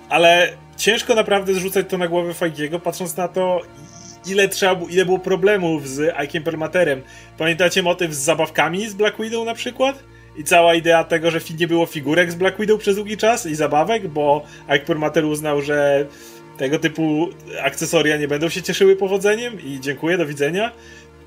ale 0.09 0.53
ciężko 0.77 1.15
naprawdę 1.15 1.53
zrzucać 1.53 1.85
to 1.89 1.97
na 1.97 2.07
głowę 2.07 2.33
Fajgiego, 2.33 2.79
patrząc 2.79 3.17
na 3.17 3.27
to, 3.27 3.61
ile 4.27 4.49
trzeba, 4.49 4.85
ile 4.89 5.05
było 5.05 5.19
problemów 5.19 5.89
z 5.89 6.15
Ike'iem 6.15 6.43
Perlmatterem. 6.43 7.01
Pamiętacie 7.37 7.83
motyw 7.83 8.13
z 8.13 8.17
zabawkami 8.17 8.89
z 8.89 8.93
Black 8.93 9.21
Widow 9.21 9.45
na 9.45 9.53
przykład? 9.53 10.03
I 10.39 10.43
cała 10.43 10.75
idea 10.75 11.03
tego, 11.03 11.31
że 11.31 11.39
nie 11.59 11.67
było 11.67 11.85
figurek 11.85 12.31
z 12.31 12.35
Black 12.35 12.59
Widow 12.59 12.79
przez 12.79 12.95
długi 12.95 13.17
czas 13.17 13.45
i 13.45 13.55
zabawek, 13.55 14.07
bo 14.07 14.45
Ike 14.67 14.85
Perlmutter 14.85 15.25
uznał, 15.25 15.61
że 15.61 16.05
tego 16.57 16.79
typu 16.79 17.29
akcesoria 17.61 18.17
nie 18.17 18.27
będą 18.27 18.49
się 18.49 18.61
cieszyły 18.61 18.95
powodzeniem 18.95 19.61
i 19.61 19.79
dziękuję, 19.79 20.17
do 20.17 20.25
widzenia. 20.25 20.71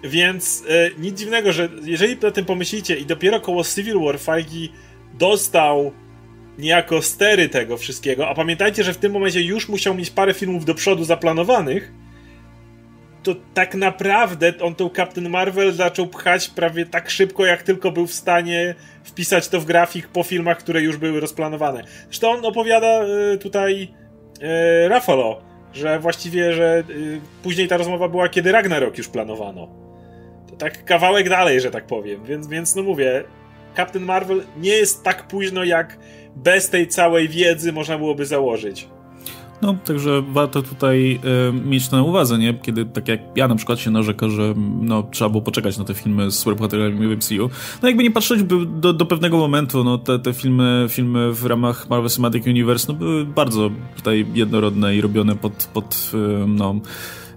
Więc 0.05 0.64
e, 0.68 0.90
nic 0.98 1.18
dziwnego, 1.18 1.53
że 1.53 1.68
jeżeli 1.85 2.27
o 2.27 2.31
tym 2.31 2.44
pomyślicie 2.44 2.96
i 2.96 3.07
dopiero 3.07 3.40
koło 3.40 3.64
Civil 3.64 4.01
War 4.01 4.20
Feige 4.20 4.68
dostał 5.14 5.92
niejako 6.59 7.03
stery 7.03 7.48
tego 7.48 7.77
wszystkiego, 7.77 8.29
a 8.29 8.35
pamiętajcie, 8.35 8.85
że 8.85 8.94
w 8.94 8.98
tym 8.98 9.12
momencie 9.12 9.42
już 9.42 9.68
musiał 9.68 9.94
mieć 9.94 10.11
parę 10.11 10.35
filmów 10.35 10.64
do 10.64 10.75
przodu 10.75 11.05
zaplanowanych, 11.05 11.92
to 13.22 13.35
tak 13.54 13.74
naprawdę 13.74 14.52
on 14.61 14.74
tą 14.74 14.90
Captain 14.90 15.30
Marvel 15.30 15.72
zaczął 15.72 16.06
pchać 16.06 16.48
prawie 16.48 16.87
tak 16.87 17.11
szybko, 17.11 17.44
jak 17.44 17.62
tylko 17.62 17.92
był 17.92 18.06
w 18.06 18.12
stanie 18.12 18.74
wpisać 19.04 19.48
to 19.48 19.61
w 19.61 19.64
grafik 19.64 20.08
po 20.08 20.22
filmach, 20.22 20.58
które 20.58 20.82
już 20.82 20.96
były 20.96 21.20
rozplanowane. 21.20 21.85
Zresztą 22.04 22.30
on 22.30 22.46
opowiada 22.46 23.04
y, 23.35 23.38
tutaj 23.38 23.88
y, 24.85 24.88
Rafalo, 24.88 25.42
że 25.72 25.98
właściwie, 25.98 26.52
że 26.52 26.82
y, 26.90 27.20
później 27.42 27.68
ta 27.68 27.76
rozmowa 27.76 28.08
była, 28.08 28.28
kiedy 28.28 28.52
Ragnarok 28.52 28.98
już 28.98 29.08
planowano. 29.08 29.68
To 30.50 30.56
tak 30.56 30.85
kawałek 30.85 31.28
dalej, 31.28 31.61
że 31.61 31.70
tak 31.70 31.87
powiem. 31.87 32.24
Więc, 32.24 32.46
więc 32.46 32.74
no 32.74 32.82
mówię, 32.82 33.24
Captain 33.76 34.04
Marvel 34.04 34.42
nie 34.56 34.70
jest 34.70 35.02
tak 35.02 35.28
późno, 35.28 35.64
jak 35.64 35.98
bez 36.37 36.70
tej 36.70 36.88
całej 36.88 37.28
wiedzy 37.28 37.72
można 37.72 37.98
byłoby 37.98 38.26
założyć. 38.26 38.88
No, 39.62 39.77
także 39.85 40.22
warto 40.22 40.62
tutaj 40.62 41.20
y, 41.48 41.53
mieć 41.53 41.88
to 41.88 41.96
na 41.96 42.03
uwadze, 42.03 42.38
nie? 42.38 42.55
Kiedy, 42.55 42.85
tak 42.85 43.09
jak 43.09 43.20
ja 43.37 43.48
na 43.48 43.55
przykład 43.55 43.79
się 43.79 43.90
narzeka, 43.90 44.29
że 44.29 44.55
no, 44.81 45.03
trzeba 45.03 45.29
było 45.29 45.42
poczekać 45.42 45.79
na 45.79 45.85
te 45.85 45.94
filmy 45.94 46.31
z 46.31 46.38
superbohaterami 46.38 47.09
w 47.09 47.16
MCU. 47.16 47.51
No 47.83 47.88
jakby 47.88 48.03
nie 48.03 48.11
patrzeć 48.11 48.42
by 48.42 48.66
do, 48.66 48.92
do 48.92 49.07
pewnego 49.07 49.38
momentu, 49.38 49.85
no 49.85 49.98
te, 49.98 50.18
te 50.18 50.33
filmy, 50.33 50.87
filmy 50.88 51.33
w 51.33 51.46
ramach 51.46 51.90
Marvel 51.90 52.11
Cinematic 52.11 52.46
Universe 52.46 52.92
no, 52.92 52.98
były 52.98 53.27
bardzo 53.27 53.70
tutaj 53.96 54.27
jednorodne 54.35 54.96
i 54.96 55.01
robione 55.01 55.37
pod, 55.37 55.70
pod 55.72 56.11
y, 56.14 56.46
no 56.46 56.75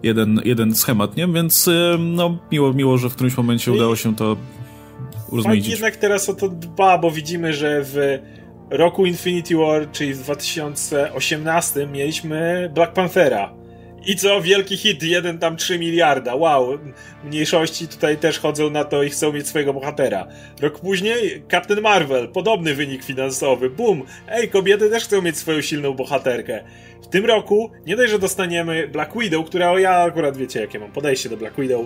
jeden, 0.03 0.41
jeden 0.45 0.75
schemat, 0.75 1.17
nie? 1.17 1.27
Więc 1.27 1.69
no, 1.99 2.37
miło, 2.51 2.73
miło, 2.73 2.97
że 2.97 3.09
w 3.09 3.13
którymś 3.13 3.37
momencie 3.37 3.71
udało 3.71 3.95
się 3.95 4.15
to 4.15 4.37
urozmaicić. 5.29 5.71
jednak 5.71 5.95
teraz 5.95 6.29
o 6.29 6.33
to 6.33 6.49
dba, 6.49 6.97
bo 6.97 7.11
widzimy, 7.11 7.53
że 7.53 7.81
w 7.83 8.19
roku 8.69 9.05
Infinity 9.05 9.55
War, 9.55 9.91
czyli 9.91 10.13
w 10.13 10.19
2018 10.19 11.87
mieliśmy 11.87 12.69
Black 12.73 12.93
Panthera. 12.93 13.53
I 14.07 14.15
co? 14.15 14.41
Wielki 14.41 14.77
hit, 14.77 15.03
jeden 15.03 15.39
tam 15.39 15.57
3 15.57 15.79
miliarda. 15.79 16.35
Wow, 16.35 16.79
mniejszości 17.23 17.87
tutaj 17.87 18.17
też 18.17 18.39
chodzą 18.39 18.69
na 18.69 18.83
to 18.83 19.03
i 19.03 19.09
chcą 19.09 19.33
mieć 19.33 19.47
swojego 19.47 19.73
bohatera. 19.73 20.27
Rok 20.61 20.79
później 20.79 21.43
Captain 21.51 21.81
Marvel, 21.81 22.27
podobny 22.27 22.73
wynik 22.73 23.03
finansowy. 23.03 23.69
Boom! 23.69 24.03
Ej, 24.27 24.49
kobiety 24.49 24.89
też 24.89 25.03
chcą 25.03 25.21
mieć 25.21 25.37
swoją 25.37 25.61
silną 25.61 25.93
bohaterkę. 25.93 26.63
W 27.01 27.07
tym 27.07 27.25
roku 27.25 27.71
nie 27.87 27.95
dość, 27.95 28.11
że 28.11 28.19
dostaniemy 28.19 28.87
Black 28.87 29.17
Widow, 29.19 29.45
która 29.45 29.79
ja 29.79 29.91
akurat 29.91 30.37
wiecie, 30.37 30.61
jakie 30.61 30.79
mam 30.79 30.91
podejście 30.91 31.29
do 31.29 31.37
Black 31.37 31.57
Widow. 31.57 31.85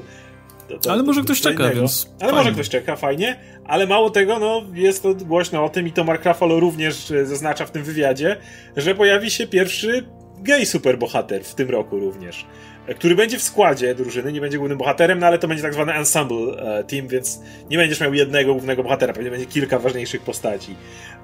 To, 0.69 0.77
to, 0.77 0.91
ale 0.91 1.03
może 1.03 1.21
ktoś 1.21 1.41
czeka, 1.41 1.69
więc. 1.69 2.09
Ale 2.19 2.19
fajnie. 2.19 2.35
może 2.37 2.51
ktoś 2.51 2.69
czeka, 2.69 2.95
fajnie. 2.95 3.39
Ale 3.65 3.87
mało 3.87 4.09
tego, 4.09 4.39
no 4.39 4.61
jest 4.73 5.03
to 5.03 5.15
głośno 5.15 5.65
o 5.65 5.69
tym 5.69 5.87
i 5.87 5.91
to 5.91 6.03
Mark 6.03 6.25
Ruffalo 6.25 6.59
również 6.59 7.11
e, 7.11 7.25
zaznacza 7.25 7.65
w 7.65 7.71
tym 7.71 7.83
wywiadzie, 7.83 8.37
że 8.77 8.95
pojawi 8.95 9.31
się 9.31 9.47
pierwszy 9.47 10.05
gay 10.39 10.65
superbohater 10.65 11.43
w 11.43 11.55
tym 11.55 11.69
roku 11.69 11.99
również 11.99 12.45
który 12.95 13.15
będzie 13.15 13.37
w 13.37 13.43
składzie 13.43 13.95
drużyny, 13.95 14.31
nie 14.31 14.41
będzie 14.41 14.57
głównym 14.57 14.77
bohaterem, 14.77 15.19
no 15.19 15.27
ale 15.27 15.39
to 15.39 15.47
będzie 15.47 15.63
tak 15.63 15.73
zwany 15.73 15.93
ensemble 15.93 16.37
e, 16.37 16.83
team, 16.83 17.07
więc 17.07 17.39
nie 17.69 17.77
będziesz 17.77 17.99
miał 18.01 18.13
jednego 18.13 18.53
głównego 18.53 18.83
bohatera, 18.83 19.13
pewnie 19.13 19.31
będzie 19.31 19.45
kilka 19.45 19.79
ważniejszych 19.79 20.21
postaci. 20.21 20.75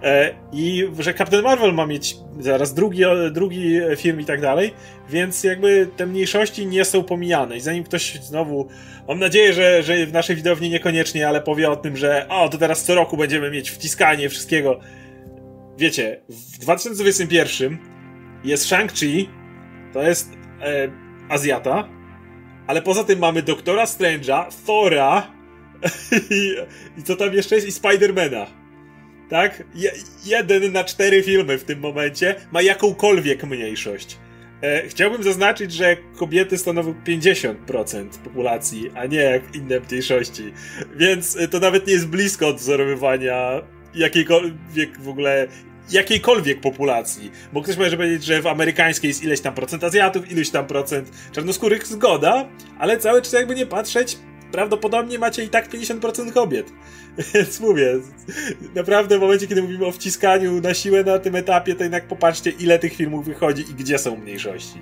E, 0.04 0.34
I 0.54 0.88
że 1.00 1.14
Captain 1.14 1.44
Marvel 1.44 1.74
ma 1.74 1.86
mieć 1.86 2.18
zaraz 2.40 2.74
drugi, 2.74 3.02
drugi 3.32 3.80
film 3.98 4.22
i 4.22 4.26
tak 4.26 4.42
dalej, 4.42 4.74
więc 5.10 5.44
jakby 5.44 5.88
te 5.98 6.06
mniejszości 6.06 6.68
nie 6.68 6.86
są 6.86 7.04
pomijane. 7.04 7.58
I 7.58 7.62
zanim 7.62 7.84
ktoś 7.84 8.14
znowu, 8.14 8.68
mam 9.08 9.20
nadzieję, 9.20 9.54
że, 9.54 9.84
że 9.84 10.06
w 10.06 10.14
naszej 10.14 10.36
widowni 10.36 10.70
niekoniecznie, 10.70 11.28
ale 11.28 11.42
powie 11.42 11.70
o 11.70 11.76
tym, 11.76 11.98
że 11.98 12.26
o, 12.30 12.50
to 12.50 12.58
teraz 12.58 12.84
co 12.84 12.96
roku 12.96 13.18
będziemy 13.18 13.52
mieć 13.52 13.72
wciskanie 13.72 14.30
wszystkiego. 14.30 14.80
Wiecie, 15.78 16.22
w 16.30 16.58
2021 16.58 17.78
jest 18.44 18.66
Shang-Chi, 18.66 19.26
to 19.94 20.04
jest 20.04 20.30
e, 20.62 21.05
Azjata, 21.30 21.90
ale 22.68 22.82
poza 22.82 23.04
tym 23.04 23.20
mamy 23.20 23.42
Doktora 23.42 23.86
Strange'a, 23.86 24.46
Thora 24.66 25.32
i, 26.32 26.56
i 26.98 27.04
co 27.04 27.16
tam 27.16 27.34
jeszcze 27.34 27.56
jest? 27.56 27.68
I 27.68 27.72
Spidermana. 27.72 28.46
Tak? 29.30 29.64
Je, 29.76 29.92
jeden 30.26 30.72
na 30.72 30.84
cztery 30.84 31.24
filmy 31.24 31.58
w 31.58 31.64
tym 31.64 31.80
momencie 31.80 32.36
ma 32.52 32.62
jakąkolwiek 32.62 33.44
mniejszość. 33.44 34.18
E, 34.62 34.88
chciałbym 34.88 35.24
zaznaczyć, 35.24 35.72
że 35.72 35.98
kobiety 36.16 36.58
stanowią 36.58 36.96
50% 37.08 38.10
populacji, 38.24 38.92
a 38.96 39.06
nie 39.06 39.18
jak 39.18 39.56
inne 39.56 39.80
mniejszości. 39.80 40.54
Więc 40.96 41.38
to 41.52 41.60
nawet 41.60 41.88
nie 41.88 41.94
jest 41.94 42.08
blisko 42.08 42.48
odwzorowywania 42.48 43.62
jakiejkolwiek 43.96 45.00
w 45.00 45.10
ogóle 45.10 45.48
jakiejkolwiek 45.92 46.62
populacji. 46.62 47.32
Bo 47.54 47.62
ktoś 47.62 47.78
może 47.78 47.98
powiedzieć, 47.98 48.24
że 48.24 48.42
w 48.42 48.48
amerykańskiej 48.48 49.08
jest 49.08 49.24
ileś 49.24 49.42
tam 49.42 49.54
procent 49.54 49.84
Azjatów, 49.84 50.32
ileś 50.32 50.50
tam 50.50 50.68
procent 50.68 51.12
czarnoskórych, 51.32 51.88
zgoda, 51.88 52.46
ale 52.80 52.98
cały 52.98 53.22
czas 53.22 53.34
jakby 53.34 53.56
nie 53.56 53.66
patrzeć, 53.66 54.18
prawdopodobnie 54.56 55.20
macie 55.20 55.44
i 55.44 55.50
tak 55.50 55.74
50% 55.74 56.34
kobiet. 56.34 56.74
Więc 57.34 57.60
mówię, 57.60 57.94
naprawdę 58.76 59.18
w 59.18 59.22
momencie, 59.22 59.48
kiedy 59.48 59.62
mówimy 59.62 59.86
o 59.86 59.92
wciskaniu 59.92 60.62
na 60.62 60.74
siłę 60.74 61.04
na 61.04 61.20
tym 61.20 61.36
etapie, 61.36 61.76
to 61.76 61.84
jednak 61.84 62.08
popatrzcie, 62.08 62.50
ile 62.50 62.80
tych 62.80 62.94
filmów 62.94 63.26
wychodzi 63.26 63.62
i 63.72 63.74
gdzie 63.74 63.98
są 63.98 64.18
mniejszości. 64.18 64.80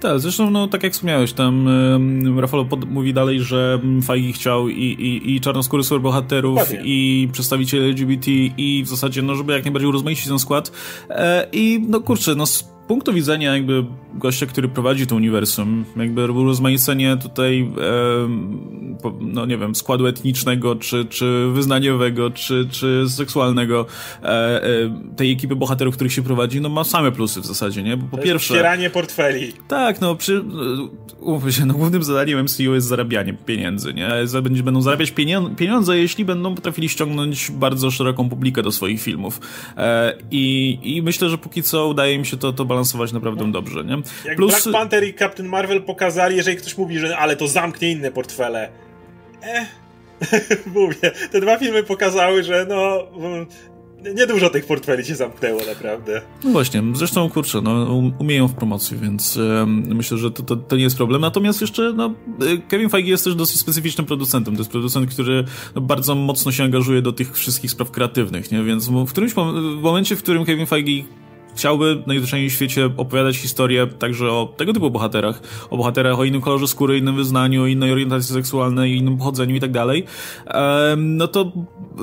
Tak, 0.00 0.20
zresztą, 0.20 0.50
no, 0.50 0.68
tak 0.68 0.82
jak 0.82 0.92
wspomniałeś, 0.92 1.32
tam 1.32 1.66
um, 1.66 2.38
Rafał 2.38 2.66
mówi 2.86 3.14
dalej, 3.14 3.40
że 3.40 3.80
Feige 4.04 4.32
chciał 4.32 4.68
i, 4.68 4.82
i, 4.82 5.34
i 5.34 5.40
czarnoskóry 5.40 5.84
superbohaterów, 5.84 6.58
i 6.84 7.28
przedstawicieli 7.32 7.84
LGBT, 7.84 8.30
i 8.30 8.82
w 8.86 8.88
zasadzie, 8.88 9.22
no, 9.22 9.34
żeby 9.34 9.52
jak 9.52 9.64
najbardziej 9.64 9.88
urozmaicić 9.88 10.28
ten 10.28 10.38
skład. 10.38 10.72
E, 11.10 11.46
I, 11.52 11.84
no, 11.88 12.00
kurczę, 12.00 12.34
no, 12.34 12.44
punktu 12.88 13.12
widzenia 13.12 13.54
jakby 13.54 13.84
gościa, 14.14 14.46
który 14.46 14.68
prowadzi 14.68 15.06
to 15.06 15.16
uniwersum, 15.16 15.84
jakby 15.96 16.26
rozmaicenie 16.26 17.16
tutaj 17.16 17.70
e, 17.80 18.74
no 19.20 19.46
nie 19.46 19.58
wiem, 19.58 19.74
składu 19.74 20.06
etnicznego, 20.06 20.76
czy, 20.76 21.04
czy 21.04 21.48
wyznaniowego, 21.52 22.30
czy, 22.30 22.68
czy 22.70 23.04
seksualnego 23.08 23.86
e, 24.22 24.26
e, 24.26 24.68
tej 25.16 25.32
ekipy 25.32 25.56
bohaterów, 25.56 25.94
których 25.94 26.12
się 26.12 26.22
prowadzi, 26.22 26.60
no 26.60 26.68
ma 26.68 26.84
same 26.84 27.12
plusy 27.12 27.40
w 27.40 27.46
zasadzie, 27.46 27.82
nie? 27.82 27.96
Bo 27.96 28.16
po 28.16 28.18
pierwsze... 28.18 28.54
Wspieranie 28.54 28.90
portfeli. 28.90 29.52
Tak, 29.68 30.00
no 30.00 30.14
przy... 30.14 30.44
Umówmy 31.20 31.52
się, 31.52 31.66
no 31.66 31.74
głównym 31.74 32.02
zadaniem 32.02 32.42
MCU 32.42 32.74
jest 32.74 32.86
zarabianie 32.86 33.34
pieniędzy, 33.34 33.94
nie? 33.94 34.10
Będą 34.64 34.82
zarabiać 34.82 35.14
pieniądze, 35.56 35.98
jeśli 35.98 36.24
będą 36.24 36.54
potrafili 36.54 36.88
ściągnąć 36.88 37.50
bardzo 37.50 37.90
szeroką 37.90 38.28
publikę 38.28 38.62
do 38.62 38.72
swoich 38.72 39.02
filmów. 39.02 39.40
E, 39.76 40.14
i, 40.30 40.78
I 40.82 41.02
myślę, 41.02 41.28
że 41.28 41.38
póki 41.38 41.62
co 41.62 41.88
udaje 41.88 42.14
im 42.14 42.24
się 42.24 42.36
to, 42.36 42.52
to 42.52 42.64
balansować 42.74 43.12
naprawdę 43.12 43.52
dobrze, 43.52 43.84
nie? 43.84 43.96
Jak 44.24 44.36
Plus... 44.36 44.52
Black 44.52 44.72
Panther 44.72 45.04
i 45.04 45.14
Captain 45.14 45.48
Marvel 45.48 45.82
pokazali, 45.82 46.36
jeżeli 46.36 46.56
ktoś 46.56 46.78
mówi, 46.78 46.98
że 46.98 47.18
ale 47.18 47.36
to 47.36 47.48
zamknie 47.48 47.90
inne 47.90 48.10
portfele. 48.10 48.68
Eh. 49.42 49.66
Mówię, 50.74 51.10
te 51.32 51.40
dwa 51.40 51.58
filmy 51.58 51.82
pokazały, 51.82 52.42
że 52.42 52.66
no 52.68 53.06
mm, 53.16 53.46
niedużo 54.14 54.50
tych 54.50 54.66
portfeli 54.66 55.04
się 55.04 55.14
zamknęło 55.14 55.60
naprawdę. 55.66 56.22
No 56.44 56.50
właśnie, 56.50 56.82
zresztą 56.94 57.30
kurczę, 57.30 57.60
no, 57.60 57.70
um, 57.70 58.12
umieją 58.18 58.48
w 58.48 58.54
promocji, 58.54 58.96
więc 58.96 59.36
um, 59.36 59.84
myślę, 59.94 60.18
że 60.18 60.30
to, 60.30 60.42
to, 60.42 60.56
to, 60.56 60.76
nie 60.76 60.82
jest 60.82 60.96
problem. 60.96 61.20
Natomiast 61.20 61.60
jeszcze, 61.60 61.92
no, 61.92 62.14
Kevin 62.68 62.88
Feige 62.88 63.10
jest 63.10 63.24
też 63.24 63.34
dosyć 63.34 63.60
specyficznym 63.60 64.06
producentem. 64.06 64.54
To 64.54 64.60
jest 64.60 64.70
producent, 64.70 65.10
który 65.10 65.44
no, 65.74 65.80
bardzo 65.80 66.14
mocno 66.14 66.52
się 66.52 66.64
angażuje 66.64 67.02
do 67.02 67.12
tych 67.12 67.36
wszystkich 67.36 67.70
spraw 67.70 67.90
kreatywnych, 67.90 68.52
nie? 68.52 68.62
Więc 68.62 68.88
w 68.88 69.10
którymś 69.10 69.36
mom 69.36 69.78
w 69.80 69.82
momencie, 69.82 70.16
w 70.16 70.22
którym 70.22 70.44
Kevin 70.44 70.66
Feige 70.66 71.04
chciałby 71.54 72.02
najzwyczajniej 72.06 72.50
w 72.50 72.52
świecie 72.52 72.90
opowiadać 72.96 73.36
historię 73.36 73.86
także 73.86 74.30
o 74.30 74.54
tego 74.56 74.72
typu 74.72 74.90
bohaterach, 74.90 75.42
o 75.70 75.76
bohaterach 75.76 76.18
o 76.18 76.24
innym 76.24 76.40
kolorze 76.40 76.68
skóry, 76.68 76.98
innym 76.98 77.16
wyznaniu, 77.16 77.66
innej 77.66 77.92
orientacji 77.92 78.34
seksualnej, 78.34 78.96
innym 78.96 79.18
pochodzeniu 79.18 79.56
i 79.56 79.60
tak 79.60 79.70
dalej, 79.70 80.04
no 80.96 81.28
to 81.28 81.52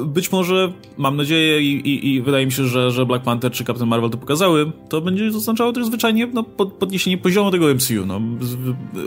być 0.05 0.31
może, 0.31 0.73
mam 0.97 1.17
nadzieję 1.17 1.61
i, 1.61 1.89
i, 1.89 2.13
i, 2.13 2.21
wydaje 2.21 2.45
mi 2.45 2.51
się, 2.51 2.65
że, 2.65 2.91
że 2.91 3.05
Black 3.05 3.23
Panther 3.23 3.51
czy 3.51 3.65
Captain 3.65 3.89
Marvel 3.89 4.09
to 4.09 4.17
pokazały, 4.17 4.71
to 4.89 5.01
będzie 5.01 5.27
oznaczało 5.27 5.73
też 5.73 5.85
zwyczajnie 5.85 6.27
no, 6.27 6.43
podniesienie 6.79 7.17
poziomu 7.17 7.51
tego 7.51 7.73
MCU, 7.75 8.05
no, 8.05 8.21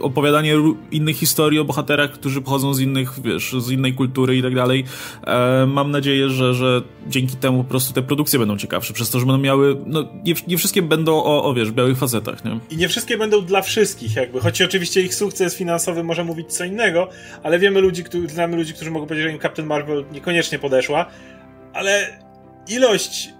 opowiadanie 0.02 0.54
innych 0.90 1.16
historii 1.16 1.58
o 1.58 1.64
bohaterach, 1.64 2.12
którzy 2.12 2.42
pochodzą 2.42 2.74
z 2.74 2.80
innych, 2.80 3.20
wiesz, 3.24 3.54
z 3.58 3.70
innej 3.70 3.94
kultury 3.94 4.36
i 4.36 4.42
tak 4.42 4.54
dalej. 4.54 4.84
Mam 5.66 5.90
nadzieję, 5.90 6.30
że, 6.30 6.54
że 6.54 6.82
dzięki 7.08 7.36
temu 7.36 7.64
po 7.64 7.70
prostu 7.70 7.94
te 7.94 8.02
produkcje 8.02 8.38
będą 8.38 8.56
ciekawsze, 8.56 8.94
przez 8.94 9.10
to, 9.10 9.20
że 9.20 9.26
będą 9.26 9.42
miały, 9.42 9.76
no, 9.86 10.04
nie 10.24 10.33
nie, 10.34 10.42
nie 10.46 10.58
wszystkie 10.58 10.82
będą 10.82 11.16
o, 11.16 11.44
o, 11.44 11.54
wiesz, 11.54 11.70
białych 11.70 11.98
facetach, 11.98 12.44
nie? 12.44 12.58
I 12.70 12.76
nie 12.76 12.88
wszystkie 12.88 13.18
będą 13.18 13.44
dla 13.44 13.62
wszystkich, 13.62 14.16
jakby. 14.16 14.40
Choć 14.40 14.62
oczywiście 14.62 15.00
ich 15.00 15.14
sukces 15.14 15.56
finansowy 15.56 16.04
może 16.04 16.24
mówić 16.24 16.52
co 16.52 16.64
innego, 16.64 17.08
ale 17.42 17.58
wiemy 17.58 17.80
ludzi, 17.80 18.04
którzy, 18.04 18.28
znamy 18.28 18.56
ludzi, 18.56 18.74
którzy 18.74 18.90
mogą 18.90 19.06
powiedzieć, 19.06 19.26
że 19.26 19.32
im 19.32 19.40
Captain 19.40 19.68
Marvel 19.68 20.04
niekoniecznie 20.12 20.58
podeszła. 20.58 21.06
ale 21.72 22.18
ilość 22.68 23.34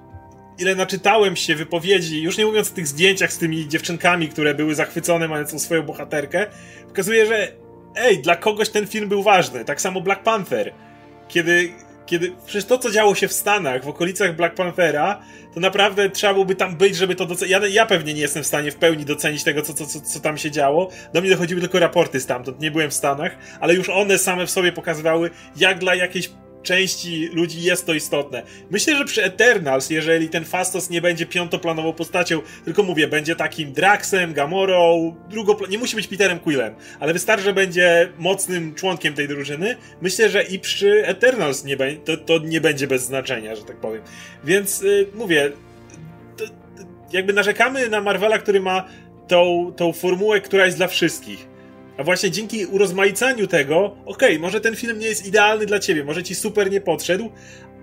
ile 0.59 0.75
naczytałem 0.75 1.37
się 1.37 1.55
wypowiedzi, 1.55 2.23
już 2.23 2.39
nie 2.39 2.47
mówiąc 2.47 2.71
o 2.71 2.75
tych 2.75 2.87
zdjęciach 2.87 3.33
z 3.33 3.39
tymi 3.39 3.69
dziewczynkami, 3.69 4.29
które 4.29 4.55
były 4.55 4.75
zachwycone 4.75 5.29
mając 5.29 5.63
swoją 5.63 5.83
bohaterkę, 5.83 6.47
pokazuje, 6.87 7.27
że 7.27 7.53
ej, 7.97 8.23
dla 8.23 8.37
kogoś 8.37 8.69
ten 8.69 8.87
film 8.87 9.09
był 9.09 9.23
ważny. 9.23 9.65
Tak 9.65 9.81
samo 9.81 10.01
Black 10.01 10.23
Panther. 10.23 10.73
Kiedy, 11.29 11.73
kiedy 12.07 12.33
przecież 12.47 12.65
to, 12.65 12.79
co 12.79 12.91
działo 12.91 13.15
się 13.15 13.29
w 13.29 13.33
Stanach, 13.33 13.85
w 13.85 13.89
okolicach 13.89 14.37
Black 14.37 14.55
Panthera, 14.55 15.21
to 15.55 15.61
naprawdę 15.61 16.11
trzeba 16.11 16.33
byłoby 16.33 16.55
tam 16.55 16.77
być, 16.77 16.97
żeby 16.97 17.15
to 17.15 17.27
docenić. 17.27 17.53
Ja, 17.53 17.67
ja 17.67 17.87
pewnie 17.87 18.15
nie 18.15 18.21
jestem 18.21 18.43
w 18.43 18.47
stanie 18.47 18.71
w 18.71 18.77
pełni 18.77 19.05
docenić 19.05 19.45
tego, 19.45 19.63
co, 19.63 19.75
co, 19.75 19.87
co, 19.87 20.01
co 20.01 20.21
tam 20.21 20.39
się 20.39 20.51
działo. 20.51 20.91
Do 21.13 21.21
mnie 21.21 21.31
dochodziły 21.31 21.61
tylko 21.61 21.79
raporty 21.79 22.21
stamtąd, 22.21 22.61
nie 22.61 22.71
byłem 22.71 22.91
w 22.91 22.95
Stanach, 22.95 23.37
ale 23.61 23.75
już 23.75 23.89
one 23.89 24.19
same 24.19 24.47
w 24.47 24.51
sobie 24.51 24.73
pokazywały, 24.73 25.31
jak 25.57 25.79
dla 25.79 25.95
jakiejś 25.95 26.31
części 26.65 27.29
ludzi 27.33 27.63
jest 27.63 27.87
to 27.87 27.95
istotne. 27.95 28.43
Myślę, 28.71 28.97
że 28.97 29.05
przy 29.05 29.25
Eternals, 29.25 29.91
jeżeli 29.91 30.29
ten 30.29 30.45
Fastos 30.45 30.91
nie 30.91 31.01
będzie 31.01 31.27
piątoplanową 31.27 31.93
postacią, 31.93 32.41
tylko 32.65 32.83
mówię, 32.83 33.09
będzie 33.09 33.37
takim 33.37 33.73
Draxem, 33.73 34.33
Gamorą, 34.33 35.15
drugopla... 35.31 35.69
nie 35.69 35.79
musi 35.79 35.97
być 35.97 36.07
Peterem 36.07 36.39
Quillem, 36.39 36.75
ale 37.01 37.13
wystarczy, 37.13 37.45
że 37.45 37.53
będzie 37.53 38.09
mocnym 38.19 38.75
członkiem 38.75 39.15
tej 39.15 39.29
drużyny, 39.29 39.77
myślę, 40.01 40.29
że 40.29 40.43
i 40.43 40.59
przy 40.59 41.07
Eternals 41.07 41.65
nie 41.65 41.77
be... 41.77 41.93
to, 41.93 42.17
to 42.17 42.39
nie 42.39 42.61
będzie 42.61 42.87
bez 42.87 43.03
znaczenia, 43.05 43.57
że 43.57 43.65
tak 43.65 43.77
powiem. 43.77 44.03
Więc 44.45 44.81
yy, 44.81 45.07
mówię, 45.15 45.53
to, 46.37 46.47
to, 46.47 46.53
jakby 47.13 47.33
narzekamy 47.33 47.89
na 47.89 48.01
Marvela, 48.01 48.39
który 48.39 48.61
ma 48.61 48.89
tą, 49.29 49.73
tą 49.77 49.93
formułę, 49.93 50.41
która 50.41 50.67
jest 50.67 50.77
dla 50.77 50.87
wszystkich 50.87 51.54
a 51.99 52.05
właśnie 52.05 52.31
dzięki 52.31 52.67
urozmaicaniu 52.67 53.47
tego, 53.47 53.85
okej, 53.85 54.05
okay, 54.07 54.39
może 54.39 54.61
ten 54.61 54.77
film 54.77 54.99
nie 54.99 55.07
jest 55.07 55.27
idealny 55.27 55.67
dla 55.67 55.79
ciebie, 55.79 56.05
może 56.05 56.23
ci 56.23 56.35
super 56.35 56.71
nie 56.71 56.81
podszedł, 56.81 57.31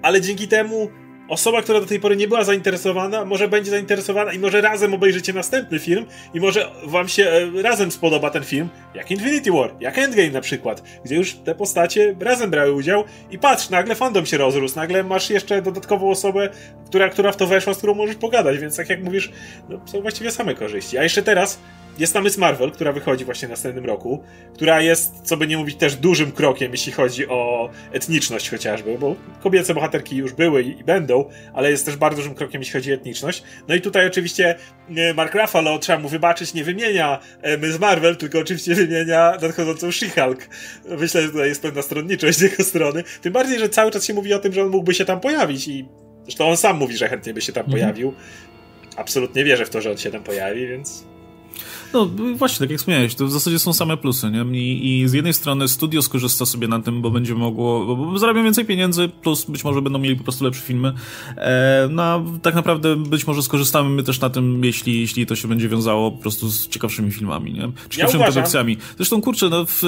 ale 0.01 0.21
dzięki 0.21 0.47
temu 0.47 0.89
osoba, 1.31 1.61
która 1.61 1.79
do 1.79 1.85
tej 1.85 1.99
pory 1.99 2.15
nie 2.15 2.27
była 2.27 2.43
zainteresowana, 2.43 3.25
może 3.25 3.47
będzie 3.47 3.71
zainteresowana 3.71 4.33
i 4.33 4.39
może 4.39 4.61
razem 4.61 4.93
obejrzycie 4.93 5.33
następny 5.33 5.79
film 5.79 6.05
i 6.33 6.39
może 6.39 6.71
wam 6.85 7.07
się 7.07 7.29
e, 7.29 7.61
razem 7.61 7.91
spodoba 7.91 8.29
ten 8.29 8.43
film, 8.43 8.69
jak 8.95 9.11
Infinity 9.11 9.51
War, 9.51 9.75
jak 9.79 9.97
Endgame 9.97 10.29
na 10.29 10.41
przykład, 10.41 10.83
gdzie 11.05 11.15
już 11.15 11.33
te 11.33 11.55
postacie 11.55 12.15
razem 12.19 12.49
brały 12.49 12.71
udział 12.71 13.03
i 13.31 13.39
patrz, 13.39 13.69
nagle 13.69 13.95
fandom 13.95 14.25
się 14.25 14.37
rozrósł, 14.37 14.75
nagle 14.75 15.03
masz 15.03 15.29
jeszcze 15.29 15.61
dodatkową 15.61 16.09
osobę, 16.09 16.49
która, 16.85 17.09
która 17.09 17.31
w 17.31 17.37
to 17.37 17.47
weszła, 17.47 17.73
z 17.73 17.77
którą 17.77 17.93
możesz 17.93 18.15
pogadać, 18.15 18.57
więc 18.57 18.77
tak 18.77 18.89
jak 18.89 19.03
mówisz, 19.03 19.31
no, 19.69 19.81
są 19.85 20.01
właściwie 20.01 20.31
same 20.31 20.55
korzyści. 20.55 20.97
A 20.97 21.03
jeszcze 21.03 21.23
teraz 21.23 21.59
jest 21.97 22.13
tam 22.13 22.23
Miss 22.23 22.37
Marvel, 22.37 22.71
która 22.71 22.91
wychodzi 22.91 23.25
właśnie 23.25 23.47
w 23.47 23.51
następnym 23.51 23.85
roku, 23.85 24.23
która 24.53 24.81
jest, 24.81 25.13
co 25.23 25.37
by 25.37 25.47
nie 25.47 25.57
mówić, 25.57 25.77
też 25.77 25.95
dużym 25.95 26.31
krokiem, 26.31 26.71
jeśli 26.71 26.91
chodzi 26.91 27.27
o 27.27 27.69
etniczność 27.91 28.49
chociażby, 28.49 28.97
bo 28.97 29.15
kobiece 29.43 29.73
bohaterki 29.73 30.15
już 30.15 30.33
były 30.33 30.63
i 30.63 30.83
będą, 30.83 31.29
ale 31.53 31.71
jest 31.71 31.85
też 31.85 31.95
bardzo 31.95 32.17
dużym 32.17 32.35
krokiem, 32.35 32.61
jeśli 32.61 32.73
chodzi 32.73 32.91
o 32.91 32.95
etniczność. 32.95 33.43
No 33.67 33.75
i 33.75 33.81
tutaj 33.81 34.07
oczywiście 34.07 34.55
e, 34.95 35.13
Mark 35.13 35.35
Ruffalo, 35.35 35.79
trzeba 35.79 35.99
mu 35.99 36.09
wybaczyć, 36.09 36.53
nie 36.53 36.63
wymienia 36.63 37.19
e, 37.41 37.57
Miss 37.57 37.79
Marvel, 37.79 38.15
tylko 38.15 38.39
oczywiście 38.39 38.75
wymienia 38.75 39.37
nadchodzącą 39.41 39.87
She-Hulk. 39.87 40.37
Myślę, 40.85 41.21
że 41.21 41.29
tutaj 41.29 41.47
jest 41.49 41.61
pewna 41.61 41.81
stronniczość 41.81 42.37
z 42.37 42.41
jego 42.41 42.63
strony. 42.63 43.03
Tym 43.21 43.33
bardziej, 43.33 43.59
że 43.59 43.69
cały 43.69 43.91
czas 43.91 44.05
się 44.05 44.13
mówi 44.13 44.33
o 44.33 44.39
tym, 44.39 44.53
że 44.53 44.63
on 44.63 44.69
mógłby 44.69 44.93
się 44.93 45.05
tam 45.05 45.19
pojawić 45.19 45.67
i 45.67 45.85
zresztą 46.23 46.49
on 46.49 46.57
sam 46.57 46.77
mówi, 46.77 46.97
że 46.97 47.09
chętnie 47.09 47.33
by 47.33 47.41
się 47.41 47.53
tam 47.53 47.65
mhm. 47.65 47.79
pojawił. 47.81 48.13
Absolutnie 48.97 49.43
wierzę 49.43 49.65
w 49.65 49.69
to, 49.69 49.81
że 49.81 49.91
on 49.91 49.97
się 49.97 50.11
tam 50.11 50.23
pojawi, 50.23 50.67
więc 50.67 51.03
no 51.93 52.09
właśnie, 52.35 52.59
tak 52.59 52.69
jak 52.69 52.79
wspomniałeś, 52.79 53.15
to 53.15 53.25
w 53.25 53.31
zasadzie 53.31 53.59
są 53.59 53.73
same 53.73 53.97
plusy, 53.97 54.31
nie? 54.31 54.59
I, 54.59 55.01
I, 55.01 55.07
z 55.07 55.13
jednej 55.13 55.33
strony 55.33 55.67
studio 55.67 56.01
skorzysta 56.01 56.45
sobie 56.45 56.67
na 56.67 56.79
tym, 56.79 57.01
bo 57.01 57.11
będzie 57.11 57.35
mogło, 57.35 57.85
bo, 57.85 57.95
bo 57.95 58.19
zarabią 58.19 58.43
więcej 58.43 58.65
pieniędzy, 58.65 59.09
plus 59.09 59.45
być 59.45 59.63
może 59.63 59.81
będą 59.81 59.99
mieli 59.99 60.15
po 60.15 60.23
prostu 60.23 60.43
lepsze 60.43 60.61
filmy. 60.61 60.93
E, 61.37 61.87
no 61.91 62.23
tak 62.41 62.55
naprawdę 62.55 62.95
być 62.95 63.27
może 63.27 63.43
skorzystamy 63.43 63.89
my 63.89 64.03
też 64.03 64.19
na 64.19 64.29
tym, 64.29 64.65
jeśli, 64.65 65.01
jeśli 65.01 65.25
to 65.25 65.35
się 65.35 65.47
będzie 65.47 65.69
wiązało 65.69 66.11
po 66.11 66.17
prostu 66.17 66.49
z 66.49 66.67
ciekawszymi 66.67 67.11
filmami, 67.11 67.53
nie? 67.53 67.71
Ciekawszymi 67.89 68.23
ja 68.23 68.31
produkcjami. 68.31 68.77
Zresztą 68.97 69.21
kurczę, 69.21 69.49
no 69.49 69.65
w, 69.65 69.81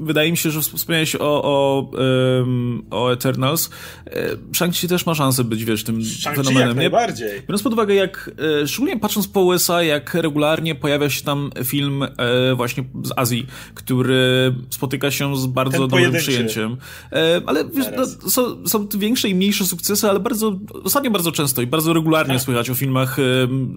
wydaje 0.00 0.30
mi 0.30 0.36
się, 0.36 0.50
że 0.50 0.60
wspomniałeś 0.60 1.16
o, 1.16 1.42
o, 1.44 1.90
um, 2.38 2.82
o 2.90 3.12
Eternals. 3.12 3.70
E, 4.06 4.36
Shang-Chi 4.52 4.88
też 4.88 5.06
ma 5.06 5.14
szansę 5.14 5.44
być, 5.44 5.64
wiesz, 5.64 5.84
tym 5.84 6.00
fenomenem. 6.34 6.68
Jak 6.68 6.76
najbardziej. 6.76 7.42
Biorąc 7.42 7.62
pod 7.62 7.72
uwagę, 7.72 7.94
jak, 7.94 8.30
e, 8.62 8.66
szczególnie 8.68 9.00
patrząc 9.00 9.28
po 9.28 9.40
USA, 9.40 9.82
jak 9.82 10.14
regularnie 10.14 10.74
pojawia 10.74 11.05
się 11.10 11.22
tam 11.22 11.50
film 11.64 12.02
e, 12.02 12.08
właśnie 12.54 12.84
z 13.02 13.12
Azji, 13.16 13.46
który 13.74 14.54
spotyka 14.70 15.10
się 15.10 15.36
z 15.36 15.46
bardzo 15.46 15.78
Ten 15.78 15.88
dobrym 15.88 16.12
przyjęciem. 16.12 16.76
E, 17.12 17.40
ale 17.46 17.64
wiesz, 17.64 17.86
no, 17.96 18.30
są, 18.30 18.68
są 18.68 18.88
większe 18.88 19.28
i 19.28 19.34
mniejsze 19.34 19.64
sukcesy, 19.64 20.10
ale 20.10 20.20
bardzo, 20.20 20.58
ostatnio 20.84 21.10
bardzo 21.10 21.32
często 21.32 21.62
i 21.62 21.66
bardzo 21.66 21.92
regularnie 21.92 22.34
tak. 22.34 22.42
słychać 22.42 22.70
o 22.70 22.74
filmach 22.74 23.18
e, 23.18 23.22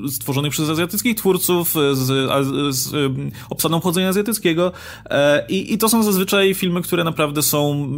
stworzonych 0.09 0.51
przez 0.51 0.69
azjatyckich 0.69 1.15
twórców, 1.15 1.73
z, 1.93 1.95
z, 1.95 2.75
z 2.75 3.11
obsadą 3.49 3.80
chodzenia 3.80 4.09
azjatyckiego 4.09 4.71
e, 5.05 5.45
i, 5.49 5.73
i 5.73 5.77
to 5.77 5.89
są 5.89 6.03
zazwyczaj 6.03 6.53
filmy, 6.53 6.82
które 6.82 7.03
naprawdę 7.03 7.43
są, 7.43 7.91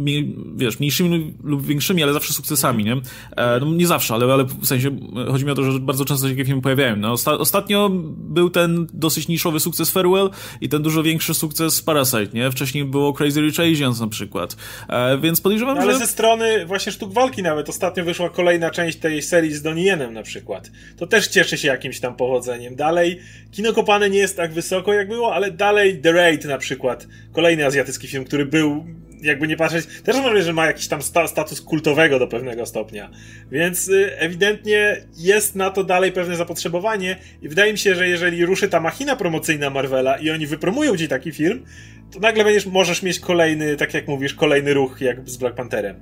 wiesz, 0.56 0.80
mniejszymi 0.80 1.34
lub 1.44 1.66
większymi, 1.66 2.02
ale 2.02 2.12
zawsze 2.12 2.32
sukcesami, 2.32 2.84
nie? 2.84 2.96
E, 3.36 3.60
no, 3.60 3.66
nie 3.66 3.86
zawsze, 3.86 4.14
ale, 4.14 4.32
ale 4.32 4.44
w 4.44 4.66
sensie 4.66 4.96
chodzi 5.30 5.44
mi 5.44 5.50
o 5.50 5.54
to, 5.54 5.72
że 5.72 5.80
bardzo 5.80 6.04
często 6.04 6.28
się 6.28 6.34
takie 6.34 6.44
filmy 6.44 6.62
pojawiają. 6.62 6.96
No, 6.96 7.12
osta 7.12 7.38
ostatnio 7.38 7.90
był 8.14 8.50
ten 8.50 8.86
dosyć 8.92 9.21
dosyć 9.22 9.28
niszowy 9.28 9.60
sukces 9.60 9.90
Farewell 9.90 10.30
i 10.60 10.68
ten 10.68 10.82
dużo 10.82 11.02
większy 11.02 11.34
sukces 11.34 11.82
Parasite, 11.82 12.28
nie? 12.34 12.50
Wcześniej 12.50 12.84
było 12.84 13.12
Crazy 13.12 13.40
Rich 13.40 13.60
Asians 13.60 14.00
na 14.00 14.08
przykład. 14.08 14.56
E, 14.88 15.18
więc 15.18 15.40
podejrzewam, 15.40 15.76
no, 15.76 15.82
ale 15.82 15.92
że... 15.92 15.98
ze 15.98 16.06
strony 16.06 16.66
właśnie 16.66 16.92
sztuk 16.92 17.12
walki 17.12 17.42
nawet 17.42 17.68
ostatnio 17.68 18.04
wyszła 18.04 18.30
kolejna 18.30 18.70
część 18.70 18.98
tej 18.98 19.22
serii 19.22 19.52
z 19.52 19.62
Donienem 19.62 20.14
na 20.14 20.22
przykład. 20.22 20.70
To 20.96 21.06
też 21.06 21.28
cieszy 21.28 21.58
się 21.58 21.68
jakimś 21.68 22.00
tam 22.00 22.16
powodzeniem. 22.16 22.76
Dalej 22.76 23.20
kino 23.50 23.72
kopane 23.72 24.10
nie 24.10 24.18
jest 24.18 24.36
tak 24.36 24.52
wysoko 24.52 24.92
jak 24.92 25.08
było, 25.08 25.34
ale 25.34 25.50
dalej 25.50 26.00
The 26.00 26.12
Raid 26.12 26.44
na 26.44 26.58
przykład. 26.58 27.06
Kolejny 27.32 27.66
azjatycki 27.66 28.08
film, 28.08 28.24
który 28.24 28.46
był 28.46 28.86
jakby 29.22 29.48
nie 29.48 29.56
patrzeć, 29.56 29.86
też 30.04 30.16
może, 30.16 30.42
że 30.42 30.52
ma 30.52 30.66
jakiś 30.66 30.88
tam 30.88 31.02
sta 31.02 31.26
status 31.26 31.60
kultowego 31.60 32.18
do 32.18 32.26
pewnego 32.26 32.66
stopnia. 32.66 33.10
Więc 33.50 33.88
y, 33.88 34.18
ewidentnie 34.18 34.96
jest 35.16 35.56
na 35.56 35.70
to 35.70 35.84
dalej 35.84 36.12
pewne 36.12 36.36
zapotrzebowanie 36.36 37.16
i 37.42 37.48
wydaje 37.48 37.72
mi 37.72 37.78
się, 37.78 37.94
że 37.94 38.08
jeżeli 38.08 38.46
ruszy 38.46 38.68
ta 38.68 38.80
machina 38.80 39.16
promocyjna 39.16 39.70
Marvela 39.70 40.18
i 40.18 40.30
oni 40.30 40.46
wypromują 40.46 40.96
ci 40.96 41.08
taki 41.08 41.32
film, 41.32 41.64
to 42.12 42.20
nagle 42.20 42.44
będziesz, 42.44 42.66
możesz 42.66 43.02
mieć 43.02 43.20
kolejny, 43.20 43.76
tak 43.76 43.94
jak 43.94 44.08
mówisz, 44.08 44.34
kolejny 44.34 44.74
ruch 44.74 45.00
jak 45.00 45.30
z 45.30 45.36
Black 45.36 45.56
Pantherem. 45.56 45.96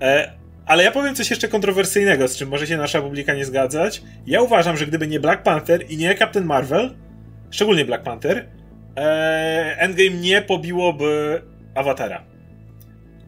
E, 0.00 0.32
ale 0.66 0.84
ja 0.84 0.90
powiem 0.90 1.14
coś 1.14 1.30
jeszcze 1.30 1.48
kontrowersyjnego, 1.48 2.28
z 2.28 2.36
czym 2.36 2.48
może 2.48 2.66
się 2.66 2.76
nasza 2.76 3.02
publika 3.02 3.34
nie 3.34 3.44
zgadzać. 3.44 4.02
Ja 4.26 4.42
uważam, 4.42 4.76
że 4.76 4.86
gdyby 4.86 5.06
nie 5.06 5.20
Black 5.20 5.42
Panther 5.42 5.90
i 5.90 5.96
nie 5.96 6.14
Captain 6.14 6.46
Marvel, 6.46 6.94
szczególnie 7.50 7.84
Black 7.84 8.04
Panther, 8.04 8.46
e, 8.96 9.76
Endgame 9.78 10.10
nie 10.10 10.42
pobiłoby 10.42 11.42
Awatara 11.74 12.29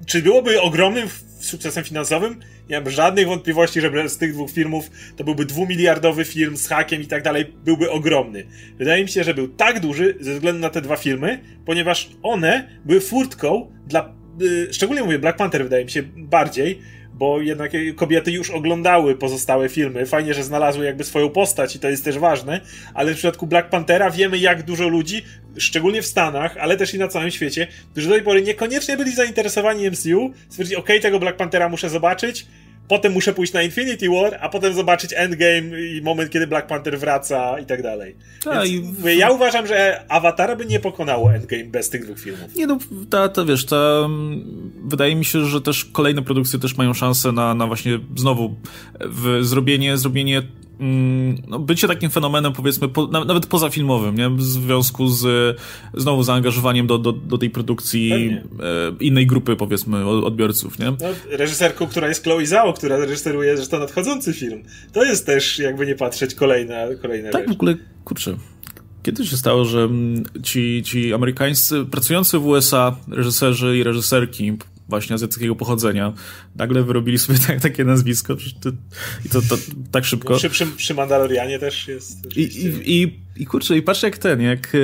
czy 0.07 0.23
byłoby 0.23 0.61
ogromnym 0.61 1.09
sukcesem 1.41 1.85
finansowym? 1.85 2.41
Nie 2.71 2.81
mam 2.81 2.91
żadnych 2.91 3.27
wątpliwości, 3.27 3.81
że 3.81 4.09
z 4.09 4.19
tych 4.19 4.33
dwóch 4.33 4.51
filmów 4.51 4.91
to 5.17 5.25
byłby 5.25 5.45
dwumiliardowy 5.45 6.25
film 6.25 6.57
z 6.57 6.69
hakiem 6.69 7.03
i 7.03 7.07
tak 7.07 7.23
dalej, 7.23 7.53
byłby 7.65 7.91
ogromny. 7.91 8.47
Wydaje 8.79 9.03
mi 9.03 9.09
się, 9.09 9.25
że 9.25 9.35
był 9.35 9.49
tak 9.49 9.81
duży 9.81 10.15
ze 10.21 10.35
względu 10.35 10.61
na 10.61 10.71
te 10.71 10.81
dwa 10.81 10.97
filmy, 10.97 11.41
ponieważ 11.65 12.11
one 12.23 12.69
były 12.85 13.01
furtką 13.01 13.71
dla, 13.87 14.15
yy, 14.41 14.69
szczególnie 14.73 15.03
mówię 15.03 15.19
Black 15.19 15.39
Panther 15.39 15.63
wydaje 15.63 15.85
mi 15.85 15.91
się 15.91 16.03
bardziej, 16.17 16.81
bo 17.15 17.41
jednak 17.41 17.73
kobiety 17.97 18.33
już 18.33 18.51
oglądały 18.51 19.15
pozostałe 19.15 19.69
filmy. 19.69 20.07
Fajnie, 20.07 20.35
że 20.35 20.45
znalazły 20.45 20.85
jakby 20.85 21.05
swoją 21.05 21.31
postać 21.31 21.77
i 21.77 21.79
to 21.79 21.89
jest 21.89 22.05
też 22.05 22.19
ważne, 22.19 22.61
ale 22.95 23.13
w 23.13 23.17
przypadku 23.17 23.47
Black 23.47 23.69
Panthera 23.69 24.11
wiemy, 24.11 24.39
jak 24.39 24.63
dużo 24.63 24.89
ludzi, 24.89 25.23
szczególnie 25.57 26.03
w 26.03 26.07
Stanach, 26.07 26.57
ale 26.57 26.77
też 26.77 26.95
i 26.95 26.99
na 26.99 27.09
całym 27.09 27.31
świecie, 27.31 27.67
którzy 27.91 28.09
do 28.09 28.15
tej 28.15 28.25
pory 28.25 28.43
niekoniecznie 28.43 28.97
byli 28.97 29.15
zainteresowani 29.15 29.91
MCU, 29.91 30.33
stwierdzili, 30.49 30.77
ok, 30.77 30.89
tego 31.03 31.19
Black 31.19 31.37
Panthera 31.37 31.69
muszę 31.69 31.91
zobaczyć, 31.91 32.47
potem 32.93 33.13
muszę 33.13 33.33
pójść 33.33 33.53
na 33.53 33.63
Infinity 33.63 34.09
War, 34.11 34.39
a 34.41 34.49
potem 34.49 34.75
zobaczyć 34.75 35.15
Endgame 35.17 35.81
i 35.81 36.03
moment, 36.03 36.31
kiedy 36.31 36.47
Black 36.47 36.67
Panther 36.67 36.99
wraca 36.99 37.59
i 37.59 37.67
tak 37.67 37.83
dalej. 37.83 38.17
A, 38.51 38.65
i... 38.65 38.83
Ja 39.17 39.31
uważam, 39.31 39.67
że 39.67 40.05
Awatara 40.09 40.57
by 40.57 40.67
nie 40.67 40.81
pokonało 40.81 41.35
Endgame 41.35 41.65
bez 41.65 41.91
tych 41.91 42.05
dwóch 42.05 42.21
filmów. 42.21 42.55
Nie 42.57 42.67
no, 42.67 42.79
ta, 43.11 43.29
ta 43.29 43.45
wiesz, 43.45 43.67
ta, 43.67 43.77
mm, 43.77 44.73
wydaje 44.85 45.17
mi 45.17 45.25
się, 45.25 45.45
że 45.45 45.61
też 45.61 45.85
kolejne 45.85 46.23
produkcje 46.23 46.59
też 46.59 46.77
mają 46.77 46.95
szansę 46.95 47.33
na, 47.33 47.55
na 47.55 47.67
właśnie 47.67 47.99
znowu 48.17 48.55
w 49.01 49.45
zrobienie, 49.45 49.97
zrobienie 49.97 50.43
no, 51.49 51.59
bycie 51.59 51.89
takim 51.89 52.11
fenomenem, 52.11 52.53
powiedzmy, 52.53 52.89
po, 52.89 53.07
nawet 53.07 53.47
pozafilmowym, 53.47 54.15
nie? 54.15 54.31
w 54.31 54.43
związku 54.43 55.09
z 55.09 55.57
znowu 55.95 56.23
zaangażowaniem 56.23 56.87
do, 56.87 56.99
do, 56.99 57.13
do 57.13 57.39
tej 57.39 57.51
produkcji 57.51 58.13
e, 58.13 58.39
innej 59.01 59.27
grupy, 59.27 59.57
powiedzmy, 59.57 60.07
odbiorców. 60.07 60.79
Nie? 60.79 60.87
No, 60.87 60.97
reżyserką, 61.31 61.87
która 61.87 62.09
jest 62.09 62.25
Chloe 62.25 62.47
Zhao, 62.47 62.73
która 62.73 62.97
reżyseruje 62.97 63.57
zresztą 63.57 63.79
nadchodzący 63.79 64.33
film. 64.33 64.63
To 64.93 65.05
jest 65.05 65.27
też, 65.27 65.59
jakby 65.59 65.87
nie 65.87 65.95
patrzeć, 65.95 66.35
kolejna, 66.35 66.75
kolejna 67.03 67.31
Tak, 67.31 67.41
rzecz. 67.41 67.51
w 67.51 67.53
ogóle, 67.53 67.75
kurczę, 68.05 68.37
kiedy 69.03 69.27
się 69.27 69.37
stało, 69.37 69.65
że 69.65 69.89
ci, 70.43 70.83
ci 70.85 71.15
amerykańscy, 71.15 71.85
pracujący 71.91 72.39
w 72.39 72.47
USA 72.47 72.97
reżyserzy 73.09 73.79
i 73.79 73.83
reżyserki 73.83 74.53
właśnie 74.89 75.15
azjatyckiego 75.15 75.57
pochodzenia. 75.57 76.13
Nagle 76.57 76.83
wyrobili 76.83 77.19
sobie 77.19 77.39
tak, 77.47 77.61
takie 77.61 77.85
nazwisko 77.85 78.37
i 79.25 79.29
to, 79.29 79.43
to, 79.43 79.57
tak 79.91 80.05
szybko. 80.05 80.37
Przy, 80.37 80.51
przy, 80.51 80.67
przy 80.67 80.95
Mandalorianie 80.95 81.59
też 81.59 81.89
jest. 81.89 82.37
I, 82.37 82.41
i, 82.43 83.03
i, 83.03 83.21
I 83.37 83.47
kurczę, 83.47 83.77
i 83.77 83.83
patrz 83.83 84.03
jak 84.03 84.19
ten, 84.19 84.41
jak 84.41 84.77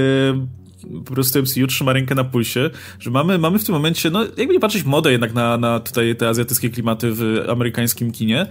po 1.05 1.15
prostu 1.15 1.43
MCU 1.43 1.67
trzyma 1.67 1.93
rękę 1.93 2.15
na 2.15 2.25
pulsie, 2.25 2.71
że 3.01 3.11
mamy, 3.11 3.39
mamy 3.39 3.59
w 3.59 3.65
tym 3.65 3.75
momencie, 3.75 4.11
no 4.11 4.25
jakby 4.37 4.55
nie 4.55 4.61
patrzeć 4.61 4.85
modę 4.85 5.13
jednak 5.13 5.35
na, 5.35 5.59
na 5.59 5.81
tutaj 5.81 6.17
te 6.17 6.29
azjatyckie 6.29 6.71
klimaty 6.71 7.13
w 7.13 7.45
amerykańskim 7.49 8.13
kinie. 8.13 8.47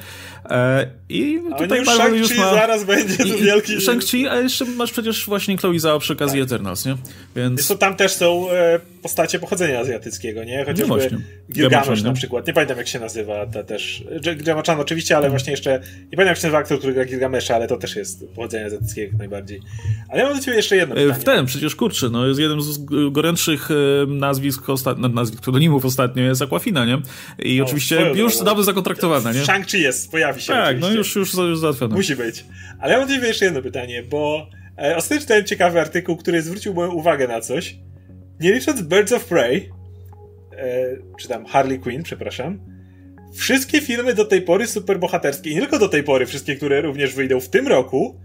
E, 0.49 0.87
I 1.09 1.39
a 1.53 1.57
tutaj 1.57 1.79
już 1.79 1.87
Marvel 1.87 2.19
już 2.19 2.37
ma... 2.37 2.53
zaraz 2.53 2.83
będzie 2.83 3.17
to 3.17 3.37
wielki... 3.37 3.77
Shang-Chi, 3.77 4.27
a 4.27 4.39
jeszcze 4.39 4.65
masz 4.65 4.91
przecież 4.91 5.25
właśnie 5.25 5.57
Chloe 5.57 5.79
Zhao 5.79 5.99
przy 5.99 6.13
okazji 6.13 6.39
tak. 6.39 6.47
Eternals, 6.47 6.85
nie? 6.85 6.95
Więc... 7.35 7.67
to 7.67 7.75
tam 7.75 7.95
też 7.95 8.11
są 8.13 8.51
e, 8.51 8.79
postacie 9.01 9.39
pochodzenia 9.39 9.79
azjatyckiego, 9.79 10.43
nie? 10.43 10.65
Chociażby 10.65 10.87
no 11.11 11.17
Gilgamesh 11.53 12.03
na 12.03 12.13
przykład. 12.13 12.47
Nie 12.47 12.53
pamiętam 12.53 12.77
jak 12.77 12.87
się 12.87 12.99
nazywa 12.99 13.45
ta 13.45 13.63
też. 13.63 14.03
Gemma 14.21 14.61
oczywiście, 14.79 15.17
ale 15.17 15.25
mm. 15.25 15.31
właśnie 15.31 15.51
jeszcze 15.51 15.79
nie 15.81 16.17
pamiętam 16.17 16.27
jak 16.27 16.37
się 16.37 16.47
nazywa 16.47 16.57
aktor, 16.57 16.77
który 16.77 16.93
gra 16.93 17.05
Gilgamesha, 17.05 17.55
ale 17.55 17.67
to 17.67 17.77
też 17.77 17.95
jest 17.95 18.25
pochodzenia 18.35 18.65
azjatyckiego 18.65 19.07
jak 19.11 19.19
najbardziej. 19.19 19.61
Ale 20.09 20.21
ja 20.21 20.27
mam 20.27 20.37
do 20.37 20.43
ciebie 20.43 20.57
jeszcze 20.57 20.75
jedno 20.75 20.95
e, 20.95 20.97
pytanie. 20.97 21.21
W 21.21 21.23
ten, 21.23 21.45
przecież 21.45 21.75
kurczę, 21.75 22.09
no 22.09 22.26
jest 22.27 22.39
jeden 22.39 22.61
z 22.61 22.79
gorętszych 23.11 23.69
e, 23.71 23.75
nazwisk, 24.07 24.69
ostatnio, 24.69 25.07
nazwisk 25.07 25.41
pseudonimów 25.41 25.85
ostatnio 25.85 26.23
jest 26.23 26.41
Aquafina, 26.41 26.85
nie? 26.85 26.97
I 27.39 27.57
no, 27.57 27.65
oczywiście 27.65 28.11
już 28.15 28.37
dawno 28.37 28.63
zakontraktowana, 28.63 29.33
nie? 29.33 29.39
Shang-Chi 29.39 29.77
jest, 29.77 30.11
pojawi 30.11 30.41
się 30.41 30.47
Tak, 30.47 30.65
oczywiście. 30.65 30.89
no 30.89 30.97
już, 30.97 31.15
już, 31.15 31.33
już 31.33 31.59
załatwione. 31.59 31.95
Musi 31.95 32.15
być. 32.15 32.45
Ale 32.79 32.93
ja 32.93 32.99
mam 32.99 33.07
do 33.07 33.27
jeszcze 33.27 33.45
jedno 33.45 33.61
pytanie, 33.61 34.03
bo 34.03 34.49
e, 34.77 34.95
ostatnio 34.95 35.21
czytałem 35.21 35.45
ciekawy 35.45 35.81
artykuł, 35.81 36.17
który 36.17 36.41
zwrócił 36.41 36.73
moją 36.73 36.91
uwagę 36.91 37.27
na 37.27 37.41
coś. 37.41 37.75
Nie 38.39 38.53
licząc 38.53 38.81
Birds 38.81 39.11
of 39.11 39.25
Prey, 39.25 39.71
e, 40.51 40.97
czy 41.19 41.27
tam 41.27 41.45
Harley 41.45 41.79
Quinn, 41.79 42.03
przepraszam, 42.03 42.59
wszystkie 43.33 43.81
filmy 43.81 44.13
do 44.13 44.25
tej 44.25 44.41
pory 44.41 44.67
superbohaterskie, 44.67 45.49
i 45.49 45.55
nie 45.55 45.61
tylko 45.61 45.79
do 45.79 45.89
tej 45.89 46.03
pory, 46.03 46.25
wszystkie, 46.25 46.55
które 46.55 46.81
również 46.81 47.13
wyjdą 47.13 47.39
w 47.39 47.49
tym 47.49 47.67
roku, 47.67 48.21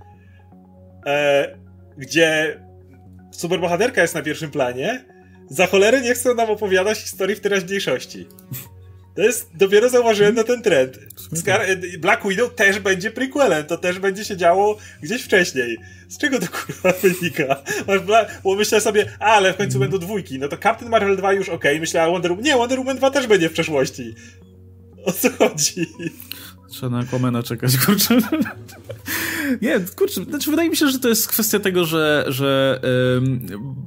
e, 1.07 1.57
gdzie 1.99 2.61
superbohaterka 3.33 4.03
jest 4.03 4.15
na 4.15 4.23
pierwszym 4.23 4.51
planie, 4.51 5.05
za 5.51 5.67
cholerę 5.67 6.01
nie 6.01 6.15
chcą 6.15 6.35
nam 6.35 6.51
opowiadać 6.51 6.99
historii 6.99 7.37
w 7.37 7.41
teraźniejszości. 7.41 8.27
To 9.15 9.23
jest, 9.23 9.51
dopiero 9.55 9.89
zauważyłem 9.89 10.35
na 10.35 10.45
ten 10.45 10.63
trend. 10.63 10.99
Scar 11.35 11.61
Black 11.99 12.29
Widow 12.29 12.55
też 12.55 12.79
będzie 12.79 13.11
prequelem, 13.11 13.65
to 13.65 13.77
też 13.77 13.99
będzie 13.99 14.25
się 14.25 14.37
działo 14.37 14.79
gdzieś 15.03 15.23
wcześniej. 15.23 15.79
Z 16.09 16.19
czego 16.19 16.41
to 16.41 16.47
kurwa 16.67 16.93
wynika? 16.93 17.63
Bo 18.45 18.55
myślę 18.55 18.81
sobie, 18.81 19.13
a, 19.21 19.25
ale 19.25 19.53
w 19.53 19.57
końcu 19.57 19.79
będą 19.79 19.99
dwójki. 19.99 20.39
No 20.39 20.49
to 20.49 20.57
Captain 20.57 20.91
Marvel 20.91 21.17
2 21.17 21.33
już 21.33 21.49
ok, 21.49 21.65
myślę, 21.81 22.03
a 22.03 22.11
Wonder 22.11 22.31
Woman, 22.31 22.45
nie, 22.45 22.57
Wonder 22.57 22.79
Woman 22.79 22.97
2 22.97 23.11
też 23.11 23.27
będzie 23.27 23.49
w 23.49 23.53
przeszłości. 23.53 24.15
O 25.05 25.13
co 25.13 25.31
chodzi? 25.31 25.87
Trzeba 26.73 26.97
na 26.97 26.99
Aquamana 26.99 27.43
czekać, 27.43 27.77
kurczę. 27.77 28.19
Nie, 29.63 29.81
kurczę, 29.97 30.25
znaczy 30.25 30.51
wydaje 30.51 30.71
mi 30.71 30.77
się, 30.77 30.89
że 30.89 30.99
to 30.99 31.09
jest 31.09 31.29
kwestia 31.29 31.61
tego, 31.61 31.85
że, 31.85 32.25
że 32.29 32.81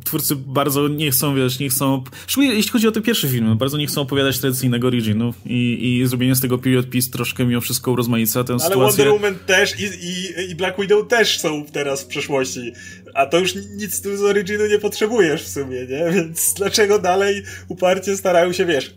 twórcy 0.03 0.35
bardzo 0.35 0.87
nie 0.87 1.11
chcą, 1.11 1.35
wiesz, 1.35 1.59
nie 1.59 1.69
chcą, 1.69 2.03
szczególnie 2.27 2.53
jeśli 2.55 2.71
chodzi 2.71 2.87
o 2.87 2.91
te 2.91 3.01
pierwsze 3.01 3.27
filmy, 3.27 3.55
bardzo 3.55 3.77
nie 3.77 3.87
chcą 3.87 4.01
opowiadać 4.01 4.39
tradycyjnego 4.39 4.87
originu 4.87 5.33
i, 5.45 5.97
i 6.01 6.07
zrobienie 6.07 6.35
z 6.35 6.41
tego 6.41 6.57
period 6.57 6.89
piece 6.89 7.11
troszkę 7.11 7.45
mimo 7.45 7.61
wszystko 7.61 7.91
urozmaica 7.91 8.43
tę 8.43 8.53
Ale 8.53 8.59
sytuację. 8.59 9.05
Wonder 9.05 9.21
Woman 9.21 9.45
też 9.45 9.79
i, 9.79 9.83
i, 9.83 10.51
i 10.51 10.55
Black 10.55 10.81
Widow 10.81 11.07
też 11.07 11.39
są 11.39 11.65
teraz 11.65 12.03
w 12.03 12.07
przeszłości, 12.07 12.73
a 13.13 13.25
to 13.25 13.39
już 13.39 13.55
nic 13.55 14.01
tu 14.01 14.17
z 14.17 14.21
originu 14.21 14.67
nie 14.67 14.79
potrzebujesz 14.79 15.43
w 15.43 15.47
sumie, 15.47 15.85
nie? 15.85 16.11
Więc 16.11 16.53
dlaczego 16.53 16.99
dalej 16.99 17.43
uparcie 17.67 18.17
starają 18.17 18.53
się, 18.53 18.65
wiesz... 18.65 18.95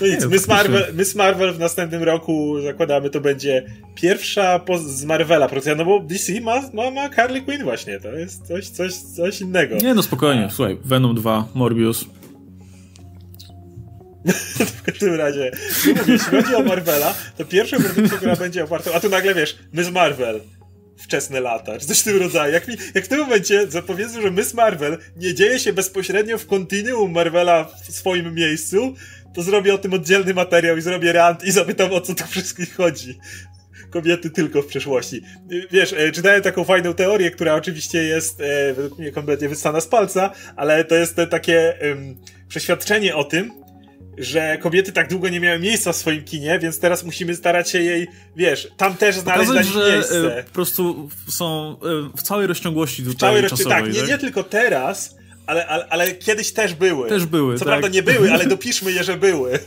No 0.00 0.06
nic, 0.06 0.26
Miss 0.26 0.48
Marvel, 0.48 0.94
Miss 0.94 1.14
Marvel 1.14 1.52
w 1.52 1.58
następnym 1.58 2.02
roku 2.02 2.62
zakładamy 2.62 3.10
to 3.10 3.20
będzie 3.20 3.64
pierwsza 3.94 4.60
z 4.86 5.04
Marvela 5.04 5.48
produkcja, 5.48 5.74
no 5.74 5.84
bo 5.84 6.00
DC 6.00 6.40
ma, 6.40 6.62
ma, 6.72 6.90
ma 6.90 7.08
Harley 7.08 7.42
Quinn 7.42 7.64
właśnie, 7.64 8.00
to 8.00 8.12
jest 8.12 8.46
coś, 8.46 8.68
coś, 8.68 8.94
coś 8.94 9.40
innego. 9.40 9.76
Nie 9.76 9.94
no 9.94 10.02
spokojnie, 10.02 10.44
A. 10.44 10.50
słuchaj, 10.50 10.78
Venom 10.84 11.14
2, 11.14 11.48
Morbius. 11.54 12.04
w 14.78 14.82
każdym 14.82 15.14
razie, 15.14 15.50
jeśli 15.86 16.18
chodzi 16.18 16.54
o 16.54 16.62
Marvela, 16.62 17.14
to 17.36 17.44
pierwsza 17.44 17.76
produkcja, 17.76 18.16
która 18.16 18.36
będzie 18.36 18.64
oparta, 18.64 18.90
a 18.94 19.00
tu 19.00 19.08
nagle 19.08 19.34
wiesz, 19.34 19.56
Miss 19.74 19.90
Marvel, 19.90 20.40
wczesne 20.96 21.40
lata, 21.40 21.78
czy 21.78 21.86
coś 21.86 22.00
w 22.00 22.04
tym 22.04 22.16
rodzaju. 22.22 22.52
Jak, 22.52 22.68
mi, 22.68 22.74
jak 22.94 23.04
w 23.04 23.08
tym 23.08 23.18
momencie 23.18 23.70
zapowiedzą, 23.70 24.22
że 24.22 24.30
Miss 24.30 24.54
Marvel 24.54 24.98
nie 25.16 25.34
dzieje 25.34 25.58
się 25.58 25.72
bezpośrednio 25.72 26.38
w 26.38 26.46
kontinuum 26.46 27.12
Marvela 27.12 27.64
w 27.64 27.92
swoim 27.92 28.34
miejscu, 28.34 28.94
to 29.36 29.42
zrobię 29.42 29.74
o 29.74 29.78
tym 29.78 29.94
oddzielny 29.94 30.34
materiał 30.34 30.76
i 30.76 30.80
zrobię 30.80 31.12
rant 31.12 31.44
i 31.44 31.52
zapytam 31.52 31.92
o 31.92 32.00
co 32.00 32.14
tu 32.14 32.26
wszystkich 32.26 32.76
chodzi. 32.76 33.18
Kobiety 33.90 34.30
tylko 34.30 34.62
w 34.62 34.66
przeszłości. 34.66 35.22
Wiesz, 35.70 35.92
e, 35.92 36.12
czytałem 36.12 36.42
taką 36.42 36.64
fajną 36.64 36.94
teorię, 36.94 37.30
która 37.30 37.54
oczywiście 37.54 38.02
jest 38.02 38.40
e, 38.40 38.74
według 38.74 38.98
mnie 38.98 39.12
kompletnie 39.12 39.48
wystana 39.48 39.80
z 39.80 39.86
palca, 39.86 40.30
ale 40.56 40.84
to 40.84 40.94
jest 40.94 41.16
te 41.16 41.26
takie 41.26 41.78
um, 41.82 42.16
przeświadczenie 42.48 43.16
o 43.16 43.24
tym, 43.24 43.52
że 44.18 44.58
kobiety 44.58 44.92
tak 44.92 45.08
długo 45.08 45.28
nie 45.28 45.40
miały 45.40 45.58
miejsca 45.58 45.92
w 45.92 45.96
swoim 45.96 46.24
kinie, 46.24 46.58
więc 46.58 46.80
teraz 46.80 47.04
musimy 47.04 47.36
starać 47.36 47.70
się 47.70 47.82
jej, 47.82 48.06
wiesz, 48.36 48.68
tam 48.76 48.96
też 48.96 49.16
znaleźć 49.16 49.48
Pokazać, 49.48 49.72
dla 49.72 49.82
nich 49.84 49.94
miejsce. 49.94 50.38
E, 50.38 50.42
po 50.42 50.50
prostu 50.50 51.08
są 51.28 51.76
w 52.16 52.22
całej 52.22 52.46
rozciągłości 52.46 53.02
tutaj 53.02 53.16
w 53.16 53.20
całej 53.20 53.42
czasowej. 53.42 53.82
Tak, 53.82 53.92
nie, 53.92 54.00
tak? 54.00 54.08
nie 54.08 54.18
tylko 54.18 54.44
teraz, 54.44 55.16
ale, 55.46 55.66
ale, 55.66 55.86
ale 55.88 56.12
kiedyś 56.12 56.52
też 56.52 56.74
były. 56.74 57.08
Też 57.08 57.26
były, 57.26 57.58
Co 57.58 57.64
tak. 57.64 57.68
prawda 57.68 57.88
nie 57.88 58.02
były, 58.02 58.32
ale 58.32 58.46
dopiszmy 58.56 58.92
je, 58.92 59.04
że 59.04 59.16
były. 59.16 59.58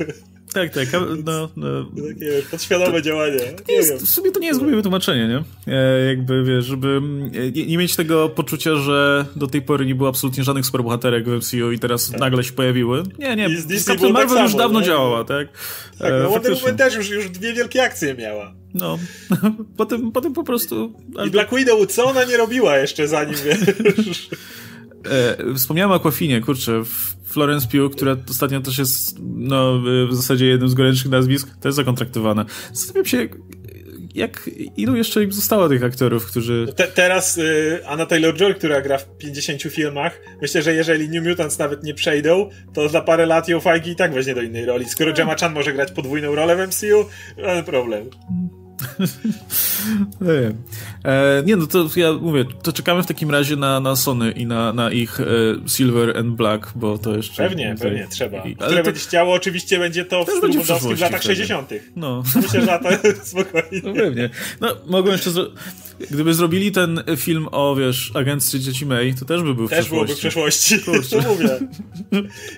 Tak, 0.53 0.73
tak, 0.73 0.87
no, 1.25 1.49
no. 1.55 1.85
Takie 2.07 2.41
podświadome 2.51 2.91
to, 2.91 3.01
działanie. 3.01 3.39
To 3.67 3.71
jest, 3.71 3.93
w 3.93 4.09
sumie 4.09 4.31
to 4.31 4.39
nie 4.39 4.47
jest 4.47 4.59
głupie 4.59 4.75
wytłumaczenie, 4.75 5.27
nie? 5.27 5.43
E, 5.73 6.05
jakby, 6.05 6.43
wiesz, 6.43 6.65
żeby 6.65 7.01
nie, 7.55 7.65
nie, 7.65 7.77
mieć 7.77 7.95
tego 7.95 8.29
poczucia, 8.29 8.75
że 8.75 9.25
do 9.35 9.47
tej 9.47 9.61
pory 9.61 9.85
nie 9.85 9.95
było 9.95 10.09
absolutnie 10.09 10.43
żadnych 10.43 10.65
superbohaterek 10.65 11.25
w 11.25 11.31
MCU 11.31 11.71
i 11.71 11.79
teraz 11.79 12.11
tak. 12.11 12.19
nagle 12.19 12.43
się 12.43 12.53
pojawiły. 12.53 13.03
Nie, 13.19 13.35
nie, 13.35 13.47
Captain 13.85 14.13
Marvel 14.13 14.35
tak 14.35 14.43
już 14.43 14.55
dawno 14.55 14.79
nie? 14.79 14.85
działała, 14.85 15.23
tak? 15.23 15.47
Tak, 15.99 16.13
no 16.23 16.29
Wonder 16.29 16.55
Woman 16.55 16.77
też 16.77 16.95
już, 16.95 17.09
już 17.09 17.29
dwie 17.29 17.53
wielkie 17.53 17.83
akcje 17.83 18.15
miała. 18.15 18.53
No, 18.73 18.99
potem, 19.77 20.11
potem 20.11 20.33
po 20.33 20.43
prostu... 20.43 20.93
I 21.27 21.29
Black 21.29 21.55
Widow, 21.55 21.87
co 21.87 22.05
ona 22.05 22.23
nie 22.23 22.37
robiła 22.37 22.77
jeszcze 22.77 23.07
zanim, 23.07 23.35
wiesz... 23.45 24.29
E, 25.05 25.53
wspomniałem 25.55 25.91
o 25.91 25.95
Aquafinie, 25.95 26.41
kurczę, 26.41 26.83
Florence 27.25 27.67
Pugh, 27.67 27.95
która 27.95 28.17
ostatnio 28.29 28.61
też 28.61 28.77
jest 28.77 29.17
no, 29.21 29.81
w 30.09 30.15
zasadzie 30.15 30.45
jednym 30.45 30.69
z 30.69 30.73
gorętszych 30.73 31.11
nazwisk, 31.11 31.57
też 31.57 31.73
zakontraktowana. 31.73 32.45
Zastanawiam 32.73 33.05
się, 33.05 33.27
jak, 34.15 34.49
ilu 34.77 34.95
jeszcze 34.95 35.23
im 35.23 35.31
zostało 35.31 35.69
tych 35.69 35.83
aktorów, 35.83 36.25
którzy... 36.25 36.67
Te, 36.75 36.87
teraz 36.87 37.37
y, 37.37 37.79
Anna 37.87 38.05
Taylor-Joy, 38.05 38.55
która 38.55 38.81
gra 38.81 38.97
w 38.97 39.17
50 39.17 39.61
filmach, 39.61 40.21
myślę, 40.41 40.61
że 40.61 40.73
jeżeli 40.73 41.09
New 41.09 41.27
Mutants 41.27 41.59
nawet 41.59 41.83
nie 41.83 41.93
przejdą, 41.93 42.49
to 42.73 42.89
za 42.89 43.01
parę 43.01 43.25
lat 43.25 43.47
ją 43.47 43.59
Feige 43.59 43.91
i 43.91 43.95
tak 43.95 44.13
weźmie 44.13 44.35
do 44.35 44.41
innej 44.41 44.65
roli. 44.65 44.89
Skoro 44.89 45.13
Gemma 45.13 45.35
Chan 45.35 45.53
może 45.53 45.73
grać 45.73 45.91
podwójną 45.91 46.35
rolę 46.35 46.55
w 46.55 46.69
MCU, 46.69 47.09
żaden 47.37 47.63
problem. 47.63 48.09
nie. 50.21 50.53
E, 51.11 51.43
nie, 51.45 51.55
no 51.55 51.67
to 51.67 51.87
ja 51.95 52.13
mówię, 52.13 52.45
to 52.63 52.73
czekamy 52.73 53.03
w 53.03 53.07
takim 53.07 53.31
razie 53.31 53.55
na, 53.55 53.79
na 53.79 53.95
Sony 53.95 54.31
i 54.31 54.45
na, 54.45 54.73
na 54.73 54.91
ich 54.91 55.19
e, 55.19 55.25
Silver 55.67 56.17
and 56.17 56.35
Black, 56.35 56.71
bo 56.75 56.97
to 56.97 57.15
jeszcze... 57.15 57.43
Pewnie, 57.43 57.75
tutaj... 57.75 57.91
pewnie, 57.91 58.07
trzeba. 58.07 58.43
I, 58.43 58.55
Które 58.55 58.77
to... 58.77 58.83
będzie 58.83 59.01
chciało, 59.01 59.33
oczywiście 59.33 59.79
będzie 59.79 60.05
to 60.05 60.25
w 60.25 60.29
stylu 60.29 60.63
w 60.95 61.01
latach 61.01 61.23
60 61.23 61.69
No. 61.95 62.23
Myślę, 62.35 62.61
że 62.61 62.79
to 62.79 63.25
spokojnie. 63.25 63.81
No 63.83 63.93
pewnie. 63.93 64.29
No, 64.61 64.75
mogą 64.85 65.11
jeszcze... 65.11 65.29
Gdyby 66.11 66.33
zrobili 66.33 66.71
ten 66.71 67.03
film 67.17 67.47
o, 67.51 67.75
wiesz, 67.75 68.11
agencji 68.13 68.59
dzieci 68.59 68.85
May, 68.85 69.13
to 69.13 69.25
też 69.25 69.43
by 69.43 69.55
był 69.55 69.67
w 69.67 69.69
też 69.69 69.79
przeszłości. 69.79 70.21
Też 70.21 70.33
byłoby 70.33 70.51
w 70.51 70.59
przeszłości, 70.59 70.79
Kurczę. 70.79 71.23
to 71.23 71.29
mówię. 71.29 71.59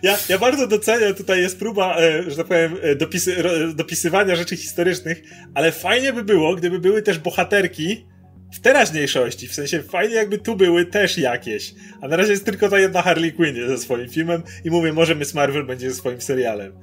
Ja, 0.04 0.18
ja 0.30 0.40
bardzo 0.40 0.68
doceniam, 0.68 1.16
tutaj 1.16 1.42
jest 1.42 1.60
próba, 1.60 1.98
e, 1.98 2.32
że 2.32 2.36
tak 2.36 2.48
powiem, 2.48 2.76
e, 2.82 2.96
dopisy, 2.96 3.44
dopisywania 3.76 4.36
rzeczy 4.36 4.58
historycznych, 4.58 5.24
ale 5.54 5.72
fajnie 5.72 6.14
by 6.14 6.24
było, 6.24 6.56
gdyby 6.56 6.80
były 6.80 7.02
też 7.02 7.20
bohaterki 7.20 8.06
w 8.54 8.60
teraźniejszości, 8.60 9.48
w 9.48 9.54
sensie 9.54 9.84
fajnie 9.84 10.16
jakby 10.16 10.38
tu 10.38 10.56
były 10.56 10.86
też 10.86 11.18
jakieś, 11.18 11.74
a 12.02 12.08
na 12.08 12.16
razie 12.16 12.32
jest 12.32 12.46
tylko 12.46 12.70
ta 12.70 12.80
jedna 12.80 13.02
Harley 13.02 13.34
Quinn 13.34 13.68
ze 13.68 13.78
swoim 13.78 14.10
filmem 14.10 14.44
i 14.66 14.70
mówię, 14.70 14.94
może 14.94 15.16
Miss 15.16 15.34
Marvel 15.34 15.66
będzie 15.66 15.92
ze 15.92 15.98
swoim 15.98 16.22
serialem. 16.22 16.74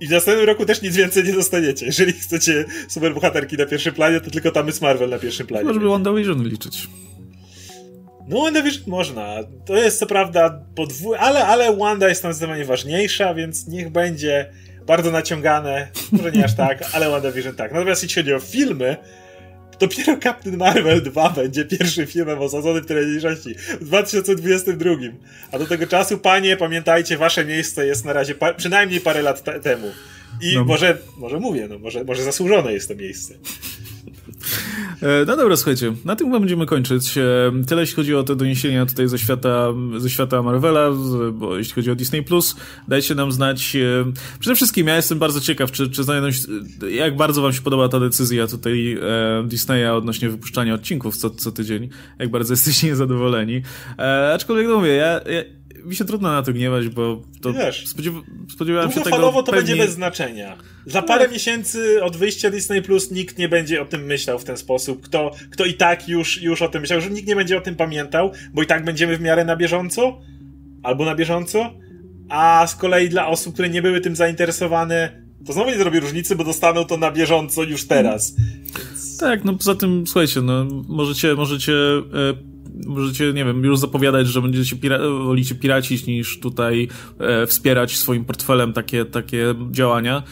I 0.00 0.06
w 0.06 0.10
następnym 0.10 0.46
roku 0.46 0.66
też 0.66 0.82
nic 0.82 0.96
więcej 0.96 1.24
nie 1.24 1.32
dostaniecie. 1.32 1.86
Jeżeli 1.86 2.12
chcecie 2.12 2.64
super 2.88 3.14
bohaterki 3.14 3.56
na 3.56 3.66
pierwszym 3.66 3.94
planie, 3.94 4.20
to 4.20 4.30
tylko 4.30 4.50
tam 4.50 4.66
jest 4.66 4.82
Marvel 4.82 5.10
na 5.10 5.18
pierwszym 5.18 5.46
planie. 5.46 5.64
Może 5.64 5.80
by 5.80 5.88
WandaVision 5.88 6.48
liczyć. 6.48 6.88
No, 8.28 8.42
WandaVision 8.42 8.82
można. 8.86 9.34
To 9.66 9.76
jest 9.76 9.98
co 9.98 10.06
prawda 10.06 10.60
podwój... 10.74 11.16
ale, 11.20 11.46
ale 11.46 11.76
Wanda 11.76 12.08
jest 12.08 12.22
tam 12.22 12.32
zdecydowanie 12.32 12.64
ważniejsza, 12.64 13.34
więc 13.34 13.68
niech 13.68 13.90
będzie 13.90 14.50
bardzo 14.86 15.10
naciągane. 15.10 15.88
Może 16.12 16.32
nie 16.32 16.44
aż 16.44 16.54
tak, 16.54 16.84
ale 16.94 17.10
WandaVision 17.10 17.54
tak. 17.54 17.72
Natomiast 17.72 18.02
jeśli 18.02 18.22
chodzi 18.22 18.34
o 18.34 18.40
filmy, 18.40 18.96
dopiero 19.78 20.16
Captain 20.22 20.56
Marvel 20.56 21.02
2 21.02 21.30
będzie 21.30 21.64
pierwszym 21.64 22.06
filmem 22.06 22.38
osadzonym 22.38 22.82
w 22.82 22.86
teraźniejszości 22.86 23.54
w 23.54 23.84
2022. 23.84 24.90
A 25.52 25.58
do 25.58 25.66
tego 25.66 25.86
czasu, 25.86 26.18
panie, 26.18 26.56
pamiętajcie, 26.56 27.16
wasze 27.18 27.44
miejsce 27.44 27.86
jest 27.86 28.04
na 28.04 28.12
razie 28.12 28.34
pa 28.34 28.54
przynajmniej 28.54 29.00
parę 29.00 29.22
lat 29.22 29.62
temu. 29.62 29.92
I 30.42 30.54
no. 30.54 30.64
może, 30.64 30.98
może 31.16 31.40
mówię, 31.40 31.66
no, 31.68 31.78
może, 31.78 32.04
może 32.04 32.22
zasłużone 32.22 32.72
jest 32.72 32.88
to 32.88 32.94
miejsce. 32.94 33.34
E, 35.02 35.24
no 35.26 35.36
dobra, 35.36 35.56
słuchajcie, 35.56 35.92
na 36.04 36.16
tym 36.16 36.26
chyba 36.26 36.40
będziemy 36.40 36.66
kończyć. 36.66 37.18
E, 37.18 37.52
tyle 37.68 37.80
jeśli 37.80 37.96
chodzi 37.96 38.14
o 38.14 38.22
te 38.22 38.36
doniesienia 38.36 38.86
tutaj 38.86 39.08
ze 39.08 39.18
świata, 39.18 39.68
ze 39.96 40.10
świata 40.10 40.42
Marvela, 40.42 40.90
bo 41.32 41.56
jeśli 41.56 41.74
chodzi 41.74 41.90
o 41.90 41.94
Disney+, 41.94 42.24
dajcie 42.88 43.14
nam 43.14 43.32
znać. 43.32 43.76
E, 43.76 44.12
przede 44.38 44.56
wszystkim 44.56 44.86
ja 44.86 44.96
jestem 44.96 45.18
bardzo 45.18 45.40
ciekaw, 45.40 45.72
czy, 45.72 45.90
czy 45.90 46.04
znajdą 46.04 46.30
się, 46.30 46.42
jak 46.90 47.16
bardzo 47.16 47.42
wam 47.42 47.52
się 47.52 47.62
podoba 47.62 47.88
ta 47.88 48.00
decyzja 48.00 48.46
tutaj 48.46 48.98
Disneya 49.44 49.86
odnośnie 49.96 50.30
wypuszczania 50.30 50.74
odcinków 50.74 51.16
co, 51.16 51.30
co 51.30 51.52
tydzień, 51.52 51.88
jak 52.18 52.30
bardzo 52.30 52.52
jesteście 52.52 52.86
niezadowoleni. 52.86 53.62
Aczkolwiek 54.34 54.68
no 54.68 54.76
mówię, 54.76 54.92
ja, 54.92 55.12
ja 55.12 55.42
mi 55.86 55.96
się 55.96 56.04
trudno 56.04 56.32
na 56.32 56.42
to 56.42 56.52
gniewać, 56.52 56.88
bo 56.88 57.22
to 57.42 57.52
Wiesz, 57.52 57.88
spodziewa 57.88 58.20
spodziewałem 58.54 58.92
się 58.92 59.00
tego... 59.00 59.32
to 59.32 59.42
pewnie... 59.42 59.52
będzie 59.52 59.76
bez 59.76 59.94
znaczenia. 59.94 60.56
Za 60.86 61.02
parę 61.02 61.26
no. 61.26 61.32
miesięcy 61.32 62.02
od 62.02 62.16
wyjścia 62.16 62.50
Disney 62.50 62.82
Plus 62.82 63.10
nikt 63.10 63.38
nie 63.38 63.48
będzie 63.48 63.82
o 63.82 63.84
tym 63.84 64.04
myślał 64.04 64.38
w 64.38 64.44
ten 64.44 64.56
sposób. 64.56 65.02
Kto, 65.02 65.30
kto 65.50 65.64
i 65.64 65.74
tak 65.74 66.08
już, 66.08 66.42
już 66.42 66.62
o 66.62 66.68
tym 66.68 66.80
myślał, 66.80 67.00
że 67.00 67.10
nikt 67.10 67.28
nie 67.28 67.36
będzie 67.36 67.58
o 67.58 67.60
tym 67.60 67.76
pamiętał, 67.76 68.32
bo 68.54 68.62
i 68.62 68.66
tak 68.66 68.84
będziemy 68.84 69.16
w 69.16 69.20
miarę 69.20 69.44
na 69.44 69.56
bieżąco, 69.56 70.20
albo 70.82 71.04
na 71.04 71.14
bieżąco, 71.14 71.74
a 72.28 72.66
z 72.66 72.76
kolei 72.76 73.08
dla 73.08 73.26
osób, 73.26 73.54
które 73.54 73.68
nie 73.68 73.82
były 73.82 74.00
tym 74.00 74.16
zainteresowane, 74.16 75.26
to 75.46 75.52
znowu 75.52 75.70
nie 75.70 75.78
zrobi 75.78 76.00
różnicy, 76.00 76.36
bo 76.36 76.44
dostaną 76.44 76.84
to 76.84 76.96
na 76.96 77.10
bieżąco 77.10 77.62
już 77.62 77.86
teraz. 77.86 78.36
Więc... 78.36 79.18
Tak, 79.18 79.44
no 79.44 79.54
poza 79.54 79.74
tym, 79.74 80.06
słuchajcie, 80.06 80.42
no 80.42 80.66
możecie, 80.88 81.34
możecie 81.34 81.72
e, 81.72 82.55
możecie, 82.86 83.32
nie 83.32 83.44
wiem, 83.44 83.64
już 83.64 83.78
zapowiadać, 83.78 84.26
że 84.26 84.42
będziecie 84.42 84.76
pira 84.76 84.98
wolicie 84.98 85.54
piracić 85.54 86.06
niż 86.06 86.40
tutaj 86.40 86.88
e, 87.18 87.46
wspierać 87.46 87.96
swoim 87.96 88.24
portfelem 88.24 88.72
takie, 88.72 89.04
takie 89.04 89.54
działania. 89.70 90.22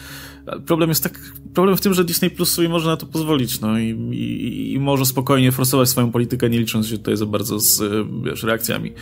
Problem 0.65 0.89
jest 0.89 1.03
tak, 1.03 1.19
problem 1.53 1.77
w 1.77 1.81
tym, 1.81 1.93
że 1.93 2.03
Disney 2.03 2.29
Plus 2.29 2.51
sobie 2.51 2.69
może 2.69 2.87
na 2.87 2.97
to 2.97 3.05
pozwolić, 3.05 3.61
no 3.61 3.79
i, 3.79 3.89
i, 4.11 4.73
i 4.73 4.79
może 4.79 5.05
spokojnie 5.05 5.51
forsować 5.51 5.89
swoją 5.89 6.11
politykę, 6.11 6.49
nie 6.49 6.59
licząc 6.59 6.87
się 6.87 6.97
tutaj 6.97 7.17
za 7.17 7.25
bardzo 7.25 7.59
z, 7.59 7.81
e, 7.81 7.85
wiesz, 8.23 8.43
reakcjami. 8.43 8.93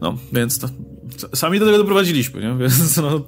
No, 0.00 0.18
więc 0.32 0.58
to, 0.58 0.68
sami 1.34 1.58
do 1.58 1.66
tego 1.66 1.78
doprowadziliśmy, 1.78 2.40
nie? 2.40 2.56
Więc 2.68 2.96
no, 2.96 3.24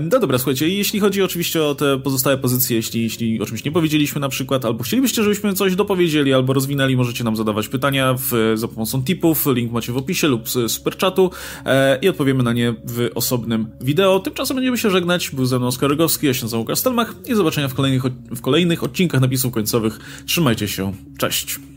no 0.00 0.20
dobra, 0.20 0.38
słuchajcie, 0.38 0.68
jeśli 0.68 1.00
chodzi 1.00 1.22
oczywiście 1.22 1.62
o 1.62 1.74
te 1.74 1.98
pozostałe 1.98 2.38
pozycje, 2.38 2.76
jeśli, 2.76 3.02
jeśli 3.02 3.42
o 3.42 3.46
czymś 3.46 3.64
nie 3.64 3.72
powiedzieliśmy 3.72 4.20
na 4.20 4.28
przykład, 4.28 4.64
albo 4.64 4.84
chcielibyście, 4.84 5.22
żebyśmy 5.22 5.54
coś 5.54 5.76
dopowiedzieli, 5.76 6.32
albo 6.34 6.52
rozwinęli, 6.52 6.96
możecie 6.96 7.24
nam 7.24 7.36
zadawać 7.36 7.68
pytania 7.68 8.14
w, 8.18 8.52
za 8.54 8.68
pomocą 8.68 9.04
tipów, 9.04 9.46
link 9.46 9.72
macie 9.72 9.92
w 9.92 9.96
opisie 9.96 10.28
lub 10.28 10.48
z 10.48 10.72
superchatu 10.72 11.30
e, 11.64 11.98
i 12.02 12.08
odpowiemy 12.08 12.42
na 12.42 12.52
nie 12.52 12.74
w 12.84 13.10
osobnym 13.14 13.66
wideo. 13.80 14.18
Tymczasem 14.18 14.56
będziemy 14.56 14.78
się 14.78 14.90
żegnać. 14.90 15.30
Był 15.30 15.46
ze 15.46 15.58
mną 15.58 15.66
Oskar 15.66 15.90
Rogowski, 15.90 16.26
ja 16.26 16.34
się 16.34 16.42
nazywam 16.42 16.60
Łukasz 16.60 16.78
Stelmach 16.78 17.14
i 17.26 17.34
zobaczenia 17.34 17.68
w 17.68 17.74
kolejnych, 17.74 18.02
w 18.30 18.40
kolejnych 18.40 18.84
odcinkach 18.84 19.20
napisów 19.20 19.52
końcowych. 19.52 19.98
Trzymajcie 20.26 20.68
się, 20.68 20.92
cześć! 21.18 21.71